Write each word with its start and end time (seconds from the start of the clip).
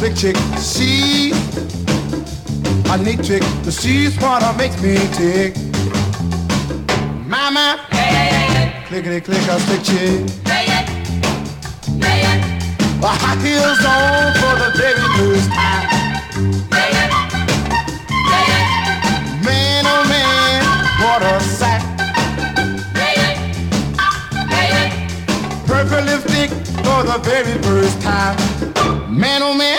slick 0.00 0.16
chick. 0.16 0.36
She 0.58 1.30
a 2.90 2.96
neat 2.96 3.22
chick. 3.22 3.42
She's 3.70 4.16
what 4.16 4.56
makes 4.56 4.80
me 4.80 4.96
tick. 5.12 5.54
Mama, 7.26 7.78
clickety 8.86 9.20
click, 9.20 9.46
a 9.46 9.60
slick 9.60 9.82
chick. 9.82 10.24
Well, 13.02 13.12
high 13.12 13.36
heels 13.44 13.84
on 13.84 14.32
for 14.40 14.54
the 14.62 14.70
baby 14.80 15.04
blues 15.16 15.46
time. 15.48 15.86
Man, 19.44 19.84
oh 19.86 20.04
man, 20.08 20.64
what 21.02 21.22
a 21.22 21.40
sight. 21.40 21.82
Purple 25.66 26.04
lipstick 26.04 26.50
for 26.84 27.02
the 27.02 27.20
very 27.22 27.62
first 27.62 28.00
time. 28.00 28.59
Man, 29.10 29.42
oh 29.42 29.54
man, 29.54 29.76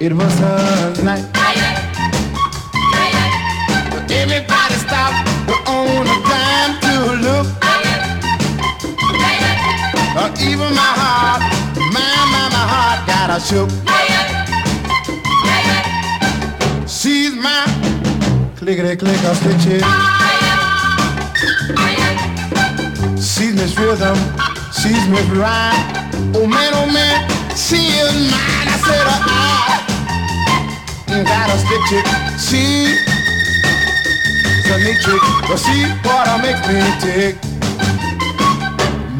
it 0.00 0.14
was 0.14 0.40
a 0.40 1.04
night. 1.04 1.24
Everybody 4.10 4.74
stopped 4.80 5.28
on 5.68 6.06
a 6.06 6.16
dime 6.24 6.80
to 6.80 6.94
look. 7.20 7.46
Uh, 10.16 10.34
even 10.40 10.72
my 10.74 10.92
heart, 10.96 11.42
my, 11.92 12.00
my, 12.32 12.48
my 12.48 12.64
heart 12.72 13.06
got 13.06 13.28
a 13.28 13.38
shook. 13.44 13.68
She's 16.88 17.34
my 17.34 17.66
clickety 18.56 18.96
clicker 18.96 19.34
stitches. 19.34 19.84
She's 23.22 23.54
Miss 23.54 23.76
Rhythm, 23.78 24.16
she's 24.72 25.06
Miss 25.08 25.28
Rhyme. 25.28 26.08
Oh 26.34 26.46
man, 26.46 26.72
oh 26.74 26.90
man, 26.90 27.37
she 27.68 27.76
is 28.00 28.14
mine. 28.32 28.68
I 28.72 28.80
said, 28.80 29.04
uh, 29.04 29.20
I 31.12 31.20
got 31.28 31.52
a 31.52 31.56
stick 31.60 31.82
chick. 31.90 32.06
She's 32.40 32.96
a 34.72 34.74
neat 34.80 34.96
chick, 35.04 35.20
but 35.44 35.58
she 35.60 35.84
what 36.00 36.24
makes 36.40 36.64
me 36.64 36.80
tick. 37.04 37.36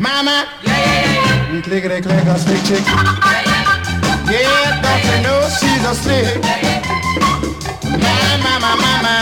Mama, 0.00 0.48
yeah, 0.64 0.80
yeah, 0.80 1.52
yeah. 1.52 1.60
clickety 1.60 2.00
clicker 2.00 2.38
stick 2.38 2.62
chick. 2.64 2.84
Yeah, 4.32 4.80
don't 4.80 5.04
you 5.04 5.18
know 5.24 5.40
she's 5.58 5.84
a 5.84 5.92
slick? 5.94 6.40
My, 8.00 8.16
my, 8.44 8.54
my, 8.64 8.72
my, 8.80 8.94
my, 9.04 9.18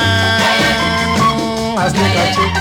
I 1.83 1.85
stick 1.91 2.15
a 2.15 2.25
chick. 2.37 2.53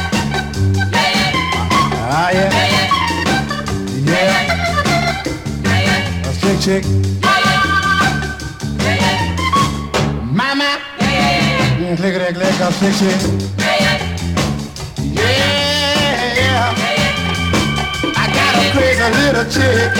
Ah, 2.09 2.29
yeah. 2.33 2.49
Yeah. 4.03 4.44
Slick 6.55 6.83
chick. 6.83 6.91
Mama. 10.23 10.79
Clickety 11.97 12.33
click, 12.33 12.59
a 12.59 12.71
slick 12.71 12.95
chick. 12.95 13.21
Yeah. 15.13 16.73
I 18.15 18.25
got 18.33 18.55
a 18.55 18.63
crazy 18.71 19.07
little 19.19 19.47
chick. 19.51 19.91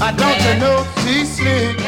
I 0.00 0.04
don't 0.16 0.40
you 0.44 0.54
know 0.60 0.86
she's 1.02 1.28
slick. 1.36 1.79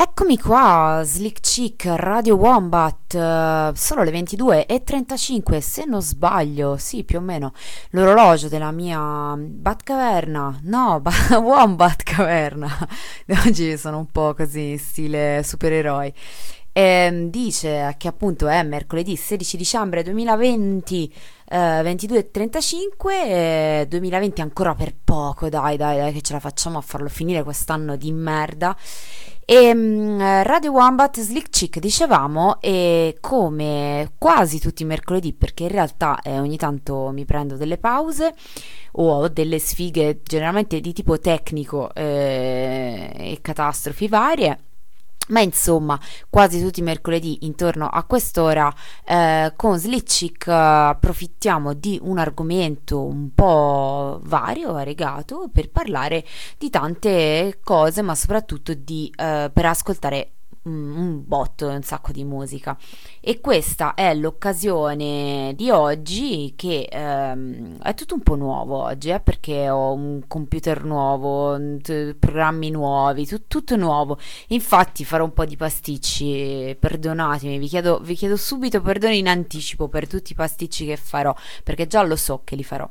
Eccomi 0.00 0.38
qua, 0.38 1.02
Slick 1.04 1.40
Chick, 1.40 1.86
Radio 1.96 2.36
Wombat, 2.36 3.14
eh, 3.14 3.72
sono 3.74 4.04
le 4.04 4.12
22.35 4.12 5.58
se 5.58 5.86
non 5.86 6.00
sbaglio, 6.00 6.76
sì 6.76 7.02
più 7.02 7.18
o 7.18 7.20
meno, 7.20 7.52
l'orologio 7.90 8.46
della 8.46 8.70
mia 8.70 9.34
Batcaverna, 9.36 10.60
no, 10.62 11.00
ba- 11.02 11.38
Wombat 11.40 12.04
Caverna, 12.04 12.68
oggi 13.44 13.76
sono 13.76 13.98
un 13.98 14.06
po' 14.06 14.34
così 14.34 14.70
in 14.70 14.78
stile 14.78 15.42
supereroi, 15.42 16.14
Ehm, 16.72 17.30
dice 17.30 17.96
che 17.98 18.06
appunto 18.06 18.46
è 18.46 18.62
mercoledì 18.62 19.16
16 19.16 19.56
dicembre 19.56 20.04
2020, 20.04 21.12
eh, 21.48 21.82
22.35, 21.82 23.24
eh, 23.24 23.86
2020 23.88 24.40
ancora 24.42 24.76
per 24.76 24.94
poco, 25.02 25.48
dai 25.48 25.76
dai 25.76 25.96
dai 25.96 26.12
che 26.12 26.20
ce 26.20 26.34
la 26.34 26.38
facciamo 26.38 26.78
a 26.78 26.80
farlo 26.80 27.08
finire 27.08 27.42
quest'anno 27.42 27.96
di 27.96 28.12
merda. 28.12 28.76
E 29.50 29.74
mm, 29.74 30.20
Radio 30.42 30.72
Wombat 30.72 31.20
Slick 31.20 31.48
Chick 31.48 31.78
dicevamo 31.78 32.60
e 32.60 33.16
come 33.18 34.12
quasi 34.18 34.60
tutti 34.60 34.82
i 34.82 34.84
mercoledì 34.84 35.32
perché 35.32 35.62
in 35.62 35.70
realtà 35.70 36.20
eh, 36.20 36.38
ogni 36.38 36.58
tanto 36.58 37.08
mi 37.14 37.24
prendo 37.24 37.56
delle 37.56 37.78
pause 37.78 38.34
o 38.92 39.10
ho 39.10 39.28
delle 39.28 39.58
sfighe 39.58 40.20
generalmente 40.22 40.80
di 40.80 40.92
tipo 40.92 41.18
tecnico 41.18 41.94
eh, 41.94 43.10
e 43.16 43.38
catastrofi 43.40 44.06
varie 44.06 44.67
ma 45.28 45.40
insomma, 45.40 45.98
quasi 46.28 46.60
tutti 46.62 46.80
i 46.80 46.82
mercoledì 46.82 47.46
intorno 47.46 47.88
a 47.88 48.04
quest'ora 48.04 48.72
eh, 49.04 49.52
con 49.56 49.78
Slitchick 49.78 50.46
eh, 50.46 50.52
approfittiamo 50.52 51.74
di 51.74 51.98
un 52.02 52.18
argomento 52.18 53.04
un 53.04 53.34
po' 53.34 54.20
vario, 54.22 54.72
variegato, 54.72 55.48
per 55.52 55.70
parlare 55.70 56.24
di 56.56 56.70
tante 56.70 57.58
cose, 57.62 58.02
ma 58.02 58.14
soprattutto 58.14 58.74
di, 58.74 59.12
eh, 59.16 59.50
per 59.52 59.66
ascoltare 59.66 60.32
un, 60.68 60.96
un 60.96 61.26
botto, 61.26 61.68
un 61.68 61.82
sacco 61.82 62.12
di 62.12 62.24
musica. 62.24 62.76
E 63.20 63.40
questa 63.40 63.94
è 63.94 64.14
l'occasione 64.14 65.52
di 65.56 65.70
oggi 65.70 66.54
che 66.56 66.88
ehm, 66.90 67.80
è 67.82 67.94
tutto 67.94 68.14
un 68.14 68.22
po' 68.22 68.36
nuovo 68.36 68.82
oggi, 68.82 69.10
eh, 69.10 69.20
perché 69.20 69.68
ho 69.68 69.92
un 69.92 70.22
computer 70.26 70.84
nuovo, 70.84 71.58
t- 71.80 72.14
programmi 72.18 72.70
nuovi, 72.70 73.26
tu- 73.26 73.46
tutto 73.46 73.76
nuovo. 73.76 74.18
Infatti 74.48 75.04
farò 75.04 75.24
un 75.24 75.32
po' 75.32 75.44
di 75.44 75.56
pasticci, 75.56 76.76
perdonatemi, 76.78 77.58
vi 77.58 77.66
chiedo, 77.66 77.98
vi 78.02 78.14
chiedo 78.14 78.36
subito 78.36 78.80
perdono 78.80 79.14
in 79.14 79.28
anticipo 79.28 79.88
per 79.88 80.06
tutti 80.06 80.32
i 80.32 80.34
pasticci 80.34 80.86
che 80.86 80.96
farò, 80.96 81.34
perché 81.64 81.86
già 81.86 82.02
lo 82.02 82.16
so 82.16 82.42
che 82.44 82.56
li 82.56 82.64
farò. 82.64 82.88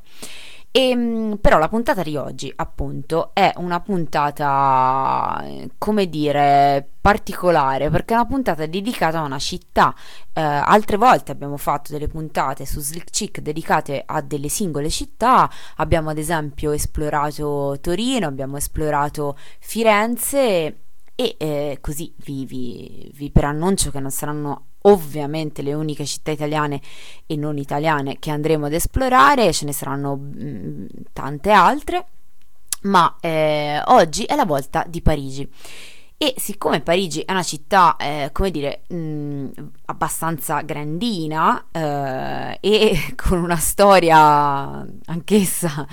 E, 0.77 0.95
mh, 0.95 1.37
però 1.41 1.57
la 1.57 1.69
puntata 1.69 2.03
di 2.03 2.15
oggi, 2.17 2.53
appunto, 2.55 3.31
è 3.33 3.51
una 3.55 3.79
puntata, 3.79 5.43
come 5.79 6.07
dire, 6.07 6.87
particolare, 7.01 7.89
perché 7.89 8.13
è 8.13 8.17
una 8.17 8.27
puntata 8.27 8.63
dedicata 8.67 9.17
a 9.17 9.23
una 9.23 9.39
città. 9.39 9.95
Eh, 10.33 10.39
altre 10.39 10.97
volte 10.97 11.31
abbiamo 11.31 11.57
fatto 11.57 11.91
delle 11.91 12.07
puntate 12.07 12.67
su 12.67 12.79
Slick 12.79 13.09
Chick 13.09 13.39
dedicate 13.39 14.03
a 14.05 14.21
delle 14.21 14.49
singole 14.49 14.91
città. 14.91 15.49
Abbiamo 15.77 16.11
ad 16.11 16.19
esempio 16.19 16.71
esplorato 16.73 17.79
Torino, 17.81 18.27
abbiamo 18.27 18.57
esplorato 18.57 19.35
Firenze 19.59 20.81
e 21.15 21.35
eh, 21.39 21.79
così 21.81 22.13
vi, 22.17 22.45
vi, 22.45 23.11
vi 23.15 23.31
preannuncio 23.31 23.89
che 23.89 23.99
non 23.99 24.11
saranno 24.11 24.65
ovviamente 24.87 25.61
le 25.61 25.73
uniche 25.73 26.05
città 26.05 26.31
italiane 26.31 26.81
e 27.25 27.35
non 27.35 27.57
italiane 27.57 28.17
che 28.19 28.31
andremo 28.31 28.65
ad 28.65 28.73
esplorare, 28.73 29.53
ce 29.53 29.65
ne 29.65 29.73
saranno 29.73 30.15
mh, 30.15 30.87
tante 31.13 31.51
altre, 31.51 32.05
ma 32.83 33.15
eh, 33.19 33.81
oggi 33.85 34.23
è 34.23 34.35
la 34.35 34.45
volta 34.45 34.85
di 34.87 35.01
Parigi. 35.01 35.49
E 36.19 36.33
siccome 36.37 36.81
Parigi 36.81 37.21
è 37.21 37.31
una 37.31 37.43
città, 37.43 37.95
eh, 37.97 38.29
come 38.31 38.49
dire, 38.49 38.81
mh, 38.87 39.49
abbastanza 39.85 40.61
grandina 40.61 41.67
eh, 41.71 42.57
e 42.59 43.13
con 43.15 43.39
una 43.39 43.57
storia 43.57 44.83
anch'essa 45.05 45.85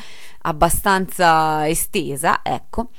abbastanza 0.47 1.69
estesa, 1.69 2.41
ecco, 2.43 2.91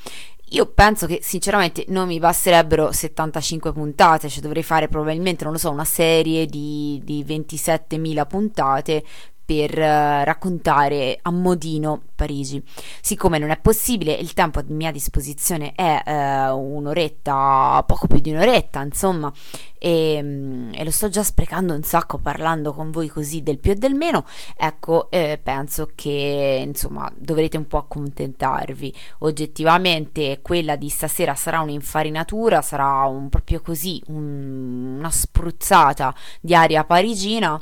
io 0.49 0.67
penso 0.67 1.07
che 1.07 1.19
sinceramente 1.21 1.85
non 1.87 2.07
mi 2.07 2.19
basterebbero 2.19 2.91
75 2.91 3.73
puntate, 3.73 4.29
cioè 4.29 4.41
dovrei 4.41 4.63
fare 4.63 4.87
probabilmente, 4.87 5.43
non 5.43 5.53
lo 5.53 5.59
so, 5.59 5.71
una 5.71 5.85
serie 5.85 6.45
di, 6.45 7.01
di 7.03 7.23
27.000 7.27 8.27
puntate 8.27 9.03
per 9.45 9.77
uh, 9.77 10.23
raccontare 10.23 11.19
a 11.21 11.29
modino 11.29 12.01
Parigi. 12.15 12.63
Siccome 13.01 13.37
non 13.37 13.51
è 13.51 13.59
possibile, 13.59 14.13
il 14.13 14.33
tempo 14.33 14.59
a 14.59 14.63
mia 14.67 14.91
disposizione 14.91 15.73
è 15.75 16.49
uh, 16.49 16.57
un'oretta, 16.57 17.83
poco 17.85 18.07
più 18.07 18.19
di 18.19 18.31
un'oretta, 18.31 18.81
insomma, 18.81 19.31
e, 19.77 20.19
um, 20.21 20.71
e, 20.73 20.83
lo 20.83 20.91
sto 20.91 21.09
già 21.09 21.21
sprecando 21.23 21.73
un 21.73 21.83
sacco 21.83 22.17
parlando 22.17 22.73
con 22.73 22.89
voi 22.89 23.07
così 23.07 23.43
del 23.43 23.59
più 23.59 23.73
e 23.73 23.75
del 23.75 23.93
meno, 23.93 24.25
ecco, 24.57 25.11
eh, 25.11 25.39
penso 25.41 25.91
che 25.93 26.63
insomma 26.65 27.11
dovrete 27.15 27.57
un 27.57 27.67
po' 27.67 27.77
accontentarvi. 27.77 28.93
Oggettivamente 29.19 30.39
quella 30.41 30.75
di 30.75 30.89
stasera 30.89 31.35
sarà 31.35 31.59
un'infarinatura, 31.59 32.61
sarà 32.61 33.03
un, 33.05 33.29
proprio 33.29 33.61
così, 33.61 34.01
un, 34.07 34.95
una 34.97 35.11
spruzzata 35.11 36.15
di 36.39 36.55
aria 36.55 36.83
parigina 36.85 37.61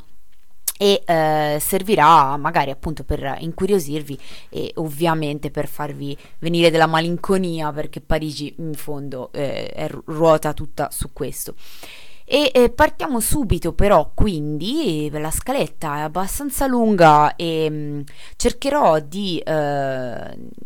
e 0.76 1.02
eh, 1.04 1.58
servirà 1.60 2.36
magari 2.36 2.70
appunto 2.70 3.04
per 3.04 3.36
incuriosirvi 3.38 4.18
e 4.48 4.72
ovviamente 4.76 5.50
per 5.50 5.68
farvi 5.68 6.16
venire 6.38 6.70
della 6.70 6.86
malinconia 6.86 7.72
perché 7.72 8.00
Parigi 8.00 8.54
in 8.58 8.74
fondo 8.74 9.30
eh, 9.32 9.88
ruota 10.06 10.52
tutta 10.52 10.90
su 10.90 11.12
questo. 11.12 11.54
E 12.26 12.50
eh, 12.54 12.70
partiamo 12.70 13.20
subito 13.20 13.74
però, 13.74 14.10
quindi 14.14 15.10
la 15.12 15.30
scaletta 15.30 15.98
è 15.98 16.00
abbastanza 16.00 16.66
lunga 16.66 17.36
e 17.36 17.68
mh, 17.68 17.74
mm, 17.74 18.00
cercherò 18.36 18.98
di 19.00 19.38
eh, 19.38 19.52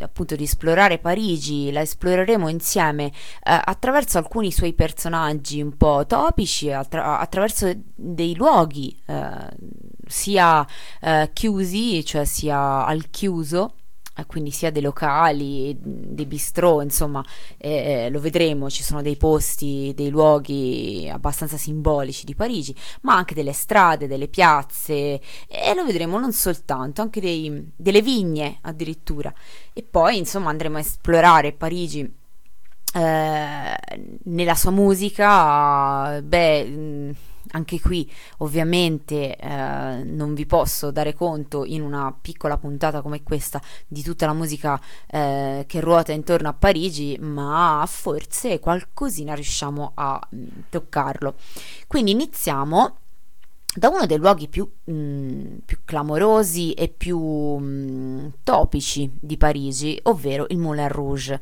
appunto 0.00 0.36
di 0.36 0.44
esplorare 0.44 0.98
Parigi, 0.98 1.72
la 1.72 1.80
esploreremo 1.80 2.48
insieme 2.48 3.06
eh, 3.06 3.12
attraverso 3.42 4.18
alcuni 4.18 4.52
suoi 4.52 4.72
personaggi 4.72 5.60
un 5.60 5.76
po' 5.76 6.04
topici, 6.06 6.70
attra- 6.70 7.18
attraverso 7.18 7.72
dei 7.94 8.36
luoghi 8.36 8.96
eh, 9.06 9.48
sia 10.06 10.64
eh, 11.00 11.30
chiusi, 11.32 12.04
cioè 12.04 12.24
sia 12.24 12.84
al 12.86 13.10
chiuso 13.10 13.72
eh, 13.74 13.77
quindi 14.26 14.50
sia 14.50 14.70
dei 14.70 14.82
locali, 14.82 15.76
dei 15.78 16.26
bistrò, 16.26 16.80
insomma, 16.82 17.24
eh, 17.56 18.08
lo 18.10 18.20
vedremo, 18.20 18.70
ci 18.70 18.82
sono 18.82 19.02
dei 19.02 19.16
posti, 19.16 19.92
dei 19.94 20.10
luoghi 20.10 21.08
abbastanza 21.12 21.56
simbolici 21.56 22.24
di 22.24 22.34
Parigi, 22.34 22.74
ma 23.02 23.14
anche 23.14 23.34
delle 23.34 23.52
strade, 23.52 24.06
delle 24.06 24.28
piazze 24.28 25.20
e 25.46 25.74
lo 25.74 25.84
vedremo 25.84 26.18
non 26.18 26.32
soltanto, 26.32 27.02
anche 27.02 27.20
dei, 27.20 27.70
delle 27.76 28.02
vigne 28.02 28.58
addirittura. 28.62 29.32
E 29.72 29.82
poi, 29.82 30.18
insomma, 30.18 30.50
andremo 30.50 30.76
a 30.76 30.80
esplorare 30.80 31.52
Parigi 31.52 32.00
eh, 32.94 33.76
nella 34.24 34.54
sua 34.54 34.70
musica, 34.70 36.20
beh 36.22 37.14
anche 37.52 37.80
qui 37.80 38.10
ovviamente 38.38 39.36
eh, 39.36 40.02
non 40.04 40.34
vi 40.34 40.46
posso 40.46 40.90
dare 40.90 41.14
conto 41.14 41.64
in 41.64 41.82
una 41.82 42.14
piccola 42.18 42.58
puntata 42.58 43.00
come 43.02 43.22
questa 43.22 43.60
di 43.86 44.02
tutta 44.02 44.26
la 44.26 44.32
musica 44.32 44.80
eh, 45.06 45.64
che 45.66 45.80
ruota 45.80 46.12
intorno 46.12 46.48
a 46.48 46.54
Parigi, 46.54 47.16
ma 47.20 47.84
forse 47.86 48.58
qualcosina 48.58 49.34
riusciamo 49.34 49.92
a 49.94 50.20
mh, 50.28 50.36
mm, 50.36 50.46
toccarlo. 50.70 51.34
Quindi 51.86 52.10
iniziamo 52.12 52.96
da 53.74 53.88
uno 53.88 54.06
dei 54.06 54.18
luoghi 54.18 54.48
più, 54.48 54.70
mh, 54.84 54.92
mm, 54.92 55.56
più 55.64 55.78
clamorosi 55.84 56.72
e 56.72 56.88
più 56.88 57.18
mh, 57.18 57.64
mm, 57.64 58.26
topici 58.42 59.10
di 59.20 59.36
Parigi, 59.36 59.98
ovvero 60.04 60.46
il 60.48 60.58
Moulin 60.58 60.88
Rouge. 60.88 61.40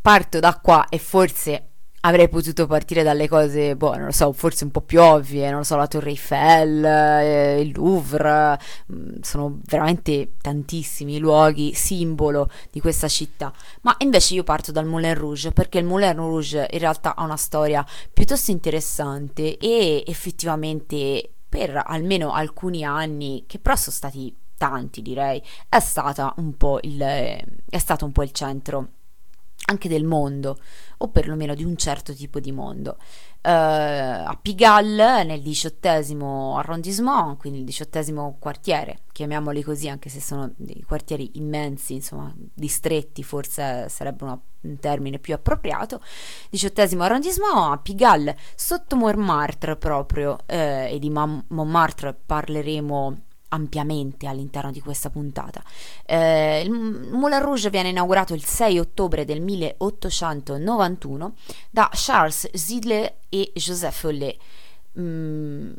Parto 0.00 0.40
da 0.40 0.58
qua 0.58 0.88
e 0.88 0.98
forse 0.98 1.69
avrei 2.00 2.28
potuto 2.28 2.66
partire 2.66 3.02
dalle 3.02 3.28
cose, 3.28 3.76
boh, 3.76 3.94
non 3.96 4.06
lo 4.06 4.12
so, 4.12 4.32
forse 4.32 4.64
un 4.64 4.70
po' 4.70 4.80
più 4.80 5.00
ovvie, 5.00 5.48
non 5.48 5.58
lo 5.58 5.64
so, 5.64 5.76
la 5.76 5.86
Torre 5.86 6.10
Eiffel, 6.10 6.84
eh, 6.84 7.60
il 7.60 7.72
Louvre, 7.74 8.58
mm, 8.92 9.20
sono 9.20 9.58
veramente 9.64 10.32
tantissimi 10.40 11.18
luoghi 11.18 11.74
simbolo 11.74 12.48
di 12.70 12.80
questa 12.80 13.08
città. 13.08 13.52
Ma 13.82 13.94
invece 13.98 14.34
io 14.34 14.44
parto 14.44 14.72
dal 14.72 14.86
Moulin 14.86 15.14
Rouge 15.14 15.52
perché 15.52 15.78
il 15.78 15.84
Moulin 15.84 16.16
Rouge 16.16 16.66
in 16.70 16.78
realtà 16.78 17.14
ha 17.16 17.24
una 17.24 17.36
storia 17.36 17.84
piuttosto 18.12 18.50
interessante 18.50 19.58
e 19.58 20.02
effettivamente 20.06 21.30
per 21.48 21.82
almeno 21.84 22.32
alcuni 22.32 22.84
anni, 22.84 23.44
che 23.46 23.58
però 23.58 23.76
sono 23.76 23.94
stati 23.94 24.34
tanti 24.56 25.02
direi, 25.02 25.42
è 25.68 25.80
stata 25.80 26.34
un 26.36 26.56
po' 26.56 26.78
il, 26.82 27.00
è 27.00 27.78
stato 27.78 28.04
un 28.04 28.12
po' 28.12 28.22
il 28.22 28.30
centro 28.30 28.88
anche 29.70 29.88
del 29.88 30.04
mondo, 30.04 30.58
o 30.98 31.08
perlomeno 31.08 31.54
di 31.54 31.64
un 31.64 31.76
certo 31.76 32.12
tipo 32.12 32.40
di 32.40 32.52
mondo. 32.52 32.98
Uh, 33.42 33.48
a 34.26 34.38
Pigalle, 34.40 35.24
nel 35.24 35.40
diciottesimo 35.40 36.58
arrondissement, 36.58 37.38
quindi 37.38 37.60
il 37.60 37.64
diciottesimo 37.64 38.36
quartiere, 38.38 38.98
chiamiamoli 39.12 39.62
così, 39.62 39.88
anche 39.88 40.10
se 40.10 40.20
sono 40.20 40.52
dei 40.56 40.82
quartieri 40.86 41.30
immensi, 41.34 41.94
insomma, 41.94 42.34
distretti, 42.36 43.22
forse 43.22 43.88
sarebbe 43.88 44.24
una, 44.24 44.38
un 44.62 44.78
termine 44.78 45.18
più 45.18 45.32
appropriato. 45.32 46.02
Diciottesimo 46.50 47.02
arrondissement, 47.04 47.72
a 47.72 47.78
Pigalle, 47.78 48.36
sotto 48.54 48.96
Montmartre 48.96 49.76
proprio, 49.76 50.32
uh, 50.32 50.36
e 50.48 50.96
di 51.00 51.08
Montmartre 51.08 52.12
parleremo 52.26 53.20
ampiamente 53.50 54.26
all'interno 54.26 54.70
di 54.70 54.80
questa 54.80 55.10
puntata. 55.10 55.62
Eh, 56.04 56.62
il 56.62 56.70
Moulin 56.70 57.40
Rouge 57.40 57.70
viene 57.70 57.90
inaugurato 57.90 58.34
il 58.34 58.44
6 58.44 58.78
ottobre 58.78 59.24
del 59.24 59.40
1891 59.40 61.34
da 61.70 61.88
Charles 61.92 62.50
Zidler 62.52 63.16
e 63.28 63.52
Joseph 63.54 63.94
Follet. 63.94 64.36
Mm, 64.98 65.72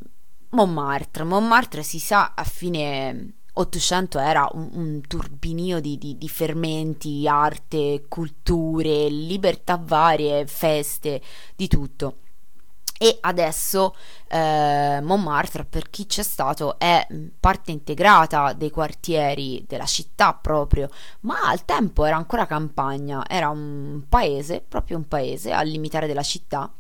Montmartre. 0.50 1.24
Montmartre 1.24 1.84
si 1.84 2.00
sa 2.00 2.34
a 2.36 2.44
fine 2.44 3.34
800 3.54 4.20
era 4.20 4.48
un, 4.54 4.70
un 4.74 5.02
turbinio 5.08 5.80
di, 5.80 5.98
di, 5.98 6.18
di, 6.18 6.30
fermenti, 6.30 7.28
arte, 7.28 8.06
culture, 8.08 9.10
libertà 9.10 9.78
varie, 9.82 10.46
feste, 10.48 11.22
di 11.56 11.68
tutto 11.68 12.16
e 13.02 13.18
adesso 13.22 13.96
eh, 14.28 15.00
Montmartre 15.02 15.66
per 15.66 15.90
chi 15.90 16.06
c'è 16.06 16.22
stato 16.22 16.78
è 16.78 17.08
parte 17.40 17.72
integrata 17.72 18.54
dei 18.54 18.70
quartieri 18.70 19.66
della 19.68 19.88
città 19.88 20.36
proprio 20.36 20.88
ma 21.22 21.40
al 21.48 21.66
tempo 21.66 22.06
era 22.06 22.16
ancora 22.16 22.46
campagna 22.46 23.24
era 23.28 23.50
un 23.50 24.04
paese 24.08 24.62
proprio 24.62 24.98
un 24.98 25.08
paese 25.08 25.52
al 25.52 25.68
limitare 25.68 26.06
della 26.06 26.22
città 26.22 26.72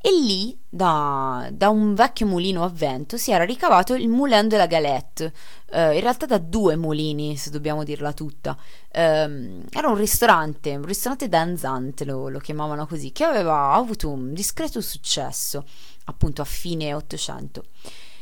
e 0.00 0.10
lì 0.12 0.56
da, 0.68 1.48
da, 1.52 1.70
un 1.70 1.94
vecchio 1.94 2.26
mulino 2.26 2.62
a 2.62 2.68
vento 2.68 3.16
si 3.16 3.32
era 3.32 3.44
ricavato 3.44 3.94
il 3.94 4.08
Moulin 4.08 4.46
de 4.46 4.56
la 4.56 4.66
Galette, 4.66 5.32
eh, 5.70 5.94
in 5.94 6.00
realtà 6.00 6.24
da 6.24 6.38
due 6.38 6.76
mulini 6.76 7.36
se 7.36 7.50
dobbiamo 7.50 7.82
dirla 7.82 8.12
tutta. 8.12 8.56
Eh, 8.90 9.62
era 9.70 9.88
un 9.88 9.96
ristorante, 9.96 10.76
un 10.76 10.84
ristorante 10.84 11.28
danzante 11.28 12.04
lo, 12.04 12.28
lo 12.28 12.38
chiamavano 12.38 12.86
così, 12.86 13.10
che 13.10 13.24
aveva 13.24 13.72
avuto 13.72 14.08
un 14.08 14.32
discreto 14.32 14.80
successo 14.80 15.64
appunto 16.04 16.42
a 16.42 16.46
fine 16.46 16.94
800. 16.94 17.64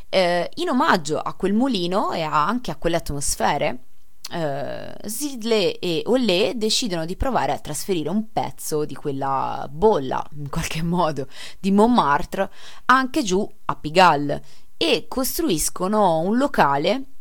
Eh, 0.09 0.51
in 0.55 0.71
omaggio 0.71 1.19
a 1.19 1.35
quel 1.35 1.53
mulino 1.53 2.13
e 2.13 2.23
a, 2.23 2.47
anche 2.47 2.71
a 2.71 2.77
quelle 2.77 2.97
atmosfere, 2.97 3.85
Uh, 4.29 5.09
Sidley 5.09 5.71
e 5.79 6.03
Olé 6.07 6.55
decidono 6.57 7.05
di 7.05 7.15
provare 7.15 7.53
a 7.53 7.61
trasferire 7.61 8.09
un 8.09 8.33
pezzo 8.33 8.85
di 8.85 8.95
quella 8.95 9.69
bolla, 9.71 10.25
in 10.37 10.51
qualche 10.51 10.83
modo, 10.85 11.29
di 11.61 11.71
Montmartre 11.71 12.51
anche 12.87 13.23
giù 13.23 13.49
a 13.67 13.77
Pigalle 13.77 14.43
e 14.77 15.07
costruiscono 15.09 16.19
un 16.19 16.37
locale 16.37 17.16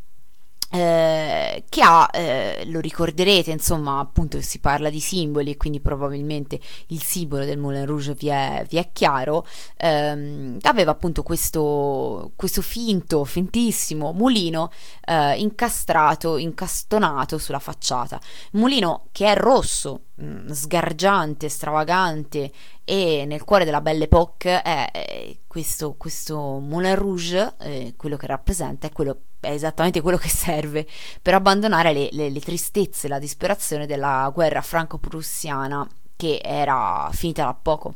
eh, 0.75 1.63
che 1.69 1.81
ha, 1.81 2.09
eh, 2.11 2.63
lo 2.67 2.81
ricorderete, 2.81 3.49
insomma, 3.49 3.99
appunto 3.99 4.41
si 4.41 4.59
parla 4.59 4.89
di 4.89 4.99
simboli 4.99 5.51
e 5.51 5.57
quindi 5.57 5.79
probabilmente 5.79 6.59
il 6.87 7.01
simbolo 7.01 7.45
del 7.45 7.57
Moulin 7.57 7.85
Rouge 7.85 8.13
vi 8.13 8.27
è, 8.27 8.65
vi 8.67 8.75
è 8.77 8.89
chiaro, 8.91 9.47
ehm, 9.77 10.57
aveva 10.63 10.91
appunto 10.91 11.23
questo, 11.23 12.33
questo, 12.35 12.61
finto, 12.61 13.23
fintissimo 13.23 14.11
mulino 14.11 14.69
eh, 15.05 15.35
incastrato, 15.39 16.35
incastonato 16.37 17.37
sulla 17.37 17.59
facciata. 17.59 18.19
mulino 18.51 19.07
che 19.13 19.27
è 19.31 19.35
rosso, 19.35 20.07
mh, 20.15 20.25
mm, 20.25 20.49
sgargiante, 20.49 21.47
stravagante 21.47 22.51
e 22.85 23.25
nel 23.25 23.43
cuore 23.43 23.65
della 23.65 23.81
Belle 23.81 24.05
Époque 24.05 24.61
è, 24.61 25.37
questo, 25.47 25.95
questo 25.97 26.37
Moulin 26.37 26.95
Rouge, 26.95 27.55
eh, 27.59 27.93
quello 27.97 28.15
che 28.15 28.27
rappresenta, 28.27 28.87
è 28.87 28.91
quello 28.91 29.21
è 29.45 29.51
esattamente 29.51 30.01
quello 30.01 30.17
che 30.17 30.29
serve 30.29 30.87
per 31.21 31.35
abbandonare 31.35 31.93
le, 31.93 32.09
le, 32.11 32.29
le 32.29 32.39
tristezze, 32.39 33.07
la 33.07 33.19
disperazione 33.19 33.85
della 33.85 34.29
guerra 34.33 34.61
franco-prussiana 34.61 35.87
che 36.15 36.41
era 36.43 37.09
finita 37.11 37.45
da 37.45 37.53
poco, 37.53 37.93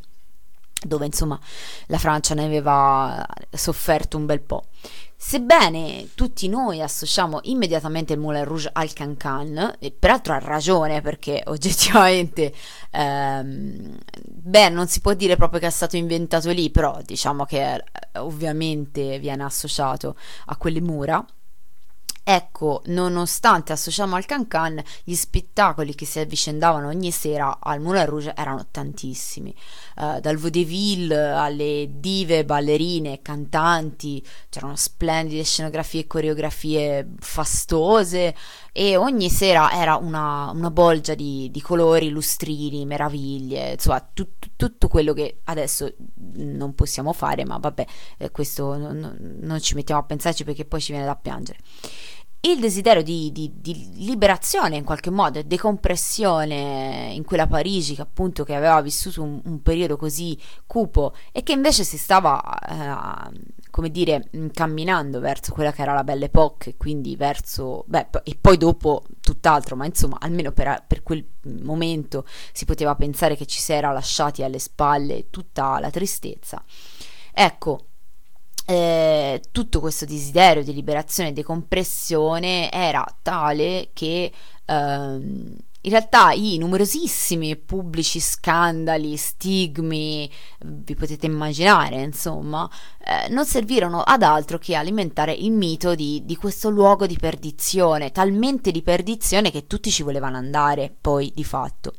dove 0.83 1.05
insomma 1.05 1.39
la 1.87 1.97
Francia 1.97 2.35
ne 2.35 2.45
aveva 2.45 3.25
sofferto 3.49 4.17
un 4.17 4.25
bel 4.25 4.41
po'. 4.41 4.65
Sebbene 5.21 6.11
tutti 6.15 6.47
noi 6.47 6.81
associamo 6.81 7.39
immediatamente 7.43 8.13
il 8.13 8.19
Moulin 8.19 8.45
Rouge 8.45 8.69
al 8.71 8.93
Cancan, 8.93 9.75
e 9.77 9.91
peraltro 9.91 10.33
ha 10.33 10.39
ragione 10.39 11.01
perché 11.01 11.43
oggettivamente, 11.47 12.53
ehm, 12.89 13.97
beh, 14.25 14.69
non 14.69 14.87
si 14.87 15.01
può 15.01 15.13
dire 15.13 15.35
proprio 15.35 15.59
che 15.59 15.67
è 15.67 15.71
stato 15.71 15.97
inventato 15.97 16.49
lì, 16.51 16.71
però 16.71 16.97
diciamo 17.05 17.43
che 17.43 17.73
eh, 17.73 17.83
ovviamente 18.19 19.19
viene 19.19 19.43
associato 19.43 20.15
a 20.45 20.55
quelle 20.55 20.79
mura. 20.79 21.23
Ecco, 22.31 22.83
nonostante 22.85 23.73
associamo 23.73 24.15
al 24.15 24.27
Cancan, 24.27 24.79
gli 25.03 25.15
spettacoli 25.15 25.95
che 25.95 26.05
si 26.05 26.19
avvicendavano 26.19 26.87
ogni 26.87 27.09
sera 27.09 27.57
al 27.59 27.81
Moulin 27.81 28.05
Rouge 28.05 28.35
erano 28.37 28.67
tantissimi, 28.69 29.51
uh, 29.95 30.19
dal 30.19 30.37
vaudeville 30.37 31.31
alle 31.31 31.89
dive, 31.91 32.45
ballerine, 32.45 33.23
cantanti, 33.23 34.23
c'erano 34.47 34.75
splendide 34.75 35.43
scenografie 35.43 36.01
e 36.01 36.05
coreografie 36.05 37.13
fastose 37.17 38.35
e 38.73 38.95
ogni 38.95 39.31
sera 39.31 39.71
era 39.71 39.95
una, 39.95 40.51
una 40.51 40.69
bolgia 40.69 41.15
di, 41.15 41.49
di, 41.49 41.61
colori, 41.61 42.09
lustrini, 42.09 42.85
meraviglie, 42.85 43.71
insomma 43.71 44.07
tut, 44.13 44.51
tutto 44.55 44.87
quello 44.87 45.13
che 45.13 45.39
adesso 45.45 45.91
non 46.35 46.75
possiamo 46.75 47.11
fare, 47.11 47.43
ma 47.43 47.57
vabbè, 47.57 47.85
eh, 48.19 48.29
questo 48.29 48.77
non, 48.77 49.17
non 49.41 49.59
ci 49.59 49.73
mettiamo 49.73 50.01
a 50.01 50.03
pensarci 50.03 50.43
perché 50.43 50.65
poi 50.65 50.79
ci 50.79 50.91
viene 50.91 51.07
da 51.07 51.15
piangere. 51.15 51.57
Il 52.41 52.59
desiderio 52.59 53.03
di, 53.03 53.31
di, 53.33 53.51
di, 53.55 53.89
liberazione 53.95 54.77
in 54.77 54.85
qualche 54.85 55.09
modo, 55.09 55.41
decompressione 55.43 57.11
in 57.13 57.25
quella 57.25 57.47
Parigi 57.47 57.95
che 57.95 58.01
appunto 58.01 58.45
che 58.45 58.55
aveva 58.55 58.81
vissuto 58.81 59.21
un, 59.21 59.41
un 59.43 59.61
periodo 59.61 59.97
così 59.97 60.39
cupo 60.65 61.13
e 61.33 61.43
che 61.43 61.51
invece 61.51 61.83
si 61.83 61.97
stava, 61.97 62.41
eh, 63.31 63.39
come 63.69 63.89
dire, 63.91 64.29
camminando 64.53 65.19
verso 65.19 65.51
quella 65.51 65.73
che 65.73 65.81
era 65.81 65.93
la 65.93 66.05
Belle 66.05 66.25
Époque, 66.25 66.77
quindi 66.77 67.17
verso, 67.17 67.83
beh, 67.87 68.07
e 68.23 68.37
poi 68.39 68.55
dopo 68.55 69.03
tutt'altro, 69.19 69.75
ma 69.75 69.85
insomma 69.85 70.17
almeno 70.21 70.53
per, 70.53 70.85
per 70.87 71.03
quel 71.03 71.25
momento 71.61 72.25
si 72.53 72.63
poteva 72.63 72.95
pensare 72.95 73.35
che 73.35 73.47
ci 73.47 73.59
si 73.59 73.73
era 73.73 73.91
lasciati 73.91 74.43
alle 74.43 74.59
spalle 74.59 75.29
tutta 75.29 75.77
la 75.79 75.89
tristezza. 75.89 76.63
Ecco, 77.33 77.88
eh, 78.69 79.41
tutto 79.51 79.79
questo 79.79 80.05
desiderio 80.05 80.63
di 80.63 80.75
liberazione 80.75 81.29
e 81.29 81.33
decompressione 81.33 82.71
era 82.71 83.03
tale 83.23 83.89
che 83.93 84.31
ehm, 84.63 85.55
in 85.81 85.89
realtà 85.89 86.33
i 86.33 86.59
numerosissimi 86.59 87.55
pubblici 87.55 88.19
scandali, 88.19 89.17
stigmi, 89.17 90.29
vi 90.65 90.93
potete 90.93 91.25
immaginare, 91.25 91.99
insomma, 92.01 92.69
eh, 93.03 93.27
non 93.29 93.43
servirono 93.43 94.01
ad 94.01 94.21
altro 94.21 94.59
che 94.59 94.75
alimentare 94.75 95.33
il 95.33 95.51
mito 95.51 95.95
di, 95.95 96.21
di, 96.23 96.35
questo 96.35 96.69
luogo 96.69 97.07
di 97.07 97.17
perdizione, 97.17 98.11
talmente 98.11 98.69
di 98.69 98.83
perdizione 98.83 99.49
che 99.49 99.65
tutti 99.65 99.89
ci 99.89 100.03
volevano 100.03 100.37
andare, 100.37 100.93
poi 101.01 101.31
di 101.33 101.43
fatto. 101.43 101.95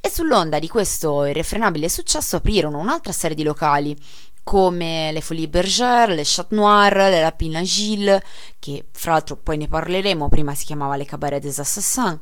E 0.00 0.10
sull'onda 0.10 0.58
di 0.58 0.68
questo 0.68 1.24
irrefrenabile 1.24 1.88
successo 1.88 2.36
aprirono 2.36 2.78
un'altra 2.78 3.12
serie 3.12 3.36
di 3.36 3.44
locali, 3.44 3.96
come 4.44 5.10
le 5.10 5.20
Folies 5.20 5.48
Bergère, 5.48 6.14
le 6.14 6.22
Chat 6.24 6.48
Noir, 6.50 6.94
le 6.94 7.20
Lapin 7.20 7.56
Agile, 7.56 8.22
che 8.60 8.86
fra 8.92 9.12
l'altro 9.12 9.36
poi 9.36 9.56
ne 9.56 9.66
parleremo, 9.66 10.28
prima 10.28 10.54
si 10.54 10.66
chiamava 10.66 10.96
le 10.96 11.06
Cabaret 11.06 11.42
des 11.42 11.58
Assassins, 11.58 12.20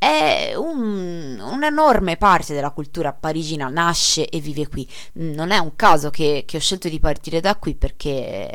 è 0.00 0.54
un, 0.56 1.38
un'enorme 1.38 2.16
parte 2.16 2.54
della 2.54 2.70
cultura 2.70 3.12
parigina 3.12 3.68
nasce 3.68 4.26
e 4.30 4.40
vive 4.40 4.66
qui. 4.66 4.88
Non 5.14 5.50
è 5.50 5.58
un 5.58 5.76
caso 5.76 6.08
che, 6.08 6.44
che 6.46 6.56
ho 6.56 6.60
scelto 6.60 6.88
di 6.88 6.98
partire 6.98 7.40
da 7.40 7.54
qui 7.56 7.74
perché 7.74 8.50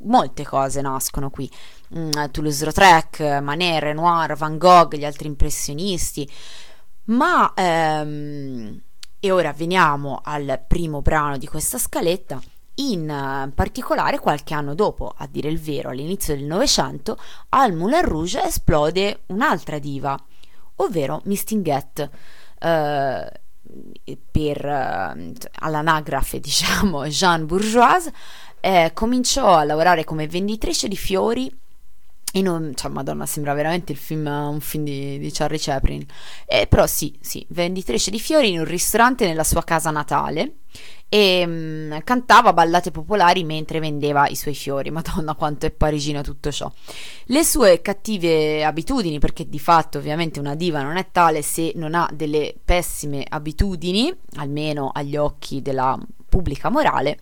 molte 0.00 0.44
cose 0.44 0.80
nascono 0.80 1.30
qui. 1.30 1.48
Mm, 1.96 2.10
Toulouse-Lautrec, 2.32 3.20
Manet, 3.40 3.82
Renoir, 3.82 4.34
Van 4.36 4.58
Gogh, 4.58 4.96
gli 4.96 5.04
altri 5.04 5.28
impressionisti. 5.28 6.28
Ma 7.04 7.52
ehm, 7.54 8.82
e 9.20 9.30
ora 9.30 9.52
veniamo 9.52 10.20
al 10.24 10.62
primo 10.66 11.02
brano 11.02 11.36
di 11.36 11.46
questa 11.46 11.78
scaletta. 11.78 12.40
In 12.76 13.08
eh, 13.10 13.52
particolare, 13.54 14.18
qualche 14.18 14.54
anno 14.54 14.74
dopo, 14.74 15.12
a 15.14 15.28
dire 15.30 15.50
il 15.50 15.60
vero, 15.60 15.90
all'inizio 15.90 16.34
del 16.34 16.44
Novecento, 16.44 17.18
al 17.50 17.74
Moulin 17.74 18.02
Rouge 18.02 18.42
esplode 18.42 19.24
un'altra 19.26 19.78
diva, 19.78 20.18
ovvero 20.76 21.20
Mistinguette. 21.24 22.10
Eh, 22.58 23.40
per 24.30 24.64
eh, 24.64 25.32
all'anagrafe, 25.60 26.40
diciamo, 26.40 27.06
Jean 27.06 27.44
Bourgeoise, 27.44 28.12
eh, 28.60 28.92
cominciò 28.94 29.54
a 29.54 29.64
lavorare 29.64 30.04
come 30.04 30.26
venditrice 30.26 30.88
di 30.88 30.96
fiori 30.96 31.54
in 32.32 32.46
un, 32.46 32.72
cioè, 32.74 32.90
Madonna, 32.90 33.26
sembra 33.26 33.54
veramente 33.54 33.92
il 33.92 33.98
film, 33.98 34.26
un 34.26 34.60
film 34.60 34.84
di, 34.84 35.18
di 35.18 35.30
Charlie 35.32 35.58
Chaplin. 35.58 36.04
Eh, 36.46 36.66
però 36.66 36.86
sì, 36.86 37.16
sì, 37.20 37.44
venditrice 37.50 38.10
di 38.10 38.20
fiori 38.20 38.50
in 38.50 38.58
un 38.58 38.64
ristorante 38.64 39.26
nella 39.26 39.44
sua 39.44 39.64
casa 39.64 39.90
natale 39.90 40.54
e 41.08 41.44
mh, 41.44 41.50
mm, 41.50 41.98
cantava 42.04 42.52
ballate 42.52 42.92
popolari 42.92 43.42
mentre 43.42 43.80
vendeva 43.80 44.28
i 44.28 44.36
suoi 44.36 44.54
fiori. 44.54 44.90
Madonna, 44.92 45.34
quanto 45.34 45.66
è 45.66 45.70
parigino 45.70 46.22
tutto 46.22 46.52
ciò. 46.52 46.70
Le 47.24 47.44
sue 47.44 47.82
cattive 47.82 48.64
abitudini, 48.64 49.18
perché 49.18 49.48
di 49.48 49.58
fatto 49.58 49.98
ovviamente 49.98 50.38
una 50.38 50.54
diva 50.54 50.82
non 50.82 50.96
è 50.96 51.10
tale 51.10 51.42
se 51.42 51.72
non 51.74 51.94
ha 51.94 52.08
delle 52.12 52.54
pessime 52.64 53.24
abitudini, 53.28 54.14
almeno 54.36 54.90
agli 54.94 55.16
occhi 55.16 55.62
della 55.62 55.98
pubblica 56.28 56.70
morale, 56.70 57.18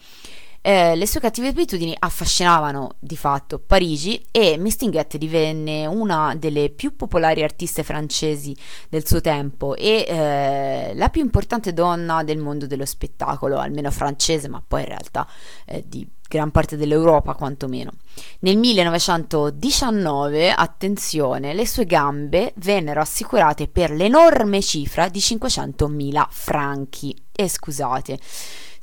eh, 0.69 0.97
le 0.97 1.07
sue 1.07 1.19
cattive 1.21 1.49
abitudini 1.49 1.97
affascinavano 1.99 2.97
di 2.99 3.17
fatto 3.17 3.59
Parigi 3.59 4.23
e 4.31 4.59
Mistinguette 4.59 5.17
divenne 5.17 5.87
una 5.87 6.35
delle 6.37 6.69
più 6.69 6.95
popolari 6.95 7.43
artiste 7.43 7.83
francesi 7.83 8.55
del 8.91 9.07
suo 9.07 9.23
tempo 9.23 9.75
e 9.75 10.05
eh, 10.07 10.93
la 10.95 11.09
più 11.09 11.23
importante 11.23 11.73
donna 11.73 12.23
del 12.23 12.37
mondo 12.37 12.67
dello 12.67 12.85
spettacolo, 12.85 13.57
almeno 13.57 13.91
francese, 13.91 14.47
ma 14.49 14.63
poi 14.67 14.81
in 14.81 14.89
realtà 14.89 15.27
eh, 15.65 15.83
di 15.87 16.07
gran 16.29 16.51
parte 16.51 16.77
dell'Europa 16.77 17.33
quantomeno. 17.33 17.93
Nel 18.41 18.59
1919, 18.59 20.51
attenzione, 20.51 21.55
le 21.55 21.67
sue 21.67 21.87
gambe 21.87 22.53
vennero 22.57 23.01
assicurate 23.01 23.69
per 23.69 23.91
l'enorme 23.91 24.61
cifra 24.61 25.09
di 25.09 25.21
500.000 25.21 26.27
franchi. 26.29 27.17
E 27.33 27.49
scusate, 27.49 28.19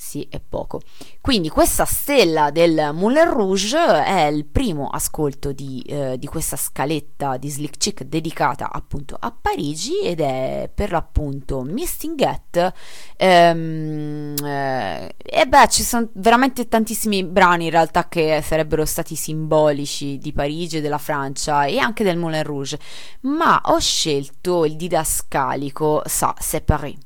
sì, 0.05 0.27
è 0.29 0.39
poco. 0.39 0.81
Quindi 1.19 1.49
questa 1.49 1.83
stella 1.85 2.51
del 2.51 2.91
Moulin 2.93 3.27
Rouge 3.27 4.03
è 4.03 4.27
il 4.27 4.45
primo 4.45 4.87
ascolto 4.87 5.51
di, 5.51 5.81
eh, 5.87 6.19
di 6.19 6.27
questa 6.27 6.55
scaletta 6.55 7.37
di 7.37 7.49
Slick 7.49 7.77
Chick 7.77 8.03
dedicata 8.03 8.71
appunto 8.71 9.17
a 9.19 9.31
Parigi 9.31 10.01
ed 10.01 10.19
è 10.19 10.69
per 10.73 10.91
l'appunto 10.91 11.63
Mistinguette 11.63 12.71
ehm, 13.17 14.35
eh, 14.43 15.15
e 15.17 15.45
beh 15.47 15.67
ci 15.69 15.81
sono 15.81 16.07
veramente 16.13 16.67
tantissimi 16.67 17.23
brani 17.23 17.65
in 17.65 17.71
realtà 17.71 18.07
che 18.07 18.43
sarebbero 18.45 18.85
stati 18.85 19.15
simbolici 19.15 20.19
di 20.19 20.31
Parigi 20.33 20.81
della 20.81 20.99
Francia 20.99 21.65
e 21.65 21.79
anche 21.79 22.03
del 22.03 22.17
Moulin 22.17 22.43
Rouge 22.43 22.79
ma 23.21 23.59
ho 23.65 23.79
scelto 23.79 24.65
il 24.65 24.75
didascalico 24.75 26.03
Sa, 26.05 26.35
c'est 26.37 26.63
Paris 26.63 26.97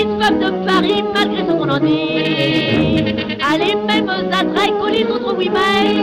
petite 0.00 0.22
femme 0.22 0.38
de 0.38 0.66
Paris, 0.66 1.04
malgré 1.14 1.40
ce 1.46 1.52
qu'on 1.52 1.68
en 1.68 1.78
dit. 1.78 3.36
À 3.42 3.58
les 3.58 3.74
mêmes 3.74 4.08
attraits 4.08 4.72
que 4.80 4.90
les 4.90 5.04
autres 5.04 5.34
women. 5.34 5.96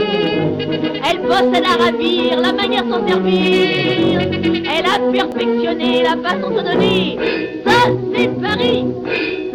Elle 1.09 1.21
possède 1.21 1.63
à 1.65 1.83
ravir 1.83 2.39
la 2.39 2.53
manière 2.53 2.83
de 2.83 2.91
s'en 2.91 3.07
servir. 3.07 4.19
Elle 4.21 4.85
a 4.85 4.99
perfectionné 5.11 6.03
la 6.03 6.17
façon 6.17 6.49
de 6.49 6.61
donner. 6.61 7.17
Ça, 7.65 7.89
c'est 8.13 8.41
Paris. 8.41 8.85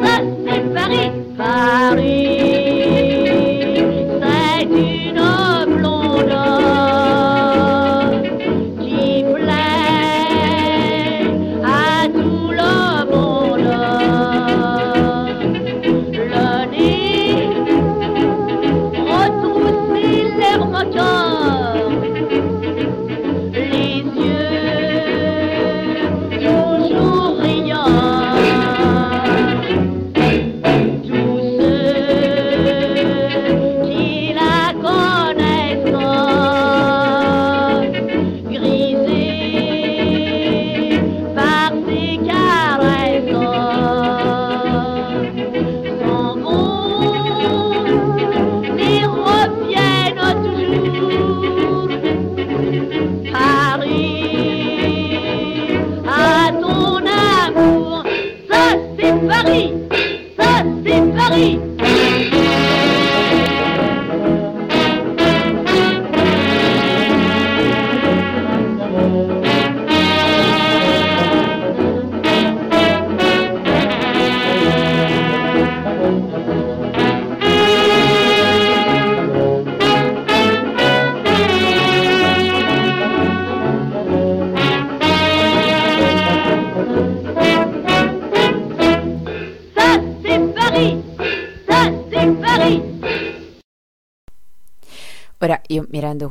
Ça, 0.02 0.20
c'est 0.46 0.74
Paris. 0.74 1.10
Paris. 1.36 2.51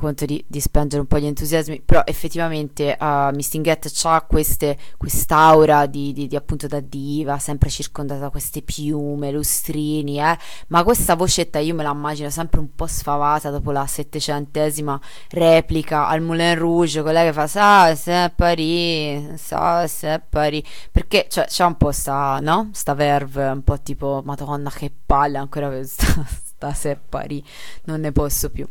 Conto 0.01 0.25
di, 0.25 0.43
di 0.47 0.59
spengere 0.59 1.01
un 1.01 1.07
po' 1.07 1.19
gli 1.19 1.25
entusiasmi, 1.25 1.81
però 1.85 2.01
effettivamente 2.03 2.97
uh, 2.99 3.33
Mistinguette 3.33 3.89
ha 4.03 4.21
queste, 4.21 4.77
quest'aura 4.97 5.85
di, 5.85 6.11
di, 6.11 6.27
di, 6.27 6.35
appunto 6.35 6.67
da 6.67 6.79
diva, 6.79 7.37
sempre 7.37 7.69
circondata 7.69 8.19
da 8.19 8.29
queste 8.29 8.61
piume, 8.61 9.31
lustrini, 9.31 10.19
eh? 10.19 10.37
ma 10.67 10.83
questa 10.83 11.15
vocetta 11.15 11.59
io 11.59 11.75
me 11.75 11.83
la 11.83 11.91
immagino 11.91 12.29
sempre 12.29 12.59
un 12.59 12.75
po' 12.75 12.87
sfavata 12.87 13.49
dopo 13.49 13.71
la 13.71 13.85
settecentesima 13.85 14.99
replica 15.29 16.07
al 16.07 16.21
Moulin 16.21 16.57
Rouge, 16.57 17.01
quella 17.01 17.21
che 17.21 17.31
fa 17.31 17.47
sa 17.47 17.95
se 17.95 18.31
Paris, 18.35 19.35
sa 19.35 19.87
se 19.87 20.21
Paris, 20.27 20.63
perché 20.91 21.27
cioè, 21.29 21.45
c'è 21.45 21.63
un 21.63 21.77
po' 21.77 21.91
sta, 21.91 22.39
no? 22.41 22.69
sta 22.73 22.93
verve, 22.93 23.47
un 23.47 23.63
po' 23.63 23.79
tipo 23.81 24.21
madonna 24.25 24.69
che 24.69 24.91
palle 25.05 25.37
ancora 25.37 25.67
questa 25.69 26.49
sta 26.61 26.73
Seppari, 26.73 27.43
non 27.85 28.01
ne 28.01 28.11
posso 28.11 28.51
più. 28.51 28.67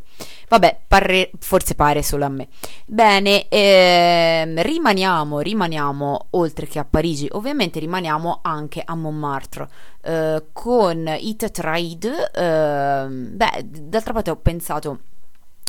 Vabbè, 0.49 0.82
parre, 0.87 1.30
forse 1.40 1.75
pare 1.75 2.02
solo 2.02 2.25
a 2.25 2.28
me. 2.28 2.49
Bene, 2.87 3.49
ehm, 3.49 4.62
rimaniamo, 4.62 5.40
rimaniamo 5.40 6.26
oltre 6.30 6.66
che 6.66 6.78
a 6.78 6.85
Parigi, 6.85 7.28
ovviamente 7.32 7.80
rimaniamo 7.80 8.38
anche 8.42 8.82
a 8.85 8.94
Montmartre. 8.94 9.68
Eh, 10.02 10.44
con 10.52 11.16
It 11.18 11.50
Trade, 11.50 12.30
eh, 12.32 13.06
beh, 13.09 13.64
d'altra 13.64 14.12
parte 14.12 14.30
ho 14.30 14.37
pensato 14.37 15.00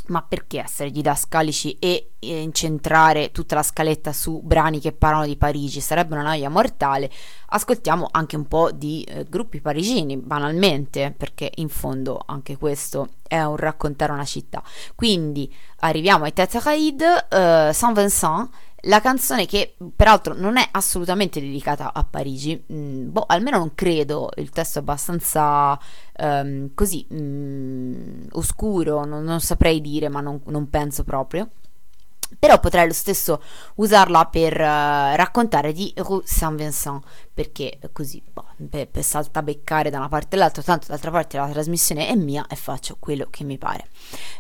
ma 0.08 0.22
perché 0.22 0.62
essere 0.62 0.92
didascalici 0.92 1.78
e 1.80 2.12
incentrare 2.20 3.32
tutta 3.32 3.56
la 3.56 3.64
scaletta 3.64 4.14
su 4.14 4.42
brani 4.44 4.80
che 4.80 4.92
parlano 4.92 5.26
di 5.26 5.38
Parigi? 5.38 5.82
Sarebbe 5.82 6.14
una 6.14 6.24
noia 6.24 6.50
mortale. 6.50 7.10
Ascoltiamo 7.48 8.08
anche 8.12 8.36
un 8.36 8.48
po' 8.48 8.72
di 8.72 9.04
eh, 9.04 9.26
gruppi 9.28 9.62
parigini, 9.62 10.18
banalmente, 10.18 11.14
perché 11.16 11.52
in 11.56 11.70
fondo 11.70 12.22
anche 12.26 12.58
questo 12.58 13.10
è 13.28 13.42
un 13.42 13.56
raccontare 13.56 14.12
una 14.12 14.26
città. 14.26 14.62
Quindi 14.96 15.54
arriviamo 15.80 16.26
ai 16.26 16.34
Tête 16.34 16.60
Raid, 16.60 17.02
uh, 17.02 17.72
Saint 17.72 17.98
Vincent 17.98 18.50
la 18.86 19.00
canzone 19.02 19.46
che 19.46 19.76
peraltro 19.96 20.34
non 20.34 20.58
è 20.58 20.68
assolutamente 20.72 21.40
dedicata 21.40 21.94
a 21.94 22.04
Parigi, 22.04 22.64
mm, 22.72 23.12
boh, 23.12 23.26
almeno 23.28 23.58
non 23.58 23.76
credo, 23.76 24.30
il 24.38 24.50
testo 24.50 24.80
è 24.80 24.82
abbastanza 24.82 25.78
um, 26.18 26.74
così 26.74 27.06
um, 27.10 28.28
oscuro, 28.32 29.06
non, 29.06 29.24
non, 29.24 29.40
saprei 29.40 29.82
dire, 29.82 30.10
ma 30.10 30.22
non, 30.22 30.42
non 30.46 30.70
penso 30.70 31.04
proprio. 31.04 31.50
Però 32.40 32.60
potrei 32.60 32.88
lo 32.88 32.94
stesso 32.94 33.42
usarla 33.76 34.26
per 34.28 34.54
uh, 34.54 35.16
raccontare 35.16 35.74
di 35.74 35.94
Rue 35.98 36.22
Saint-Vincent 36.24 37.04
perché 37.34 37.78
così 37.92 38.24
boh, 38.32 38.46
per, 38.70 38.88
per 38.88 39.04
saltabeccare 39.04 39.90
da 39.90 39.98
una 39.98 40.10
parte 40.10 40.36
all'altra 40.36 40.62
tanto 40.62 40.88
d'altra 40.90 41.12
parte 41.12 41.38
la 41.38 41.48
trasmissione 41.48 42.08
è 42.08 42.16
mia 42.16 42.46
e 42.48 42.56
faccio 42.56 42.98
quello 43.00 43.28
che 43.30 43.44
mi 43.44 43.58
pare 43.58 43.86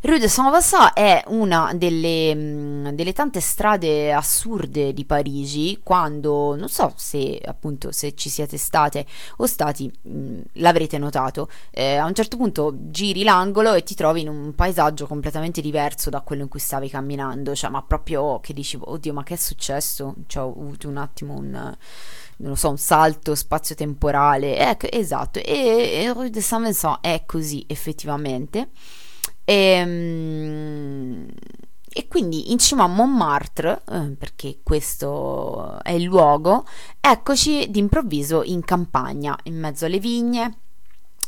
Rue 0.01 0.19
de 0.19 0.27
Saint-Vincent 0.27 0.93
è 0.93 1.23
una 1.27 1.71
delle, 1.73 2.35
mm, 2.35 2.87
delle, 2.89 3.13
tante 3.13 3.39
strade 3.39 4.11
assurde 4.11 4.93
di 4.93 5.05
Parigi 5.05 5.79
quando 5.83 6.55
non 6.55 6.69
so 6.69 6.93
se 6.95 7.41
appunto 7.43 7.91
se 7.91 8.13
ci 8.15 8.29
siete 8.29 8.57
state 8.57 9.05
o 9.37 9.45
stati 9.45 9.91
mh, 10.01 10.11
mm, 10.11 10.41
l'avrete 10.53 10.97
notato 10.97 11.49
eh, 11.71 11.95
a 11.95 12.05
un 12.05 12.13
certo 12.13 12.37
punto 12.37 12.73
giri 12.89 13.23
l'angolo 13.23 13.73
e 13.73 13.83
ti 13.83 13.95
trovi 13.95 14.21
in 14.21 14.29
un 14.29 14.53
paesaggio 14.53 15.07
completamente 15.07 15.61
diverso 15.61 16.09
da 16.09 16.21
quello 16.21 16.43
in 16.43 16.47
cui 16.49 16.59
stavi 16.59 16.89
camminando 16.89 17.55
cioè 17.55 17.69
ma 17.69 17.81
proprio 17.81 18.39
che 18.39 18.53
dici, 18.53 18.77
oddio, 18.79 19.13
ma 19.13 19.23
che 19.23 19.35
è 19.35 19.37
successo? 19.37 20.15
Cioè, 20.27 20.43
ho 20.43 20.51
avuto 20.51 20.87
un 20.87 20.97
attimo 20.97 21.35
un, 21.35 21.77
non 22.41 22.57
so, 22.57 22.69
un 22.69 22.77
salto 22.77 23.35
spazio-temporale. 23.35 24.57
Ecco, 24.57 24.91
esatto, 24.91 25.39
e, 25.39 26.03
e 26.03 26.13
Rue 26.13 26.29
de 26.29 26.41
Saint-Vincent 26.41 26.99
è 27.01 27.23
così 27.25 27.63
effettivamente. 27.67 28.69
E, 29.43 29.55
ehm, 29.55 31.27
e 31.93 32.07
quindi 32.07 32.51
in 32.51 32.57
cima 32.57 32.83
a 32.85 32.87
Montmartre, 32.87 33.81
eh, 33.89 34.15
perché 34.17 34.59
questo 34.63 35.79
è 35.81 35.91
il 35.91 36.03
luogo, 36.03 36.65
eccoci 36.99 37.69
d'improvviso 37.69 38.43
in 38.43 38.63
campagna, 38.63 39.37
in 39.43 39.59
mezzo 39.59 39.85
alle 39.85 39.99
vigne 39.99 40.57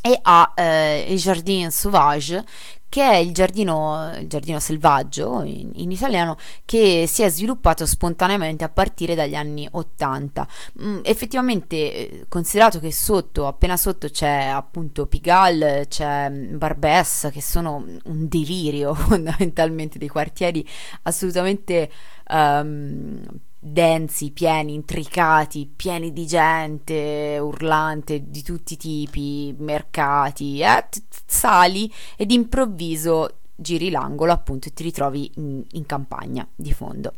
e 0.06 0.18
a 0.20 0.52
eh, 0.54 1.14
Jardin 1.16 1.70
Sauvage 1.70 2.44
che 2.90 3.02
è 3.02 3.16
il 3.16 3.32
giardino, 3.32 4.12
il 4.20 4.28
giardino 4.28 4.60
selvaggio 4.60 5.42
in, 5.42 5.72
in, 5.74 5.90
italiano 5.90 6.36
che 6.64 7.06
si 7.08 7.22
è 7.22 7.28
sviluppato 7.28 7.86
spontaneamente 7.86 8.62
a 8.62 8.68
partire 8.68 9.16
dagli 9.16 9.34
anni 9.34 9.66
80. 9.68 10.46
Mm, 10.80 11.00
effettivamente, 11.02 11.76
eh, 11.76 12.26
considerato 12.28 12.78
che 12.78 12.92
sotto, 12.92 13.48
appena 13.48 13.76
sotto 13.76 14.08
c'è 14.08 14.44
appunto 14.44 15.06
Pigalle, 15.06 15.86
c'è 15.88 16.30
Barbès, 16.30 17.30
che 17.32 17.42
sono 17.42 17.84
un 18.04 18.28
delirio 18.28 18.94
fondamentalmente 18.94 19.98
dei 19.98 20.08
quartieri 20.08 20.64
assolutamente 21.02 21.90
um, 22.28 23.24
densi, 23.66 24.30
pieni, 24.30 24.74
intricati, 24.74 25.70
pieni 25.74 26.12
di 26.12 26.26
gente, 26.26 27.38
urlante 27.40 28.28
di 28.28 28.42
tutti 28.42 28.74
i 28.74 28.76
tipi, 28.76 29.54
mercati, 29.58 30.60
eh, 30.60 30.86
sali 31.24 31.90
ed 32.16 32.30
improvviso 32.30 33.38
giri 33.56 33.88
l'angolo 33.88 34.32
appunto 34.32 34.68
e 34.68 34.72
ti 34.72 34.82
ritrovi 34.82 35.30
in, 35.36 35.64
in 35.72 35.86
campagna 35.86 36.46
di 36.54 36.72
fondo. 36.74 37.14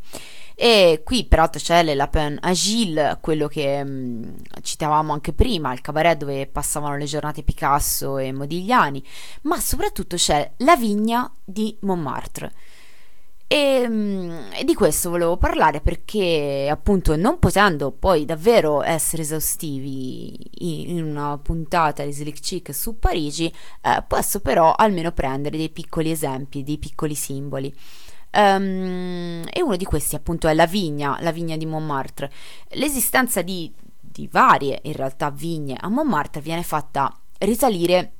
E 0.54 1.02
qui 1.04 1.24
peraltro 1.24 1.60
c'è 1.60 1.82
Le 1.82 1.94
Lapin 1.94 2.38
Agile, 2.40 3.18
quello 3.20 3.48
che 3.48 3.82
mh, 3.82 3.88
mm, 3.90 4.34
citavamo 4.62 5.12
anche 5.12 5.32
prima, 5.32 5.72
il 5.72 5.80
cabaret 5.80 6.16
dove 6.16 6.46
passavano 6.46 6.96
le 6.96 7.04
giornate 7.06 7.42
Picasso 7.42 8.18
e 8.18 8.32
Modigliani, 8.32 9.04
ma 9.42 9.58
soprattutto 9.58 10.16
c'è 10.16 10.52
la 10.58 10.76
vigna 10.76 11.30
di 11.44 11.76
Montmartre 11.80 12.52
e, 13.48 13.86
mm, 13.88 14.30
e, 14.54 14.64
di 14.64 14.74
questo 14.74 15.08
volevo 15.08 15.36
parlare 15.36 15.80
perché 15.80 16.68
appunto 16.68 17.14
non 17.14 17.38
potendo 17.38 17.92
poi 17.92 18.24
davvero 18.24 18.82
essere 18.82 19.22
esaustivi 19.22 20.34
in, 20.64 20.96
in 20.96 21.04
una 21.04 21.38
puntata 21.38 22.04
di 22.04 22.12
Slick 22.12 22.40
Chick 22.40 22.74
su 22.74 22.98
Parigi, 22.98 23.46
eh, 23.82 24.02
posso 24.06 24.40
però 24.40 24.74
almeno 24.74 25.12
prendere 25.12 25.56
dei 25.56 25.70
piccoli 25.70 26.10
esempi, 26.10 26.64
dei 26.64 26.78
piccoli 26.78 27.14
simboli. 27.14 27.72
Um, 28.32 29.44
e 29.50 29.62
uno 29.62 29.76
di 29.76 29.84
questi 29.84 30.14
appunto 30.16 30.48
è 30.48 30.52
la 30.52 30.66
vigna, 30.66 31.16
la 31.20 31.30
vigna 31.30 31.56
di 31.56 31.66
Montmartre. 31.66 32.30
L'esistenza 32.70 33.42
di, 33.42 33.72
di 34.00 34.28
varie 34.30 34.80
in 34.82 34.92
realtà 34.92 35.30
vigne 35.30 35.76
a 35.78 35.88
Montmartre 35.88 36.40
viene 36.40 36.62
fatta 36.64 37.16
risalire 37.38 38.12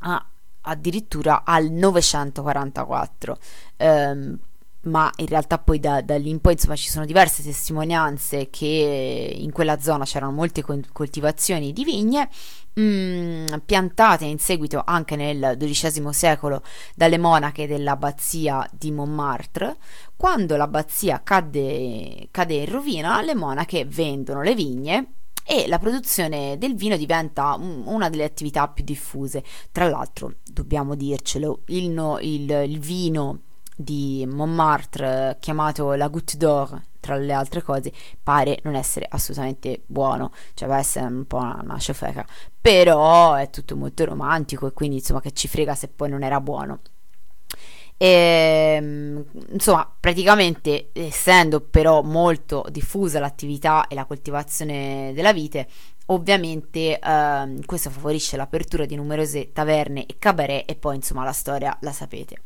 a, 0.00 0.26
addirittura 0.62 1.42
al 1.44 1.70
944. 1.70 3.38
Um, 3.76 4.38
ma 4.84 5.10
in 5.16 5.26
realtà 5.26 5.58
poi 5.58 5.78
da, 5.78 6.00
da, 6.00 6.16
lì 6.16 6.30
in 6.30 6.40
poi 6.40 6.54
insomma 6.54 6.76
ci 6.76 6.90
sono 6.90 7.04
diverse 7.04 7.42
testimonianze 7.42 8.50
che 8.50 9.34
in 9.34 9.52
quella 9.52 9.78
zona 9.78 10.04
c'erano 10.04 10.32
molte 10.32 10.62
coltivazioni 10.92 11.72
di 11.72 11.84
vigne 11.84 12.28
mh, 12.74 12.82
mm, 12.82 13.46
piantate 13.64 14.24
in 14.24 14.38
seguito 14.38 14.82
anche 14.84 15.16
nel 15.16 15.56
XII 15.58 16.12
secolo 16.12 16.62
dalle 16.94 17.18
monache 17.18 17.66
dell'abbazia 17.66 18.68
di 18.72 18.90
Montmartre 18.90 19.76
quando 20.16 20.56
l'abbazia 20.56 21.22
cade, 21.22 22.28
cade 22.30 22.54
in 22.54 22.66
rovina 22.66 23.20
le 23.22 23.34
monache 23.34 23.84
vendono 23.84 24.42
le 24.42 24.54
vigne 24.54 25.08
e 25.46 25.66
la 25.68 25.78
produzione 25.78 26.56
del 26.56 26.74
vino 26.74 26.96
diventa 26.96 27.54
una 27.58 28.08
delle 28.08 28.24
attività 28.24 28.66
più 28.68 28.82
diffuse. 28.82 29.44
Tra 29.72 29.86
l'altro, 29.86 30.36
dobbiamo 30.42 30.94
dircelo, 30.94 31.60
il, 31.66 31.90
no, 31.90 32.18
il, 32.18 32.50
il 32.50 32.78
vino 32.78 33.40
di 33.74 34.26
Montmartre 34.30 35.36
chiamato 35.40 35.92
la 35.94 36.08
Goutte 36.08 36.36
d'Or 36.36 36.82
tra 37.04 37.16
le 37.16 37.32
altre 37.34 37.60
cose 37.60 37.92
pare 38.22 38.60
non 38.62 38.74
essere 38.74 39.06
assolutamente 39.08 39.82
buono. 39.86 40.32
Cioè 40.54 40.66
va 40.66 40.76
a 40.76 40.78
essere 40.78 41.04
un 41.06 41.26
po' 41.26 41.36
una, 41.36 41.60
una 41.62 41.78
ciofeca. 41.78 42.26
Però 42.60 43.34
è 43.34 43.50
tutto 43.50 43.76
molto 43.76 44.04
romantico 44.06 44.66
e 44.66 44.72
quindi 44.72 44.96
insomma 44.96 45.20
che 45.20 45.32
ci 45.32 45.46
frega 45.46 45.74
se 45.74 45.88
poi 45.88 46.08
non 46.08 46.22
era 46.22 46.40
buono. 46.40 46.80
E, 47.96 48.74
ehm, 48.76 49.24
insomma 49.52 49.88
praticamente 50.00 50.90
essendo 50.92 51.60
però 51.60 52.02
molto 52.02 52.64
diffusa 52.70 53.20
l'attività 53.20 53.86
e 53.86 53.94
la 53.94 54.04
coltivazione 54.04 55.12
della 55.14 55.32
vite 55.32 55.68
ovviamente 56.06 56.98
ehm, 56.98 57.64
questo 57.64 57.90
favorisce 57.90 58.36
l'apertura 58.36 58.84
di 58.84 58.96
numerose 58.96 59.52
taverne 59.52 60.06
e 60.06 60.16
cabaret 60.18 60.68
e 60.68 60.74
poi 60.74 60.96
insomma 60.96 61.22
la 61.22 61.32
storia 61.32 61.76
la 61.82 61.92
sapete 61.92 62.38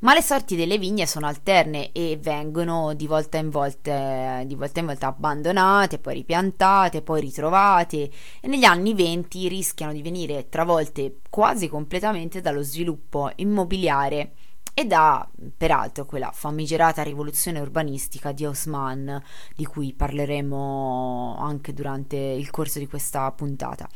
ma 0.00 0.14
le 0.14 0.22
sorti 0.22 0.54
delle 0.54 0.78
vigne 0.78 1.06
sono 1.06 1.26
alterne 1.26 1.90
e 1.90 2.18
vengono 2.20 2.94
di 2.94 3.06
volta 3.08 3.38
in 3.38 3.50
volta, 3.50 4.44
volta, 4.46 4.80
in 4.80 4.86
volta 4.86 5.06
abbandonate, 5.08 5.98
poi 5.98 6.14
ripiantate, 6.14 7.02
poi 7.02 7.20
ritrovate 7.20 8.10
e 8.40 8.46
negli 8.46 8.64
anni 8.64 8.94
20 8.94 9.48
rischiano 9.48 9.92
di 9.92 10.02
venire 10.02 10.48
travolte 10.48 11.18
quasi 11.28 11.68
completamente 11.68 12.40
dallo 12.40 12.62
sviluppo 12.62 13.32
immobiliare 13.36 14.34
e 14.72 14.84
da 14.84 15.28
peraltro 15.56 16.06
quella 16.06 16.30
famigerata 16.32 17.02
rivoluzione 17.02 17.58
urbanistica 17.58 18.30
di 18.30 18.46
Osman 18.46 19.20
di 19.56 19.64
cui 19.66 19.92
parleremo 19.92 21.36
anche 21.40 21.72
durante 21.72 22.16
il 22.16 22.48
corso 22.50 22.78
di 22.78 22.86
questa 22.86 23.28
puntata. 23.32 23.88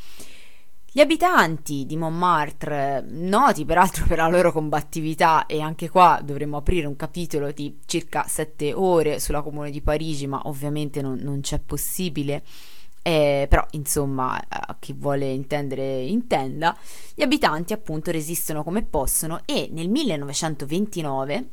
Gli 0.94 1.00
abitanti 1.00 1.86
di 1.86 1.96
Montmartre, 1.96 3.02
noti 3.08 3.64
peraltro 3.64 4.04
per 4.06 4.18
la 4.18 4.28
loro 4.28 4.52
combattività, 4.52 5.46
e 5.46 5.62
anche 5.62 5.88
qua 5.88 6.20
dovremmo 6.22 6.58
aprire 6.58 6.86
un 6.86 6.96
capitolo 6.96 7.50
di 7.50 7.78
circa 7.86 8.26
sette 8.28 8.74
ore 8.74 9.18
sulla 9.18 9.40
Comune 9.40 9.70
di 9.70 9.80
Parigi, 9.80 10.26
ma 10.26 10.42
ovviamente 10.44 11.00
non, 11.00 11.18
non 11.22 11.40
c'è 11.40 11.60
possibile. 11.60 12.42
Eh, 13.00 13.46
però 13.48 13.66
insomma 13.70 14.38
a 14.48 14.76
chi 14.78 14.92
vuole 14.92 15.28
intendere 15.32 16.02
intenda 16.02 16.76
gli 17.14 17.22
abitanti 17.22 17.72
appunto 17.72 18.12
resistono 18.12 18.62
come 18.62 18.84
possono 18.84 19.40
e 19.44 19.68
nel 19.72 19.88
1929 19.88 21.48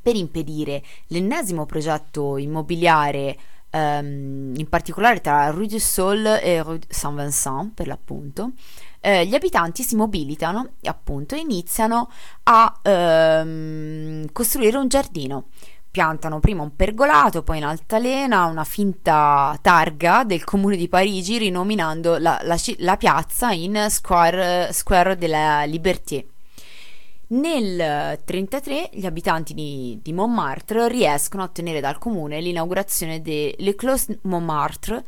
per 0.00 0.14
impedire 0.14 0.84
l'ennesimo 1.08 1.66
progetto 1.66 2.36
immobiliare 2.36 3.36
ehm, 3.70 4.54
in 4.56 4.68
particolare 4.68 5.20
tra 5.20 5.50
Rue 5.50 5.66
du 5.66 5.78
Sol 5.78 6.24
e 6.24 6.62
Rue 6.62 6.80
Saint-Vincent 6.88 7.72
per 7.74 7.86
l'appunto, 7.86 8.52
eh, 9.00 9.26
gli 9.26 9.34
abitanti 9.34 9.82
si 9.82 9.96
mobilitano 9.96 10.70
e 10.80 10.88
appunto 10.88 11.34
iniziano 11.34 12.10
a 12.44 12.78
ehm, 12.82 14.26
costruire 14.32 14.76
un 14.76 14.88
giardino. 14.88 15.46
Piantano 15.90 16.38
prima 16.38 16.62
un 16.62 16.76
pergolato, 16.76 17.42
poi 17.42 17.58
un'altalena, 17.58 18.44
una 18.44 18.64
finta 18.64 19.58
targa 19.62 20.22
del 20.24 20.44
comune 20.44 20.76
di 20.76 20.88
Parigi, 20.88 21.38
rinominando 21.38 22.18
la, 22.18 22.38
la, 22.42 22.56
la 22.78 22.96
piazza 22.96 23.52
in 23.52 23.86
Square, 23.88 24.68
Square 24.72 25.16
de 25.16 25.26
la 25.26 25.64
Liberté. 25.64 26.26
Nel 27.30 27.62
1933 27.62 28.90
gli 28.94 29.04
abitanti 29.04 29.52
di, 29.52 29.98
di, 30.02 30.14
Montmartre 30.14 30.88
riescono 30.88 31.42
a 31.42 31.46
ottenere 31.46 31.78
dal 31.78 31.98
comune 31.98 32.40
l'inaugurazione 32.40 33.20
dell'Eclos 33.20 34.06
Montmartre, 34.22 35.04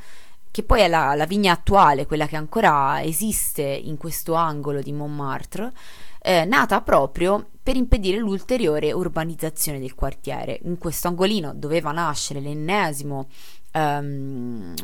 che 0.51 0.63
poi 0.63 0.81
è 0.81 0.89
la, 0.89 1.15
la, 1.15 1.25
vigna 1.25 1.53
attuale, 1.53 2.05
quella 2.05 2.27
che 2.27 2.37
ancora 2.37 3.03
esiste 3.03 3.63
in 3.63 3.97
questo 3.97 4.35
angolo 4.35 4.83
di 4.83 4.93
Montmartre, 4.93 5.73
eh, 6.21 6.45
nata 6.45 6.83
proprio 6.83 7.49
per 7.63 7.77
impedire 7.77 8.19
l'ulteriore 8.19 8.93
urbanizzazione 8.93 9.79
del 9.79 9.95
quartiere. 9.95 10.61
In 10.65 10.77
questo 10.77 11.09
angolino 11.09 11.55
doveva 11.55 11.91
nascere 11.91 12.41
l'ennesimo 12.41 13.29
um, 13.73 14.75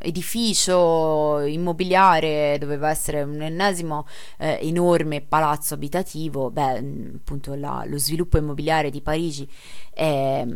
edificio 0.00 1.40
immobiliare, 1.40 2.56
doveva 2.58 2.90
essere 2.90 3.22
un 3.22 3.40
ennesimo 3.42 4.06
eh, 4.38 4.58
enorme 4.62 5.20
palazzo 5.20 5.74
abitativo, 5.74 6.50
beh, 6.50 6.78
appunto 7.16 7.54
la, 7.54 7.84
lo 7.86 7.98
sviluppo 7.98 8.38
immobiliare 8.38 8.90
di 8.90 9.00
Parigi 9.00 9.48
è 9.92 10.46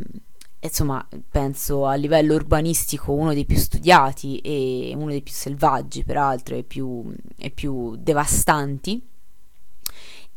insomma, 0.58 1.06
penso 1.30 1.86
a 1.86 1.94
livello 1.94 2.34
urbanistico 2.34 3.12
uno 3.12 3.32
dei 3.32 3.44
più 3.44 3.56
studiati 3.56 4.38
e 4.38 4.92
uno 4.96 5.10
dei 5.10 5.22
più 5.22 5.32
selvaggi, 5.32 6.02
peraltro, 6.02 6.56
e 6.56 6.64
più, 6.64 7.14
e 7.36 7.50
più 7.50 7.94
devastanti 7.96 9.00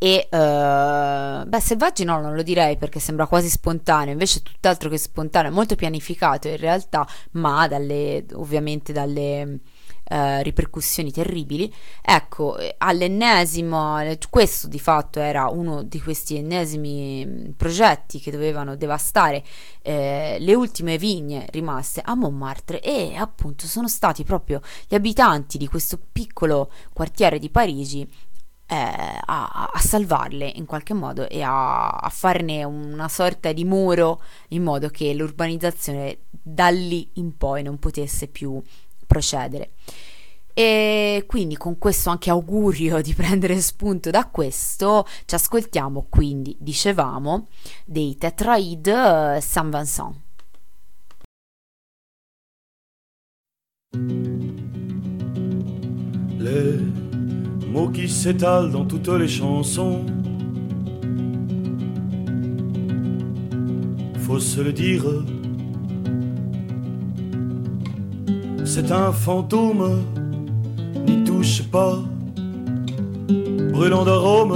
e 0.02 0.30
uh, 0.32 1.46
beh 1.46 1.60
selvaggi 1.60 2.06
no 2.06 2.22
non 2.22 2.34
lo 2.34 2.42
direi 2.42 2.78
perché 2.78 3.02
sembra 3.02 3.28
quasi 3.28 3.50
spontaneo 3.50 4.14
invece 4.14 4.42
tutt'altro 4.42 4.90
che 4.90 4.98
spontaneo 4.98 5.52
molto 5.52 5.76
pianificato 5.76 6.48
in 6.48 6.56
realtà 6.56 7.06
ma 7.32 7.68
dalle 7.68 8.26
ovviamente 8.32 8.94
dalle 8.94 9.60
uh, 10.10 10.42
ripercussioni 10.42 11.12
terribili. 11.12 11.74
Ecco 12.02 12.58
all'ennesimo 12.78 13.98
questo 14.30 14.68
di 14.68 14.80
fatto 14.80 15.20
era 15.20 15.48
uno 15.48 15.84
di 15.84 16.02
questi 16.02 16.38
ennesimi 16.38 17.26
mm, 17.26 17.50
progetti 17.58 18.20
che 18.20 18.32
dovevano 18.32 18.76
devastare 18.76 19.44
eh, 19.82 20.38
le 20.40 20.54
ultime 20.54 20.98
vigne 20.98 21.46
rimaste 21.52 22.02
a 22.04 22.16
Montmartre 22.16 22.82
e 22.82 23.16
appunto 23.16 23.68
sono 23.68 23.88
stati 23.88 24.24
proprio 24.24 24.62
gli 24.88 24.96
abitanti 24.96 25.58
di 25.58 25.68
questo 25.68 26.00
piccolo 26.12 26.72
quartiere 26.94 27.40
di 27.40 27.50
Parigi 27.50 28.08
a, 28.76 29.70
a, 29.74 29.80
salvarle 29.80 30.52
in 30.56 30.66
qualche 30.66 30.94
modo 30.94 31.28
e 31.28 31.42
a, 31.42 31.88
a, 31.88 32.10
farne 32.10 32.64
una 32.64 33.08
sorta 33.08 33.52
di 33.52 33.66
muro 33.66 34.22
in 34.50 34.64
modo 34.64 34.90
che 34.90 35.14
l'urbanizzazione 35.14 36.20
da 36.30 36.70
lì 36.70 37.10
in 37.14 37.36
poi 37.36 37.64
non 37.64 37.80
potesse 37.80 38.28
più 38.28 38.62
procedere. 39.08 39.72
E 40.54 41.24
quindi 41.26 41.56
con 41.58 41.78
questo 41.78 42.10
anche 42.10 42.30
augurio 42.30 43.02
di 43.02 43.14
prendere 43.14 43.60
spunto 43.62 44.10
da 44.10 44.28
questo, 44.28 45.08
ci 45.26 45.36
ascoltiamo 45.36 46.08
quindi, 46.10 46.56
dicevamo, 46.60 47.48
dei 47.86 48.18
Tetraid 48.18 48.88
uh, 48.88 49.40
Saint 49.40 49.76
Vincent. 49.76 50.28
Le 56.38 57.09
mots 57.72 57.90
qui 57.90 58.10
s'étalent 58.10 58.72
dans 58.72 58.86
toutes 58.86 59.08
les 59.08 59.28
chansons. 59.28 60.06
Faut 64.20 64.40
se 64.40 64.62
le 64.62 64.74
dire, 64.74 65.04
c'est 68.66 68.92
un 68.92 69.12
fantôme, 69.12 70.04
n'y 71.08 71.24
touche 71.24 71.64
pas, 71.64 72.00
brûlant 73.72 74.06
d'arôme, 74.06 74.56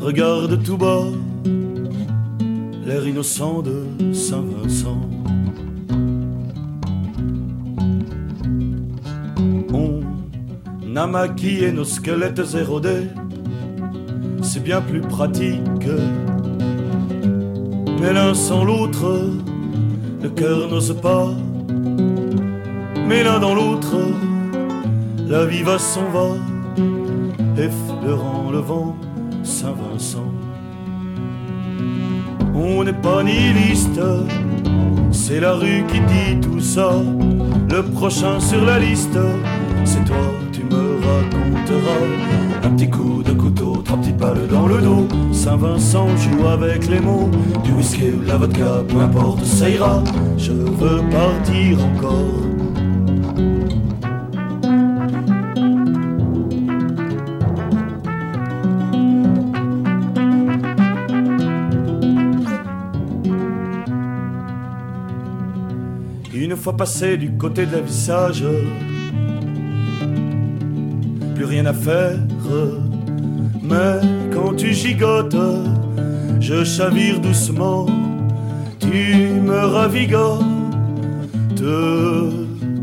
regarde 0.00 0.62
tout 0.62 0.76
bas, 0.76 1.04
l'air 2.84 3.06
innocent 3.06 3.62
de 3.62 4.12
Saint-Vincent. 4.12 5.23
A 10.96 11.06
maquillé 11.06 11.72
nos 11.72 11.84
squelettes 11.84 12.54
érodés, 12.54 13.08
c'est 14.42 14.62
bien 14.62 14.80
plus 14.80 15.00
pratique. 15.00 15.88
Mais 18.00 18.12
l'un 18.12 18.34
sans 18.34 18.64
l'autre, 18.64 19.30
le 20.22 20.28
cœur 20.28 20.68
n'ose 20.68 20.94
pas. 21.02 21.30
Mais 23.08 23.24
l'un 23.24 23.40
dans 23.40 23.54
l'autre, 23.54 23.96
la 25.26 25.46
vie 25.46 25.62
va 25.62 25.78
s'en 25.78 26.08
va, 26.10 26.36
effleurant 27.56 28.50
le 28.52 28.58
vent 28.58 28.96
Saint-Vincent. 29.42 30.32
On 32.54 32.84
n'est 32.84 32.92
pas 32.92 33.22
nihiliste, 33.24 34.00
c'est 35.10 35.40
la 35.40 35.54
rue 35.54 35.84
qui 35.88 36.00
dit 36.00 36.40
tout 36.40 36.60
ça. 36.60 36.92
Le 37.70 37.82
prochain 37.82 38.38
sur 38.38 38.64
la 38.64 38.78
liste, 38.78 39.18
c'est 39.84 40.04
toi 40.04 40.43
un 42.62 42.70
petit 42.70 42.88
coup 42.88 43.22
de 43.22 43.32
couteau, 43.32 43.82
trois 43.84 43.98
petites 43.98 44.16
balles 44.16 44.46
dans 44.50 44.66
le 44.66 44.80
dos. 44.80 45.06
Saint-Vincent 45.32 46.08
joue 46.16 46.46
avec 46.46 46.88
les 46.88 47.00
mots, 47.00 47.30
du 47.62 47.72
whisky 47.72 48.10
ou 48.10 48.22
la 48.26 48.36
vodka, 48.36 48.82
peu 48.88 49.00
importe, 49.00 49.44
ça 49.44 49.68
ira. 49.68 50.02
Je 50.38 50.52
veux 50.52 51.02
partir 51.10 51.78
encore. 51.84 52.40
Une 66.32 66.56
fois 66.56 66.76
passé 66.76 67.16
du 67.16 67.30
côté 67.32 67.64
de 67.64 67.72
la 67.72 67.80
visage, 71.34 71.48
rien 71.48 71.66
à 71.66 71.72
faire. 71.72 72.18
Mais 73.62 74.00
quand 74.32 74.54
tu 74.56 74.72
gigotes, 74.72 75.36
je 76.40 76.64
chavire 76.64 77.20
doucement, 77.20 77.86
tu 78.78 79.40
me 79.42 79.66
ravigotes, 79.66 80.44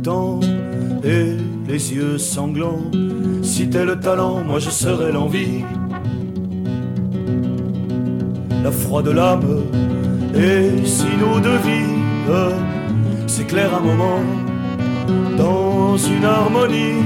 tant 0.04 0.40
et 1.04 1.38
les 1.68 1.94
yeux 1.94 2.18
sanglants. 2.18 2.92
Si 3.44 3.70
t'es 3.70 3.86
le 3.86 4.00
talent, 4.00 4.44
moi 4.44 4.60
je 4.60 4.70
serai 4.70 5.12
l'envie. 5.12 5.64
La 8.64 8.72
froide 8.72 9.06
de 9.06 9.12
l'âme, 9.12 9.64
et 10.36 10.86
si 10.86 11.08
nos 11.20 11.40
deux 11.40 11.58
vies 11.58 11.92
s'éclairent 13.28 13.76
un 13.76 13.80
moment 13.80 14.22
dans 15.38 15.98
une 15.98 16.24
harmonie 16.24 17.02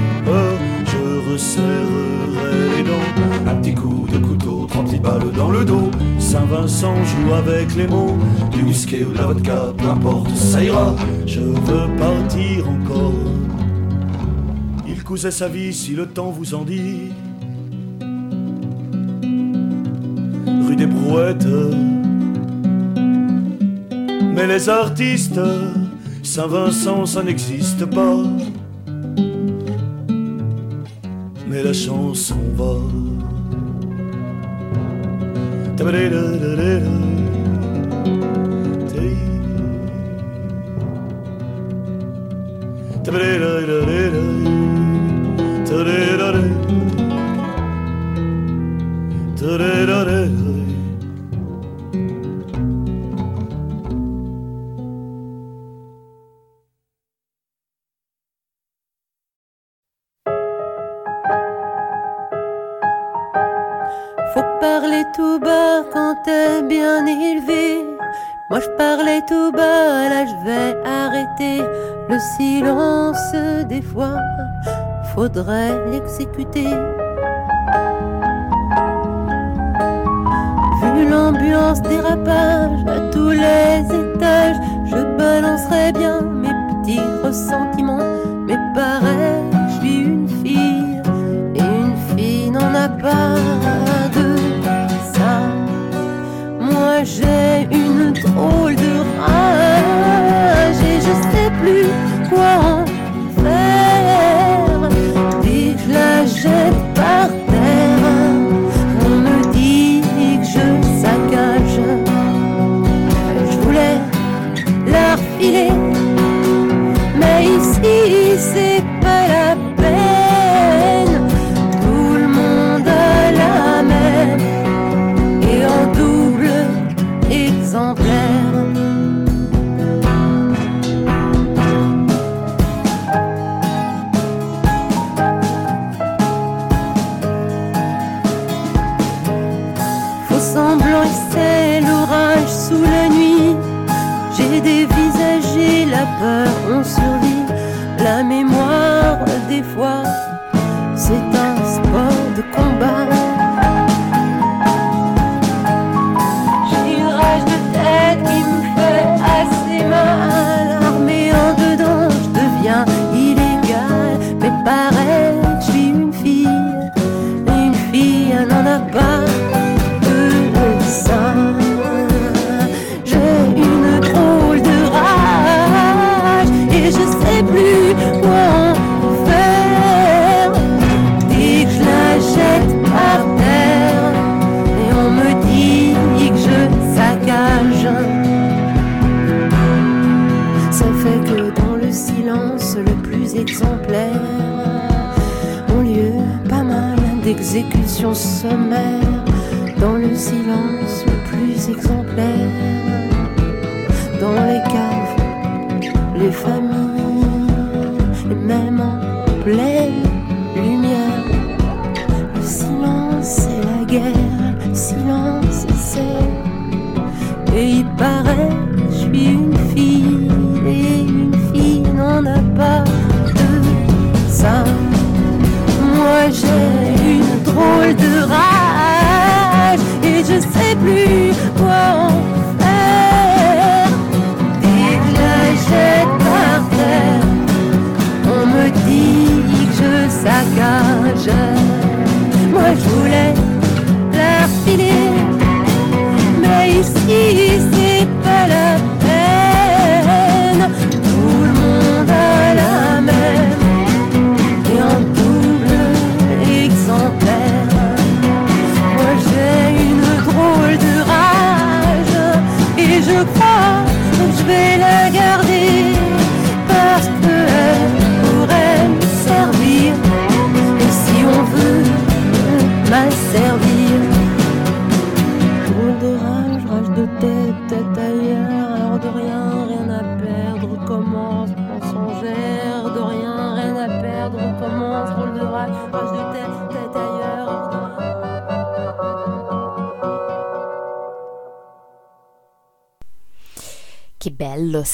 serrerai 1.36 2.76
les 2.76 2.82
dents. 2.82 3.50
Un 3.50 3.54
petit 3.56 3.74
coup 3.74 4.06
de 4.12 4.18
couteau, 4.18 4.66
trois 4.68 4.84
petites 4.84 5.02
balles 5.02 5.32
dans 5.36 5.50
le 5.50 5.64
dos. 5.64 5.90
Saint-Vincent 6.18 6.94
joue 7.04 7.34
avec 7.34 7.74
les 7.76 7.86
mots. 7.86 8.16
Du 8.50 8.62
whisky 8.62 9.04
ou 9.04 9.12
de 9.12 9.18
la 9.18 9.26
vodka, 9.26 9.72
peu 9.76 9.88
importe, 9.88 10.34
ça 10.34 10.62
ira. 10.62 10.94
Je 11.26 11.40
veux 11.40 11.96
partir 11.98 12.68
encore. 12.68 13.12
Il 14.86 15.02
cousait 15.04 15.30
sa 15.30 15.48
vie 15.48 15.72
si 15.72 15.92
le 15.92 16.06
temps 16.06 16.30
vous 16.30 16.54
en 16.54 16.64
dit. 16.64 17.12
Rue 20.66 20.76
des 20.76 20.86
Brouettes. 20.86 21.46
Mais 24.34 24.46
les 24.46 24.68
artistes, 24.68 25.40
Saint-Vincent, 26.22 27.06
ça 27.06 27.22
n'existe 27.22 27.86
pas. 27.86 28.16
la 31.66 31.72
chanson 31.72 32.36
va. 32.54 32.76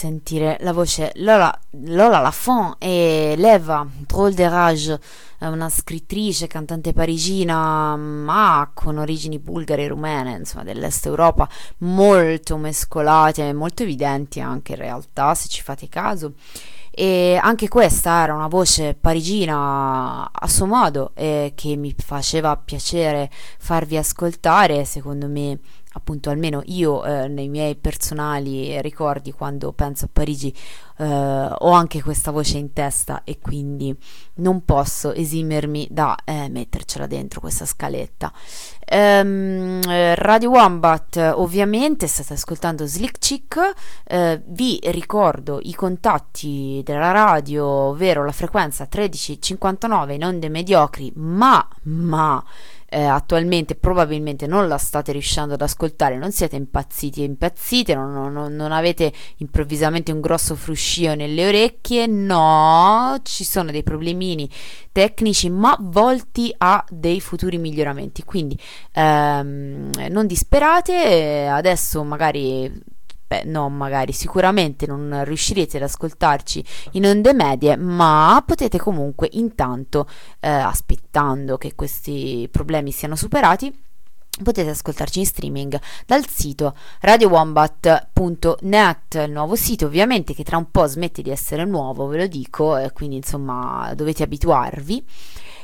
sentire 0.03 0.57
la 0.63 0.73
voce 0.73 1.13
Lola, 1.17 1.57
Lola 1.85 2.19
Lafont 2.19 2.75
e 2.79 3.35
Leva 3.37 3.87
Troll 4.07 4.33
de 4.33 4.49
Rage, 4.49 5.01
eh, 5.39 5.47
una 5.47 5.69
scrittrice, 5.69 6.49
cantante 6.49 6.93
parigina, 6.93 7.95
mm, 7.97 8.25
ma 8.25 8.69
con 8.75 8.99
origini 8.99 9.39
bulgare 9.39 9.85
e 9.85 9.89
rumene, 9.89 10.33
insomma 10.39 10.65
dell'est 10.65 11.07
Europa, 11.07 11.49
molto 11.79 12.57
mescolate, 12.57 13.53
molto 13.53 13.85
evidenti 13.85 14.41
anche 14.41 14.73
in 14.73 14.79
realtà, 14.79 15.35
se 15.35 15.49
ci 15.49 15.63
fate 15.63 15.89
caso. 15.89 16.33
E 16.91 17.39
anche 17.41 17.69
questa 17.69 18.23
era 18.23 18.35
una 18.35 18.49
voce 18.49 18.95
parigina 18.95 20.31
a 20.31 20.47
suo 20.49 20.67
modo 20.67 21.13
eh, 21.15 21.53
che 21.55 21.75
mi 21.77 21.95
faceva 21.97 22.55
piacere 22.57 23.31
farvi 23.59 23.97
ascoltare, 23.97 24.85
secondo 24.85 25.27
me 25.29 25.59
appunto 25.93 26.31
almeno 26.31 26.63
io 26.67 27.05
eh, 27.05 27.29
nei 27.29 27.49
miei 27.49 27.77
personali 27.77 28.81
ricordi 28.81 29.33
quando 29.33 29.73
penso 29.73 30.07
a 30.07 30.09
Parigi 30.13 30.55
eh, 30.99 31.05
ho 31.05 31.71
anche 31.71 32.03
questa 32.03 32.31
voce 32.31 32.59
in 32.59 32.73
testa 32.73 33.23
e 33.25 33.39
quindi 33.39 33.95
non 34.35 34.65
posso 34.65 35.13
esimermi 35.13 35.89
da 35.91 36.17
eh, 36.25 36.49
mettercela 36.49 37.07
dentro 37.07 37.41
questa 37.41 37.67
scaletta. 37.67 38.33
Ehm, 38.85 39.81
Radio 40.15 40.51
Wombat 40.51 41.33
ovviamente 41.35 42.07
state 42.07 42.35
ascoltando 42.35 42.87
Slick 42.87 43.19
Chick 43.19 43.73
eh, 44.05 44.43
vi 44.47 44.79
ricordo 44.85 45.61
i 45.63 45.75
contatti 45.75 46.83
della 46.85 47.11
radio 47.11 47.65
ovvero 47.65 48.25
la 48.25 48.33
frequenza 48.33 48.89
1359 48.91 50.15
in 50.15 50.25
onde 50.25 50.49
mediocri 50.49 51.13
ma 51.15 51.67
ma 51.83 52.45
eh, 52.93 53.05
attualmente 53.05 53.75
probabilmente 53.75 54.47
non 54.47 54.69
la 54.69 54.77
state 54.77 55.13
riuscendo 55.13 55.55
ad 55.55 55.63
ascoltare, 55.63 56.19
non 56.19 56.31
siete 56.31 56.57
impazziti 56.57 57.23
e 57.23 57.25
impazzite, 57.25 57.95
non, 57.95 58.13
non, 58.33 58.55
non, 58.55 58.73
avete 58.73 59.11
improvvisamente 59.39 60.13
un 60.13 60.21
grosso 60.21 60.55
fruscio 60.55 61.15
nelle 61.15 61.47
orecchie, 61.49 62.07
no, 62.07 63.19
ci 63.23 63.45
sono 63.45 63.71
dei 63.71 63.83
problemini 63.83 64.49
tecnici 64.93 65.49
ma 65.49 65.75
volti 65.81 66.55
a 66.59 66.85
dei 66.91 67.21
futuri 67.21 67.57
miglioramenti, 67.57 68.25
quindi 68.25 68.59
ehm, 68.93 69.91
non 70.11 70.27
disperate, 70.27 71.47
adesso 71.47 72.05
magari 72.05 72.71
beh, 73.33 73.45
no, 73.45 73.71
magari. 73.71 74.13
Sicuramente 74.13 74.87
non 74.87 75.23
riuscirete 75.25 75.79
ad 75.79 75.85
ascoltarci 75.85 76.63
in 76.93 77.07
onde 77.07 77.33
medie, 77.33 77.77
ma 77.77 78.43
potete 78.47 78.79
comunque 78.79 79.29
intanto, 79.33 80.07
eh, 80.41 80.51
aspettando 80.51 81.57
che 81.57 81.75
questi 81.75 82.47
problemi 82.51 82.91
siano 82.91 83.17
superati, 83.17 83.75
potete 84.43 84.71
ascoltarci 84.71 85.19
in 85.21 85.27
streaming 85.27 85.79
dal 86.07 86.27
sito 86.27 86.75
radiowombat.net, 87.01 89.15
il 89.15 89.31
nuovo 89.31 89.57
sito 89.57 89.87
ovviamente 89.87 90.35
che 90.35 90.43
tra 90.43 90.59
un 90.59 90.71
po' 90.71 90.87
smette 90.87 91.23
di 91.23 91.31
essere 91.31 91.65
nuovo, 91.65 92.07
ve 92.07 92.19
lo 92.19 92.27
dico, 92.27 92.77
e 92.77 92.93
quindi 92.93 93.17
insomma 93.17 93.93
dovete 93.95 94.23
abituarvi 94.23 95.07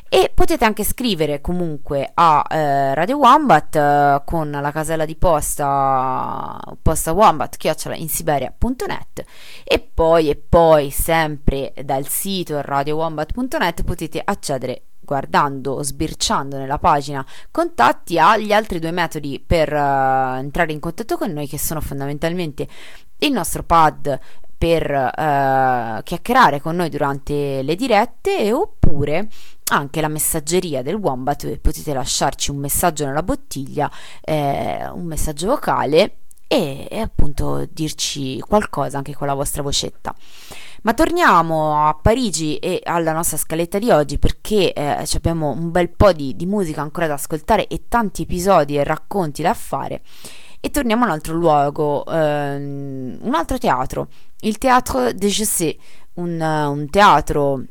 e 0.09 0.31
potete 0.35 0.65
anche 0.65 0.85
scrivere 0.85 1.41
comunque 1.41 2.11
a 2.15 2.45
eh, 2.49 2.95
Radio 2.95 3.19
Wombat 3.19 3.77
eh, 3.77 4.23
con 4.25 4.51
la 4.51 4.73
casella 4.73 5.05
di 5.05 5.17
posta 5.17 6.59
posta 6.81 7.13
wombat 7.13 7.57
insiberia.net 7.95 9.25
e 9.65 9.79
poi 9.81 10.31
e 10.31 10.37
poi 10.37 10.91
sempre 10.91 11.75
dal 11.85 12.07
sito 12.09 12.61
radiowombat.net 12.61 13.85
potete 13.85 14.23
accedere 14.25 14.83
guardando, 15.09 15.83
sbirciando 15.83 16.59
nella 16.59 16.79
pagina 16.79 17.25
contatti 17.51 18.19
agli 18.19 18.53
altri 18.53 18.79
due 18.79 18.91
metodi 18.91 19.43
per 19.45 19.73
uh, 19.73 20.37
entrare 20.37 20.73
in 20.73 20.81
contatto 20.81 21.17
con 21.17 21.33
noi 21.33 21.49
che 21.49 21.59
sono 21.59 21.81
fondamentalmente 21.81 22.69
il 23.21 23.33
nostro 23.33 23.63
pad 23.63 24.21
per 24.59 24.91
uh, 24.91 26.03
chiacchierare 26.03 26.61
con 26.61 26.75
noi 26.75 26.89
durante 26.89 27.63
le 27.63 27.77
dirette 27.77 28.53
oppure 28.53 29.29
anche 29.71 30.01
la 30.01 30.09
messaggeria 30.09 30.83
del 30.83 30.97
Wombat 30.97 31.45
dove 31.45 31.59
potete 31.59 31.93
lasciarci 31.93 32.51
un 32.51 32.57
messaggio 32.57 33.05
nella 33.05 33.23
bottiglia, 33.23 33.91
eh, 34.21 34.89
un 34.91 35.05
messaggio 35.05 35.47
vocale 35.47 36.17
e, 36.49 36.89
e, 36.91 36.99
appunto 36.99 37.69
dirci 37.71 38.41
qualcosa 38.41 38.97
anche 38.97 39.15
con 39.15 39.27
la 39.27 39.35
vostra 39.35 39.63
vocetta. 39.63 40.15
Ma 40.83 40.95
torniamo 40.95 41.87
a 41.87 41.95
Parigi 41.95 42.57
e 42.57 42.81
alla 42.83 43.13
nostra 43.13 43.37
scaletta 43.37 43.79
di 43.79 43.91
oggi 43.91 44.19
perché 44.19 44.73
eh, 44.73 45.05
abbiamo 45.13 45.51
un 45.51 45.71
bel 45.71 45.91
po' 45.91 46.13
di, 46.13 46.35
di 46.35 46.47
musica 46.47 46.81
ancora 46.81 47.07
da 47.07 47.15
ascoltare 47.15 47.67
e 47.67 47.83
tanti 47.89 48.23
episodi 48.23 48.77
e 48.77 48.85
racconti 48.85 49.43
da 49.43 49.55
fare. 49.55 50.01
E 50.61 50.71
torniamo 50.71 51.05
a 51.05 51.07
un 51.07 51.13
altro 51.13 51.35
luogo, 51.35 52.05
ehm, 52.07 53.19
un 53.21 53.35
altro 53.35 53.59
teatro, 53.59 54.09
il 54.41 54.59
Théâtre 54.59 55.15
de 55.15 55.29
Jessé, 55.29 55.77
un, 56.15 56.41
un 56.41 56.91
teatro 56.91 57.63